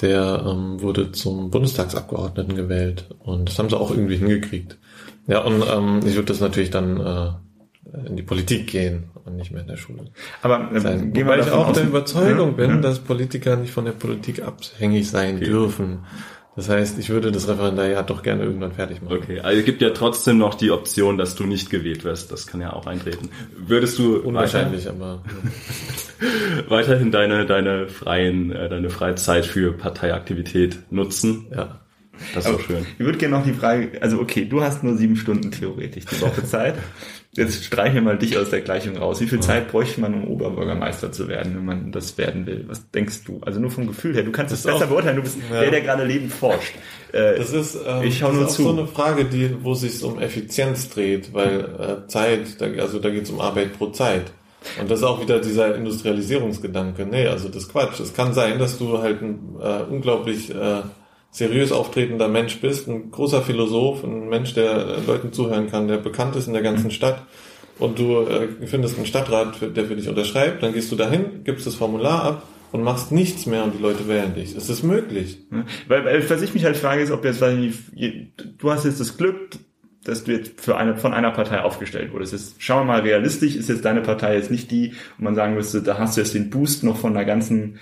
Der 0.00 0.44
ähm, 0.46 0.80
wurde 0.80 1.12
zum 1.12 1.50
Bundestagsabgeordneten 1.50 2.54
gewählt 2.54 3.06
und 3.18 3.48
das 3.48 3.58
haben 3.58 3.68
sie 3.68 3.76
auch 3.76 3.90
irgendwie 3.90 4.16
hingekriegt. 4.16 4.78
Ja, 5.26 5.40
und 5.40 5.62
ähm, 5.70 6.00
ich 6.06 6.14
würde 6.14 6.26
das 6.28 6.40
natürlich 6.40 6.70
dann 6.70 7.00
äh, 7.00 8.06
in 8.06 8.16
die 8.16 8.22
Politik 8.22 8.68
gehen 8.68 9.10
und 9.24 9.36
nicht 9.36 9.50
mehr 9.50 9.62
in 9.62 9.66
der 9.66 9.76
Schule. 9.76 10.04
Aber 10.40 10.72
äh, 10.72 10.80
sein. 10.80 11.14
Wobei 11.14 11.40
ich 11.40 11.50
auch 11.50 11.72
der 11.72 11.84
Überzeugung 11.84 12.50
ja, 12.50 12.56
bin, 12.56 12.70
ja. 12.70 12.76
dass 12.76 13.00
Politiker 13.00 13.56
nicht 13.56 13.72
von 13.72 13.84
der 13.84 13.92
Politik 13.92 14.42
abhängig 14.42 15.10
sein 15.10 15.36
okay. 15.36 15.44
dürfen. 15.46 15.98
Das 16.58 16.68
heißt, 16.68 16.98
ich 16.98 17.08
würde 17.08 17.30
das 17.30 17.46
Referendariat 17.46 18.10
doch 18.10 18.24
gerne 18.24 18.42
irgendwann 18.42 18.72
fertig 18.72 19.00
machen. 19.00 19.18
Okay, 19.18 19.38
also 19.38 19.60
es 19.60 19.64
gibt 19.64 19.80
ja 19.80 19.90
trotzdem 19.90 20.38
noch 20.38 20.56
die 20.56 20.72
Option, 20.72 21.16
dass 21.16 21.36
du 21.36 21.44
nicht 21.44 21.70
gewählt 21.70 22.02
wirst. 22.02 22.32
Das 22.32 22.48
kann 22.48 22.60
ja 22.60 22.72
auch 22.72 22.88
eintreten. 22.88 23.30
Würdest 23.56 23.96
du 24.00 24.16
unwahrscheinlich, 24.16 24.86
weiter, 24.86 24.96
aber 24.96 25.22
weiterhin 26.68 27.12
deine 27.12 27.46
deine 27.46 27.86
freien 27.86 28.50
äh, 28.50 28.68
deine 28.68 28.90
Freizeit 28.90 29.46
für 29.46 29.72
Parteiaktivität 29.72 30.80
nutzen? 30.90 31.46
Ja. 31.54 31.78
Das 32.34 32.46
ist 32.46 32.52
doch 32.52 32.60
schön. 32.60 32.86
Ich 32.98 33.04
würde 33.04 33.18
gerne 33.18 33.36
noch 33.36 33.44
die 33.44 33.52
Frage, 33.52 33.92
also 34.00 34.20
okay, 34.20 34.44
du 34.44 34.62
hast 34.62 34.84
nur 34.84 34.96
sieben 34.96 35.16
Stunden 35.16 35.50
theoretisch 35.50 36.04
die 36.06 36.20
Woche 36.20 36.44
Zeit. 36.46 36.74
Jetzt 37.32 37.64
streiche 37.64 38.00
mal 38.00 38.18
dich 38.18 38.36
aus 38.36 38.50
der 38.50 38.62
Gleichung 38.62 38.96
raus. 38.96 39.20
Wie 39.20 39.26
viel 39.26 39.38
Zeit 39.40 39.70
bräuchte 39.70 40.00
man, 40.00 40.14
um 40.14 40.24
Oberbürgermeister 40.24 41.12
zu 41.12 41.28
werden, 41.28 41.54
wenn 41.54 41.64
man 41.64 41.92
das 41.92 42.18
werden 42.18 42.46
will? 42.46 42.64
Was 42.66 42.90
denkst 42.90 43.24
du? 43.24 43.40
Also 43.42 43.60
nur 43.60 43.70
vom 43.70 43.86
Gefühl 43.86 44.14
her. 44.14 44.24
Du 44.24 44.32
kannst 44.32 44.52
es 44.52 44.64
besser 44.64 44.88
beurteilen. 44.88 45.16
Du 45.16 45.22
bist 45.22 45.36
ja. 45.50 45.60
der, 45.60 45.70
der 45.70 45.80
gerade 45.82 46.04
lebend 46.04 46.32
forscht. 46.32 46.74
Äh, 47.12 47.36
das 47.36 47.52
ist, 47.52 47.78
ähm, 47.86 48.02
ich 48.02 48.18
schau 48.18 48.32
nur 48.32 48.46
ist 48.46 48.54
zu. 48.54 48.64
so 48.64 48.70
eine 48.70 48.86
Frage, 48.86 49.24
die, 49.24 49.54
wo 49.62 49.74
sich 49.74 50.02
um 50.02 50.18
Effizienz 50.18 50.88
dreht, 50.88 51.32
weil 51.32 51.60
äh, 51.60 52.08
Zeit, 52.08 52.60
da, 52.60 52.66
also 52.82 52.98
da 52.98 53.10
geht 53.10 53.24
es 53.24 53.30
um 53.30 53.40
Arbeit 53.40 53.78
pro 53.78 53.88
Zeit. 53.90 54.32
Und 54.80 54.90
das 54.90 55.00
ist 55.00 55.04
auch 55.04 55.20
wieder 55.20 55.38
dieser 55.38 55.76
Industrialisierungsgedanke. 55.76 57.06
Nee, 57.06 57.26
also 57.26 57.48
das 57.48 57.68
Quatsch. 57.68 58.00
Es 58.00 58.14
kann 58.14 58.34
sein, 58.34 58.58
dass 58.58 58.78
du 58.78 58.98
halt 58.98 59.22
ein 59.22 59.56
äh, 59.60 59.82
unglaublich 59.88 60.50
äh, 60.50 60.82
seriös 61.30 61.72
auftretender 61.72 62.28
Mensch 62.28 62.60
bist, 62.60 62.88
ein 62.88 63.10
großer 63.10 63.42
Philosoph, 63.42 64.02
ein 64.04 64.28
Mensch, 64.28 64.54
der 64.54 64.98
Leuten 65.06 65.32
zuhören 65.32 65.70
kann, 65.70 65.88
der 65.88 65.98
bekannt 65.98 66.36
ist 66.36 66.46
in 66.46 66.52
der 66.52 66.62
ganzen 66.62 66.90
Stadt 66.90 67.22
und 67.78 67.98
du 67.98 68.22
äh, 68.22 68.66
findest 68.66 68.96
einen 68.96 69.06
Stadtrat, 69.06 69.60
der 69.76 69.84
für 69.84 69.96
dich 69.96 70.08
unterschreibt, 70.08 70.62
dann 70.62 70.72
gehst 70.72 70.90
du 70.90 70.96
dahin, 70.96 71.44
gibst 71.44 71.66
das 71.66 71.74
Formular 71.74 72.24
ab 72.24 72.42
und 72.72 72.82
machst 72.82 73.12
nichts 73.12 73.46
mehr 73.46 73.64
und 73.64 73.74
die 73.74 73.82
Leute 73.82 74.08
wählen 74.08 74.34
dich. 74.34 74.54
Ist 74.54 74.82
möglich. 74.82 75.38
Weil, 75.86 76.04
weil 76.04 76.30
was 76.30 76.42
ich 76.42 76.54
mich 76.54 76.64
halt 76.64 76.76
frage, 76.76 77.02
ist, 77.02 77.10
ob 77.10 77.24
jetzt, 77.24 77.42
du 77.42 78.70
hast 78.70 78.84
jetzt 78.84 79.00
das 79.00 79.16
Glück, 79.16 79.58
dass 80.04 80.24
du 80.24 80.32
jetzt 80.32 80.60
für 80.60 80.76
eine, 80.76 80.96
von 80.96 81.12
einer 81.12 81.30
Partei 81.30 81.60
aufgestellt 81.60 82.12
wurdest. 82.12 82.32
Jetzt, 82.32 82.62
schauen 82.62 82.86
wir 82.86 82.92
mal 82.92 83.00
realistisch, 83.00 83.56
ist 83.56 83.68
jetzt 83.68 83.84
deine 83.84 84.00
Partei 84.00 84.36
jetzt 84.36 84.50
nicht 84.50 84.70
die, 84.70 84.94
wo 85.18 85.24
man 85.24 85.34
sagen 85.34 85.54
müsste, 85.54 85.82
da 85.82 85.98
hast 85.98 86.16
du 86.16 86.20
jetzt 86.20 86.34
den 86.34 86.50
Boost 86.50 86.82
noch 86.82 86.96
von 86.96 87.16
einer 87.16 87.24
ganzen 87.24 87.78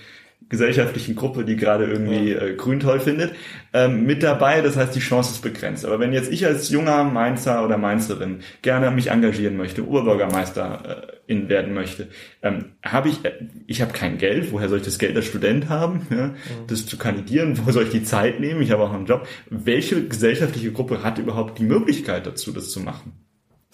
gesellschaftlichen 0.49 1.17
Gruppe, 1.17 1.45
die 1.45 1.57
gerade 1.57 1.85
irgendwie 1.85 2.33
ja. 2.33 2.41
äh, 2.41 2.55
Grün 2.55 2.81
toll 2.81 3.01
findet, 3.01 3.35
ähm, 3.73 4.05
mit 4.05 4.23
dabei. 4.23 4.61
Das 4.61 4.77
heißt, 4.77 4.95
die 4.95 5.01
Chance 5.01 5.33
ist 5.33 5.43
begrenzt. 5.43 5.85
Aber 5.85 5.99
wenn 5.99 6.13
jetzt 6.13 6.31
ich 6.31 6.47
als 6.47 6.71
junger 6.71 7.05
Mainzer 7.05 7.65
oder 7.65 7.79
Mainzerin 7.79 8.41
gerne 8.63 8.91
mich 8.91 9.11
engagieren 9.11 9.57
möchte, 9.57 9.87
Oberbürgermeister 9.87 11.09
äh, 11.27 11.33
in 11.33 11.49
werden 11.49 11.75
möchte, 11.75 12.09
ähm, 12.43 12.73
habe 12.85 13.09
ich, 13.09 13.25
äh, 13.25 13.33
ich 13.67 13.83
habe 13.83 13.93
kein 13.93 14.19
Geld. 14.19 14.53
Woher 14.53 14.69
soll 14.69 14.79
ich 14.79 14.85
das 14.85 14.99
Geld 14.99 15.17
als 15.17 15.27
Student 15.27 15.69
haben, 15.69 16.07
ja, 16.11 16.29
mhm. 16.29 16.35
das 16.69 16.87
zu 16.87 16.97
kandidieren? 16.97 17.59
Wo 17.65 17.71
soll 17.73 17.85
ich 17.85 17.91
die 17.91 18.05
Zeit 18.05 18.39
nehmen? 18.39 18.63
Ich 18.63 18.71
habe 18.71 18.85
auch 18.85 18.93
einen 18.93 19.07
Job. 19.07 19.27
Welche 19.51 20.07
gesellschaftliche 20.07 20.71
Gruppe 20.73 21.03
hat 21.03 21.19
überhaupt 21.19 21.59
die 21.59 21.65
Möglichkeit 21.65 22.27
dazu, 22.27 22.53
das 22.53 22.71
zu 22.71 22.81
machen? 22.81 23.26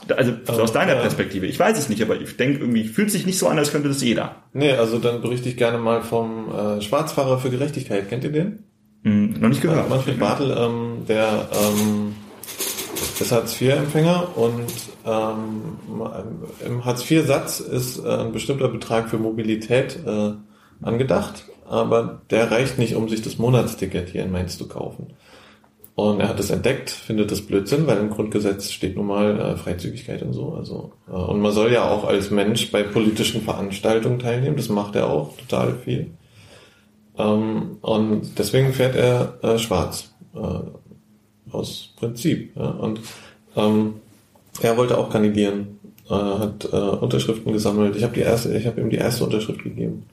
Also 0.09 0.33
aus 0.47 0.71
ähm, 0.71 0.75
deiner 0.75 0.97
Perspektive. 0.97 1.47
Ich 1.47 1.59
weiß 1.59 1.79
es 1.79 1.89
nicht, 1.89 2.03
aber 2.03 2.21
ich 2.21 2.37
denke 2.37 2.61
irgendwie, 2.61 2.85
fühlt 2.85 3.11
sich 3.11 3.27
nicht 3.27 3.39
so 3.39 3.49
an, 3.49 3.59
als 3.59 3.71
könnte 3.71 3.89
das 3.89 4.03
jeder. 4.03 4.37
Nee, 4.53 4.73
also 4.73 4.99
dann 4.99 5.21
berichte 5.21 5.49
ich 5.49 5.57
gerne 5.57 5.79
mal 5.79 6.03
vom 6.03 6.49
äh, 6.51 6.81
Schwarzfahrer 6.83 7.39
für 7.39 7.51
Gerechtigkeit. 7.51 8.09
Kennt 8.09 8.25
ihr 8.25 8.33
den? 8.33 8.65
Hm, 9.05 9.35
noch 9.41 9.49
nicht 9.49 9.63
gehört. 9.63 9.87
Äh, 9.87 9.91
Manfred 9.91 10.19
Bartel, 10.19 10.57
ähm, 10.59 11.07
der 11.09 11.49
ähm, 11.53 12.15
ist 13.21 13.33
Hartz-IV-Empfänger 13.33 14.37
und 14.37 14.71
ähm, 15.07 15.79
im 16.65 16.85
Hartz-IV-Satz 16.85 17.61
ist 17.61 18.05
äh, 18.05 18.09
ein 18.09 18.33
bestimmter 18.33 18.69
Betrag 18.69 19.09
für 19.09 19.19
Mobilität 19.19 19.99
äh, 20.07 20.33
angedacht, 20.83 21.45
aber 21.69 22.23
der 22.31 22.51
reicht 22.51 22.79
nicht, 22.79 22.95
um 22.95 23.09
sich 23.09 23.23
das 23.23 23.39
Monatsticket 23.39 24.11
hier 24.11 24.25
in 24.25 24.33
Mainz 24.33 24.59
zu 24.59 24.69
kaufen. 24.69 25.15
Und 25.95 26.20
er 26.20 26.28
hat 26.28 26.40
es 26.40 26.51
entdeckt, 26.51 26.88
findet 26.88 27.30
das 27.30 27.43
Blödsinn, 27.43 27.86
weil 27.86 27.99
im 27.99 28.11
Grundgesetz 28.11 28.70
steht 28.70 28.97
nun 28.97 29.07
mal 29.07 29.38
äh, 29.38 29.57
Freizügigkeit 29.57 30.22
und 30.22 30.32
so. 30.32 30.55
Also 30.55 30.93
äh, 31.07 31.12
und 31.12 31.40
man 31.40 31.53
soll 31.53 31.70
ja 31.70 31.90
auch 31.90 32.05
als 32.05 32.30
Mensch 32.30 32.70
bei 32.70 32.82
politischen 32.82 33.43
Veranstaltungen 33.43 34.18
teilnehmen. 34.18 34.57
Das 34.57 34.70
macht 34.70 34.97
er 34.97 35.11
auch 35.11 35.36
total 35.36 35.74
viel. 35.74 36.12
Ähm, 37.18 37.76
und 37.82 38.38
deswegen 38.38 38.72
fährt 38.72 38.97
er 38.97 39.38
äh, 39.43 39.59
schwarz 39.59 40.14
äh, 40.34 41.53
aus 41.55 41.90
Prinzip. 41.97 42.57
Ja? 42.57 42.70
Und 42.70 43.01
ähm, 43.55 43.95
er 44.62 44.76
wollte 44.78 44.97
auch 44.97 45.11
kandidieren, 45.11 45.78
äh, 46.09 46.14
hat 46.14 46.68
äh, 46.72 46.76
Unterschriften 46.76 47.53
gesammelt. 47.53 47.97
Ich 47.97 48.05
habe 48.05 48.14
die 48.14 48.80
ihm 48.80 48.90
die 48.90 48.97
erste 48.97 49.24
Unterschrift 49.24 49.62
gegeben, 49.62 50.07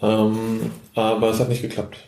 ähm, 0.00 0.70
aber 0.94 1.28
es 1.28 1.40
hat 1.40 1.50
nicht 1.50 1.62
geklappt. 1.62 1.98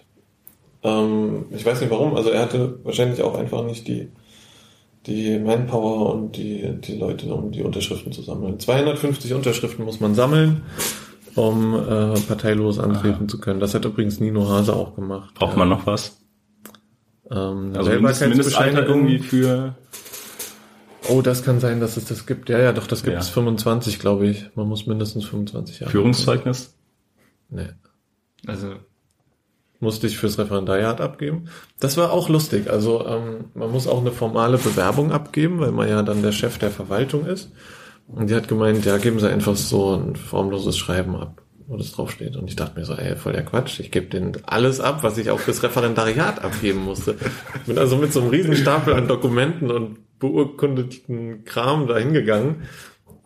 Ähm, 0.82 1.46
ich 1.50 1.64
weiß 1.64 1.80
nicht 1.80 1.90
warum. 1.90 2.14
Also 2.14 2.30
er 2.30 2.42
hatte 2.42 2.78
wahrscheinlich 2.84 3.22
auch 3.22 3.36
einfach 3.36 3.64
nicht 3.64 3.88
die, 3.88 4.08
die 5.06 5.38
Manpower 5.38 6.14
und 6.14 6.36
die, 6.36 6.80
die 6.80 6.96
Leute, 6.96 7.32
um 7.34 7.52
die 7.52 7.62
Unterschriften 7.62 8.12
zu 8.12 8.22
sammeln. 8.22 8.58
250 8.58 9.34
Unterschriften 9.34 9.84
muss 9.84 10.00
man 10.00 10.14
sammeln, 10.14 10.62
um 11.34 11.74
äh, 11.74 12.18
parteilos 12.20 12.78
antreten 12.78 13.22
Aha. 13.22 13.28
zu 13.28 13.38
können. 13.38 13.60
Das 13.60 13.74
hat 13.74 13.84
übrigens 13.84 14.20
Nino 14.20 14.48
Hase 14.48 14.74
auch 14.74 14.94
gemacht. 14.94 15.34
Braucht 15.34 15.56
man 15.56 15.68
noch 15.68 15.86
was? 15.86 16.18
Ähm, 17.30 17.72
also 17.74 17.90
Mindestalter 17.90 18.86
irgendwie 18.86 19.18
für... 19.18 19.76
Oh, 21.08 21.22
das 21.22 21.44
kann 21.44 21.60
sein, 21.60 21.78
dass 21.78 21.96
es 21.96 22.06
das 22.06 22.26
gibt. 22.26 22.48
Ja, 22.48 22.58
ja, 22.58 22.72
doch, 22.72 22.88
das 22.88 23.04
gibt 23.04 23.14
ja. 23.14 23.20
es 23.20 23.28
25, 23.28 24.00
glaube 24.00 24.26
ich. 24.26 24.50
Man 24.56 24.66
muss 24.66 24.86
mindestens 24.86 25.24
25 25.24 25.78
Jahre. 25.78 25.92
Führungszeugnis? 25.92 26.74
Nee. 27.48 27.68
Also 28.44 28.74
musste 29.80 30.06
ich 30.06 30.18
fürs 30.18 30.38
Referendariat 30.38 31.00
abgeben. 31.00 31.48
Das 31.80 31.96
war 31.96 32.12
auch 32.12 32.28
lustig. 32.28 32.70
Also 32.70 33.06
ähm, 33.06 33.46
man 33.54 33.70
muss 33.70 33.86
auch 33.86 34.00
eine 34.00 34.12
formale 34.12 34.58
Bewerbung 34.58 35.12
abgeben, 35.12 35.60
weil 35.60 35.72
man 35.72 35.88
ja 35.88 36.02
dann 36.02 36.22
der 36.22 36.32
Chef 36.32 36.58
der 36.58 36.70
Verwaltung 36.70 37.26
ist. 37.26 37.50
Und 38.08 38.30
die 38.30 38.34
hat 38.34 38.48
gemeint, 38.48 38.84
ja, 38.84 38.98
geben 38.98 39.18
Sie 39.18 39.28
einfach 39.28 39.56
so 39.56 39.94
ein 39.94 40.16
formloses 40.16 40.78
Schreiben 40.78 41.16
ab, 41.16 41.42
wo 41.66 41.76
das 41.76 41.92
draufsteht. 41.92 42.36
Und 42.36 42.48
ich 42.48 42.56
dachte 42.56 42.78
mir 42.78 42.86
so, 42.86 42.94
ey, 42.94 43.16
voll 43.16 43.32
der 43.32 43.44
Quatsch. 43.44 43.80
Ich 43.80 43.90
gebe 43.90 44.06
denen 44.06 44.32
alles 44.46 44.80
ab, 44.80 45.02
was 45.02 45.18
ich 45.18 45.30
auch 45.30 45.40
fürs 45.40 45.62
Referendariat 45.62 46.42
abgeben 46.42 46.84
musste. 46.84 47.16
Bin 47.66 47.78
also 47.78 47.96
mit 47.96 48.12
so 48.12 48.20
einem 48.20 48.30
riesen 48.30 48.56
Stapel 48.56 48.94
an 48.94 49.08
Dokumenten 49.08 49.70
und 49.70 50.18
beurkundeten 50.18 51.44
Kram 51.44 51.88
da 51.88 51.98
hingegangen 51.98 52.62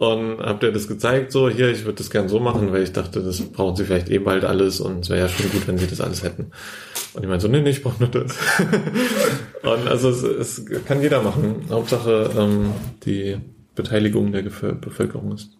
und 0.00 0.40
habt 0.40 0.62
ihr 0.62 0.72
das 0.72 0.88
gezeigt, 0.88 1.30
so, 1.30 1.50
hier, 1.50 1.70
ich 1.70 1.84
würde 1.84 1.98
das 1.98 2.08
gern 2.08 2.26
so 2.26 2.40
machen, 2.40 2.72
weil 2.72 2.82
ich 2.82 2.92
dachte, 2.92 3.20
das 3.20 3.42
brauchen 3.42 3.76
sie 3.76 3.84
vielleicht 3.84 4.08
eh 4.08 4.18
bald 4.18 4.46
alles 4.46 4.80
und 4.80 5.00
es 5.00 5.10
wäre 5.10 5.20
ja 5.20 5.28
schon 5.28 5.50
gut, 5.50 5.68
wenn 5.68 5.76
sie 5.76 5.86
das 5.86 6.00
alles 6.00 6.22
hätten. 6.22 6.52
Und 7.12 7.22
ich 7.22 7.28
meine 7.28 7.38
so, 7.38 7.48
nee, 7.48 7.60
nee, 7.60 7.68
ich 7.68 7.82
brauche 7.82 8.02
nur 8.02 8.10
das. 8.10 8.34
und 9.62 9.88
also 9.88 10.08
es, 10.08 10.22
es 10.22 10.64
kann 10.86 11.02
jeder 11.02 11.20
machen. 11.20 11.66
Hauptsache, 11.68 12.30
ähm, 12.34 12.72
die 13.04 13.36
Beteiligung 13.74 14.32
der 14.32 14.40
Bevölkerung 14.40 15.34
ist. 15.34 15.59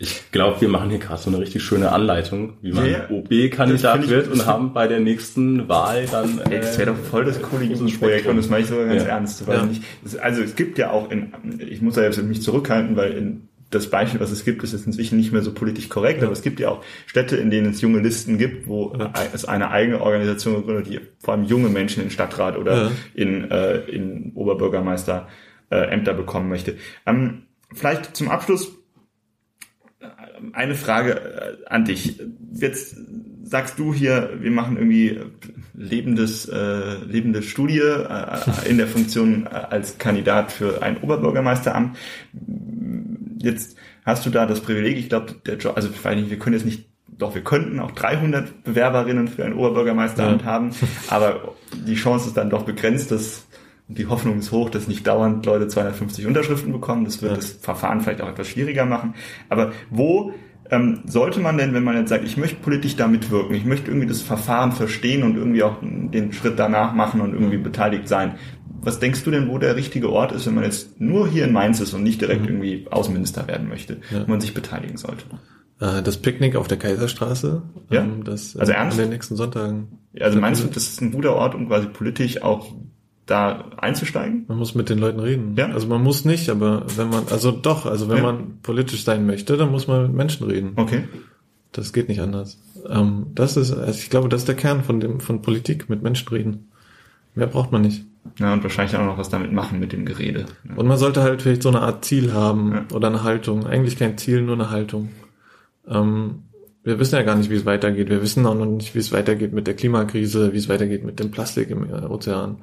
Ich 0.00 0.30
glaube, 0.30 0.60
wir 0.60 0.68
machen 0.68 0.90
hier 0.90 1.00
gerade 1.00 1.20
so 1.20 1.28
eine 1.28 1.40
richtig 1.40 1.60
schöne 1.62 1.90
Anleitung, 1.90 2.54
wie 2.62 2.70
man 2.70 2.86
yeah. 2.86 3.10
OB-Kandidat 3.10 4.08
wird 4.08 4.28
und 4.28 4.46
haben 4.46 4.72
bei 4.72 4.86
der 4.86 5.00
nächsten 5.00 5.68
Wahl 5.68 6.06
dann. 6.06 6.38
Äh, 6.38 6.60
das 6.60 6.78
wäre 6.78 6.92
doch 6.92 6.98
voll 6.98 7.24
das 7.24 7.42
coole 7.42 7.64
Jugendprojekt 7.64 8.26
und 8.26 8.36
das 8.36 8.48
meine 8.48 8.62
ich 8.62 8.68
sogar 8.68 8.86
ganz 8.86 9.02
ja. 9.02 9.08
ernst. 9.08 9.46
Weil 9.48 9.56
ja. 9.56 9.66
nicht, 9.66 9.82
also 10.20 10.40
es 10.40 10.54
gibt 10.54 10.78
ja 10.78 10.92
auch 10.92 11.10
in, 11.10 11.32
ich 11.58 11.82
muss 11.82 11.96
ja 11.96 12.04
jetzt 12.04 12.22
mich 12.22 12.42
zurückhalten, 12.42 12.94
weil 12.94 13.12
in 13.12 13.48
das 13.70 13.90
Beispiel, 13.90 14.20
was 14.20 14.30
es 14.30 14.44
gibt, 14.44 14.62
ist 14.62 14.72
jetzt 14.72 14.86
inzwischen 14.86 15.18
nicht 15.18 15.32
mehr 15.32 15.42
so 15.42 15.52
politisch 15.52 15.88
korrekt, 15.88 16.20
ja. 16.20 16.26
aber 16.26 16.32
es 16.32 16.42
gibt 16.42 16.60
ja 16.60 16.70
auch 16.70 16.84
Städte, 17.06 17.36
in 17.36 17.50
denen 17.50 17.72
es 17.72 17.80
junge 17.80 17.98
Listen 17.98 18.38
gibt, 18.38 18.68
wo 18.68 18.94
ja. 18.96 19.12
es 19.34 19.46
eine 19.46 19.70
eigene 19.72 20.00
Organisation 20.00 20.54
gegründet, 20.54 20.86
die 20.86 21.00
vor 21.18 21.34
allem 21.34 21.44
junge 21.44 21.70
Menschen 21.70 22.04
in 22.04 22.10
Stadtrat 22.10 22.56
oder 22.56 22.84
ja. 22.84 22.90
in, 23.14 23.50
äh, 23.50 23.78
in 23.80 24.30
Oberbürgermeister 24.36 25.28
äh, 25.70 25.90
Ämter 25.90 26.14
bekommen 26.14 26.48
möchte. 26.48 26.76
Ähm, 27.04 27.42
vielleicht 27.74 28.16
zum 28.16 28.30
Abschluss 28.30 28.77
eine 30.52 30.74
Frage 30.74 31.20
äh, 31.20 31.66
an 31.66 31.84
dich. 31.84 32.20
Jetzt 32.52 32.96
sagst 33.42 33.78
du 33.78 33.94
hier, 33.94 34.30
wir 34.40 34.50
machen 34.50 34.76
irgendwie 34.76 35.20
lebendes, 35.74 36.48
äh, 36.48 36.96
lebende 37.04 37.42
Studie 37.42 37.78
äh, 37.78 38.68
in 38.68 38.78
der 38.78 38.88
Funktion 38.88 39.46
äh, 39.46 39.48
als 39.48 39.98
Kandidat 39.98 40.52
für 40.52 40.82
ein 40.82 40.98
Oberbürgermeisteramt. 40.98 41.96
Jetzt 43.38 43.76
hast 44.04 44.26
du 44.26 44.30
da 44.30 44.46
das 44.46 44.60
Privileg, 44.60 44.98
ich 44.98 45.08
glaube, 45.08 45.34
der 45.46 45.56
Job, 45.56 45.76
also 45.76 45.88
wir 45.90 46.38
können 46.38 46.54
jetzt 46.54 46.66
nicht 46.66 46.88
doch, 47.18 47.34
wir 47.34 47.42
könnten 47.42 47.80
auch 47.80 47.90
300 47.90 48.62
Bewerberinnen 48.62 49.26
für 49.26 49.44
ein 49.44 49.54
Oberbürgermeisteramt 49.54 50.42
ja. 50.42 50.46
haben, 50.46 50.70
aber 51.08 51.54
die 51.86 51.96
Chance 51.96 52.28
ist 52.28 52.36
dann 52.36 52.50
doch 52.50 52.62
begrenzt, 52.62 53.10
dass 53.10 53.47
die 53.88 54.06
Hoffnung 54.06 54.38
ist 54.38 54.52
hoch, 54.52 54.70
dass 54.70 54.86
nicht 54.86 55.06
dauernd 55.06 55.44
Leute 55.46 55.66
250 55.66 56.26
Unterschriften 56.26 56.72
bekommen. 56.72 57.04
Das 57.04 57.22
wird 57.22 57.32
ja. 57.32 57.36
das 57.36 57.52
Verfahren 57.52 58.00
vielleicht 58.00 58.20
auch 58.20 58.28
etwas 58.28 58.48
schwieriger 58.48 58.84
machen. 58.84 59.14
Aber 59.48 59.72
wo 59.90 60.32
ähm, 60.70 61.00
sollte 61.06 61.40
man 61.40 61.56
denn, 61.56 61.72
wenn 61.72 61.84
man 61.84 61.96
jetzt 61.96 62.10
sagt, 62.10 62.24
ich 62.24 62.36
möchte 62.36 62.56
politisch 62.56 62.96
da 62.96 63.08
mitwirken, 63.08 63.54
ich 63.54 63.64
möchte 63.64 63.90
irgendwie 63.90 64.06
das 64.06 64.20
Verfahren 64.20 64.72
verstehen 64.72 65.22
und 65.22 65.36
irgendwie 65.36 65.62
auch 65.62 65.76
den 65.80 66.32
Schritt 66.32 66.58
danach 66.58 66.92
machen 66.92 67.22
und 67.22 67.32
irgendwie 67.32 67.56
beteiligt 67.56 68.08
sein, 68.08 68.34
was 68.80 69.00
denkst 69.00 69.24
du 69.24 69.30
denn, 69.30 69.48
wo 69.48 69.58
der 69.58 69.76
richtige 69.76 70.10
Ort 70.10 70.32
ist, 70.32 70.46
wenn 70.46 70.54
man 70.54 70.64
jetzt 70.64 71.00
nur 71.00 71.26
hier 71.26 71.44
in 71.44 71.52
Mainz 71.52 71.80
ist 71.80 71.94
und 71.94 72.02
nicht 72.02 72.20
direkt 72.20 72.42
mhm. 72.42 72.48
irgendwie 72.48 72.86
Außenminister 72.90 73.48
werden 73.48 73.68
möchte, 73.68 74.00
ja. 74.10 74.26
wo 74.26 74.30
man 74.30 74.40
sich 74.40 74.52
beteiligen 74.54 74.98
sollte? 74.98 75.24
Äh, 75.80 76.02
das 76.02 76.18
Picknick 76.18 76.56
auf 76.56 76.68
der 76.68 76.78
Kaiserstraße. 76.78 77.62
Ja. 77.90 78.02
Ähm, 78.02 78.24
das, 78.24 78.56
also 78.56 78.72
ernst? 78.72 78.98
An 78.98 79.04
den 79.06 79.10
nächsten 79.10 79.36
Sonntagen. 79.36 79.98
Also 80.20 80.38
meinst 80.38 80.62
du, 80.62 80.68
das 80.68 80.88
ist 80.88 81.00
ein 81.00 81.12
guter 81.12 81.34
Ort, 81.34 81.54
um 81.54 81.68
quasi 81.68 81.86
politisch 81.88 82.42
auch 82.42 82.74
da 83.28 83.66
einzusteigen? 83.76 84.44
Man 84.48 84.58
muss 84.58 84.74
mit 84.74 84.88
den 84.88 84.98
Leuten 84.98 85.20
reden. 85.20 85.54
Ja. 85.56 85.66
Also 85.68 85.86
man 85.86 86.02
muss 86.02 86.24
nicht, 86.24 86.48
aber 86.48 86.84
wenn 86.96 87.10
man, 87.10 87.24
also 87.30 87.52
doch, 87.52 87.86
also 87.86 88.08
wenn 88.08 88.18
ja. 88.18 88.22
man 88.22 88.58
politisch 88.62 89.04
sein 89.04 89.26
möchte, 89.26 89.56
dann 89.56 89.70
muss 89.70 89.86
man 89.86 90.02
mit 90.02 90.14
Menschen 90.14 90.46
reden. 90.46 90.72
Okay. 90.76 91.04
Das 91.72 91.92
geht 91.92 92.08
nicht 92.08 92.20
anders. 92.20 92.58
Ähm, 92.88 93.26
das 93.34 93.56
ist, 93.56 93.72
also 93.72 93.98
ich 93.98 94.10
glaube, 94.10 94.28
das 94.28 94.42
ist 94.42 94.48
der 94.48 94.56
Kern 94.56 94.82
von 94.82 95.00
dem, 95.00 95.20
von 95.20 95.42
Politik, 95.42 95.90
mit 95.90 96.02
Menschen 96.02 96.28
reden. 96.28 96.70
Mehr 97.34 97.46
braucht 97.46 97.70
man 97.70 97.82
nicht. 97.82 98.04
Ja, 98.38 98.52
und 98.52 98.62
wahrscheinlich 98.62 98.96
auch 98.96 99.04
noch 99.04 99.18
was 99.18 99.28
damit 99.28 99.52
machen 99.52 99.78
mit 99.78 99.92
dem 99.92 100.06
Gerede. 100.06 100.46
Ja. 100.66 100.76
Und 100.76 100.86
man 100.86 100.98
sollte 100.98 101.22
halt 101.22 101.42
vielleicht 101.42 101.62
so 101.62 101.68
eine 101.68 101.82
Art 101.82 102.04
Ziel 102.04 102.32
haben 102.32 102.72
ja. 102.72 102.84
oder 102.94 103.08
eine 103.08 103.22
Haltung. 103.22 103.66
Eigentlich 103.66 103.98
kein 103.98 104.16
Ziel, 104.16 104.40
nur 104.40 104.54
eine 104.54 104.70
Haltung. 104.70 105.10
Ähm, 105.86 106.44
wir 106.82 106.98
wissen 106.98 107.16
ja 107.16 107.22
gar 107.22 107.36
nicht, 107.36 107.50
wie 107.50 107.56
es 107.56 107.66
weitergeht. 107.66 108.08
Wir 108.08 108.22
wissen 108.22 108.46
auch 108.46 108.54
noch 108.54 108.64
nicht, 108.64 108.94
wie 108.94 108.98
es 108.98 109.12
weitergeht 109.12 109.52
mit 109.52 109.66
der 109.66 109.74
Klimakrise, 109.74 110.54
wie 110.54 110.58
es 110.58 110.70
weitergeht 110.70 111.04
mit 111.04 111.20
dem 111.20 111.30
Plastik 111.30 111.68
im 111.68 111.92
Ozean. 111.92 112.62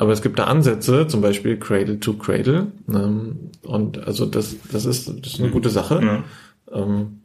Aber 0.00 0.12
es 0.12 0.22
gibt 0.22 0.38
da 0.38 0.44
Ansätze, 0.44 1.06
zum 1.08 1.20
Beispiel 1.20 1.58
Cradle 1.58 2.00
to 2.00 2.14
Cradle. 2.14 2.68
Ähm, 2.88 3.50
und 3.62 3.98
also 4.06 4.24
das, 4.24 4.56
das 4.72 4.86
ist, 4.86 5.08
das 5.08 5.34
ist 5.34 5.40
eine 5.40 5.50
gute 5.50 5.68
Sache. 5.68 6.00
Ja. 6.02 6.24
Ähm, 6.72 7.20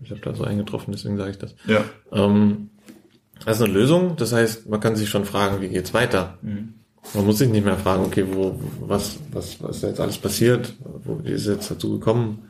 ich 0.00 0.12
habe 0.12 0.20
da 0.20 0.32
so 0.32 0.44
eingetroffen, 0.44 0.92
deswegen 0.92 1.16
sage 1.16 1.32
ich 1.32 1.38
das. 1.38 1.56
Ja. 1.66 1.82
Ähm, 2.12 2.70
das 3.44 3.56
ist 3.56 3.64
eine 3.64 3.72
Lösung. 3.72 4.14
Das 4.16 4.32
heißt, 4.32 4.68
man 4.68 4.78
kann 4.78 4.94
sich 4.94 5.08
schon 5.08 5.24
fragen, 5.24 5.60
wie 5.60 5.66
geht's 5.66 5.92
weiter? 5.92 6.38
Mhm. 6.42 6.74
Man 7.14 7.26
muss 7.26 7.38
sich 7.38 7.48
nicht 7.48 7.64
mehr 7.64 7.76
fragen, 7.78 8.04
okay, 8.04 8.24
wo, 8.30 8.60
was, 8.78 9.18
was, 9.32 9.60
was 9.60 9.78
ist 9.78 9.82
jetzt 9.82 10.00
alles 10.00 10.18
passiert? 10.18 10.72
Wo 11.02 11.16
ist 11.24 11.48
jetzt 11.48 11.68
dazu 11.68 11.98
gekommen? 11.98 12.44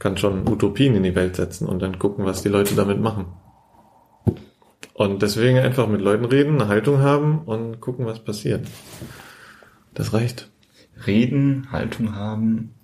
kann 0.00 0.16
schon 0.16 0.48
Utopien 0.48 0.94
in 0.94 1.02
die 1.02 1.14
Welt 1.14 1.36
setzen 1.36 1.66
und 1.66 1.80
dann 1.80 1.98
gucken, 1.98 2.24
was 2.24 2.42
die 2.42 2.48
Leute 2.48 2.74
damit 2.74 3.00
machen. 3.00 3.26
Und 4.98 5.22
deswegen 5.22 5.58
einfach 5.58 5.86
mit 5.86 6.00
Leuten 6.00 6.24
reden, 6.24 6.60
eine 6.60 6.66
Haltung 6.66 6.98
haben 6.98 7.42
und 7.42 7.80
gucken, 7.80 8.04
was 8.04 8.18
passiert. 8.18 8.66
Das 9.94 10.12
reicht. 10.12 10.50
Reden, 11.06 11.68
Haltung 11.70 12.16
haben. 12.16 12.74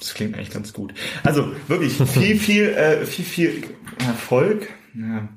Das 0.00 0.14
klingt 0.14 0.34
eigentlich 0.34 0.50
ganz 0.50 0.72
gut. 0.72 0.92
Also 1.22 1.52
wirklich 1.68 1.92
viel, 1.92 2.36
viel, 2.40 2.64
äh, 2.70 3.06
viel, 3.06 3.24
viel 3.24 3.62
Erfolg. 4.04 4.68
Ja, 4.92 5.28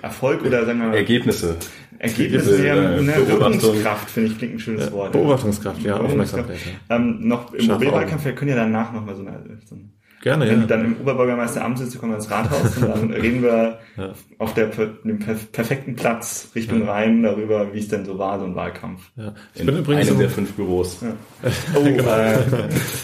Erfolg 0.00 0.46
oder 0.46 0.64
sagen 0.64 0.80
wir 0.80 0.88
mal 0.88 0.96
Ergebnisse. 0.96 1.58
Ergebnisse, 1.98 2.66
ja, 2.66 2.72
eine 2.72 3.28
Wirkungskraft, 3.28 4.08
finde 4.08 4.30
ich, 4.30 4.38
klingt 4.38 4.54
ein 4.54 4.60
schönes 4.60 4.90
Wort. 4.92 5.12
Beobachtungskraft, 5.12 5.82
ja, 5.82 5.98
Aufmerksamkeit. 5.98 6.56
Ähm, 6.88 7.28
noch 7.28 7.52
im 7.52 7.66
Mobilwahlkampf, 7.66 8.24
wir 8.24 8.34
können 8.34 8.48
ja 8.48 8.56
danach 8.56 8.94
noch 8.94 9.04
mal 9.04 9.14
so 9.14 9.26
eine, 9.26 9.60
so 9.66 9.74
ein 9.74 9.92
Gerne, 10.20 10.46
Wenn 10.46 10.54
ja. 10.54 10.60
du 10.62 10.66
dann 10.66 10.84
im 10.84 11.00
Oberbürgermeisteramt 11.00 11.78
sitzt, 11.78 11.98
kommen 11.98 12.12
wir 12.12 12.16
ins 12.16 12.30
Rathaus 12.30 12.76
und 12.76 12.88
dann 12.88 13.12
reden 13.12 13.42
wir 13.42 13.78
ja. 13.96 14.12
auf 14.38 14.52
der, 14.52 14.66
dem 14.66 15.20
perfekten 15.20 15.94
Platz 15.94 16.50
Richtung 16.56 16.80
ja. 16.84 16.92
Rhein 16.92 17.22
darüber, 17.22 17.72
wie 17.72 17.78
es 17.78 17.88
denn 17.88 18.04
so 18.04 18.18
war, 18.18 18.40
so 18.40 18.44
ein 18.44 18.56
Wahlkampf. 18.56 19.10
Ja. 19.16 19.34
Ich 19.54 19.60
In 19.60 19.66
bin 19.66 19.78
übrigens 19.78 20.08
einem 20.08 20.18
der 20.18 20.30
fünf 20.30 20.52
Büros. 20.52 21.00
Ja. 21.02 21.12
Oh, 21.74 21.84
genau. 21.84 22.02
äh, 22.02 22.38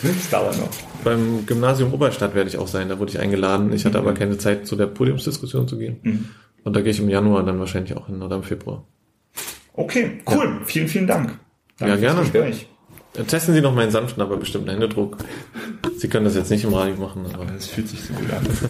das 0.02 0.30
dauert 0.30 0.58
noch. 0.58 0.68
Beim 1.04 1.46
Gymnasium 1.46 1.92
Oberstadt 1.92 2.34
werde 2.34 2.48
ich 2.48 2.58
auch 2.58 2.66
sein, 2.66 2.88
da 2.88 2.98
wurde 2.98 3.12
ich 3.12 3.20
eingeladen. 3.20 3.72
Ich 3.72 3.84
hatte 3.84 4.00
mhm. 4.00 4.06
aber 4.06 4.14
keine 4.14 4.38
Zeit, 4.38 4.66
zu 4.66 4.74
der 4.74 4.86
Podiumsdiskussion 4.86 5.68
zu 5.68 5.78
gehen. 5.78 5.98
Mhm. 6.02 6.24
Und 6.64 6.74
da 6.74 6.80
gehe 6.80 6.90
ich 6.90 6.98
im 6.98 7.08
Januar 7.08 7.44
dann 7.44 7.60
wahrscheinlich 7.60 7.96
auch 7.96 8.06
hin 8.06 8.22
oder 8.22 8.36
im 8.36 8.42
Februar. 8.42 8.84
Okay, 9.74 10.22
cool. 10.30 10.60
Vielen, 10.64 10.88
vielen 10.88 11.06
Dank. 11.06 11.38
Danke 11.78 11.94
ja, 11.94 12.00
gerne. 12.00 12.20
Gespräch. 12.20 12.68
Testen 13.22 13.54
Sie 13.54 13.60
noch 13.60 13.74
meinen 13.74 13.92
sanften, 13.92 14.22
aber 14.22 14.36
bestimmten 14.36 14.70
Händedruck. 14.70 15.18
Sie 15.96 16.08
können 16.08 16.24
das 16.24 16.34
jetzt 16.34 16.50
nicht 16.50 16.64
im 16.64 16.74
Radio 16.74 16.96
machen. 16.96 17.24
Aber 17.32 17.46
es 17.56 17.68
fühlt 17.68 17.88
sich 17.88 18.02
so 18.02 18.12
gut 18.12 18.28
an. 18.32 18.44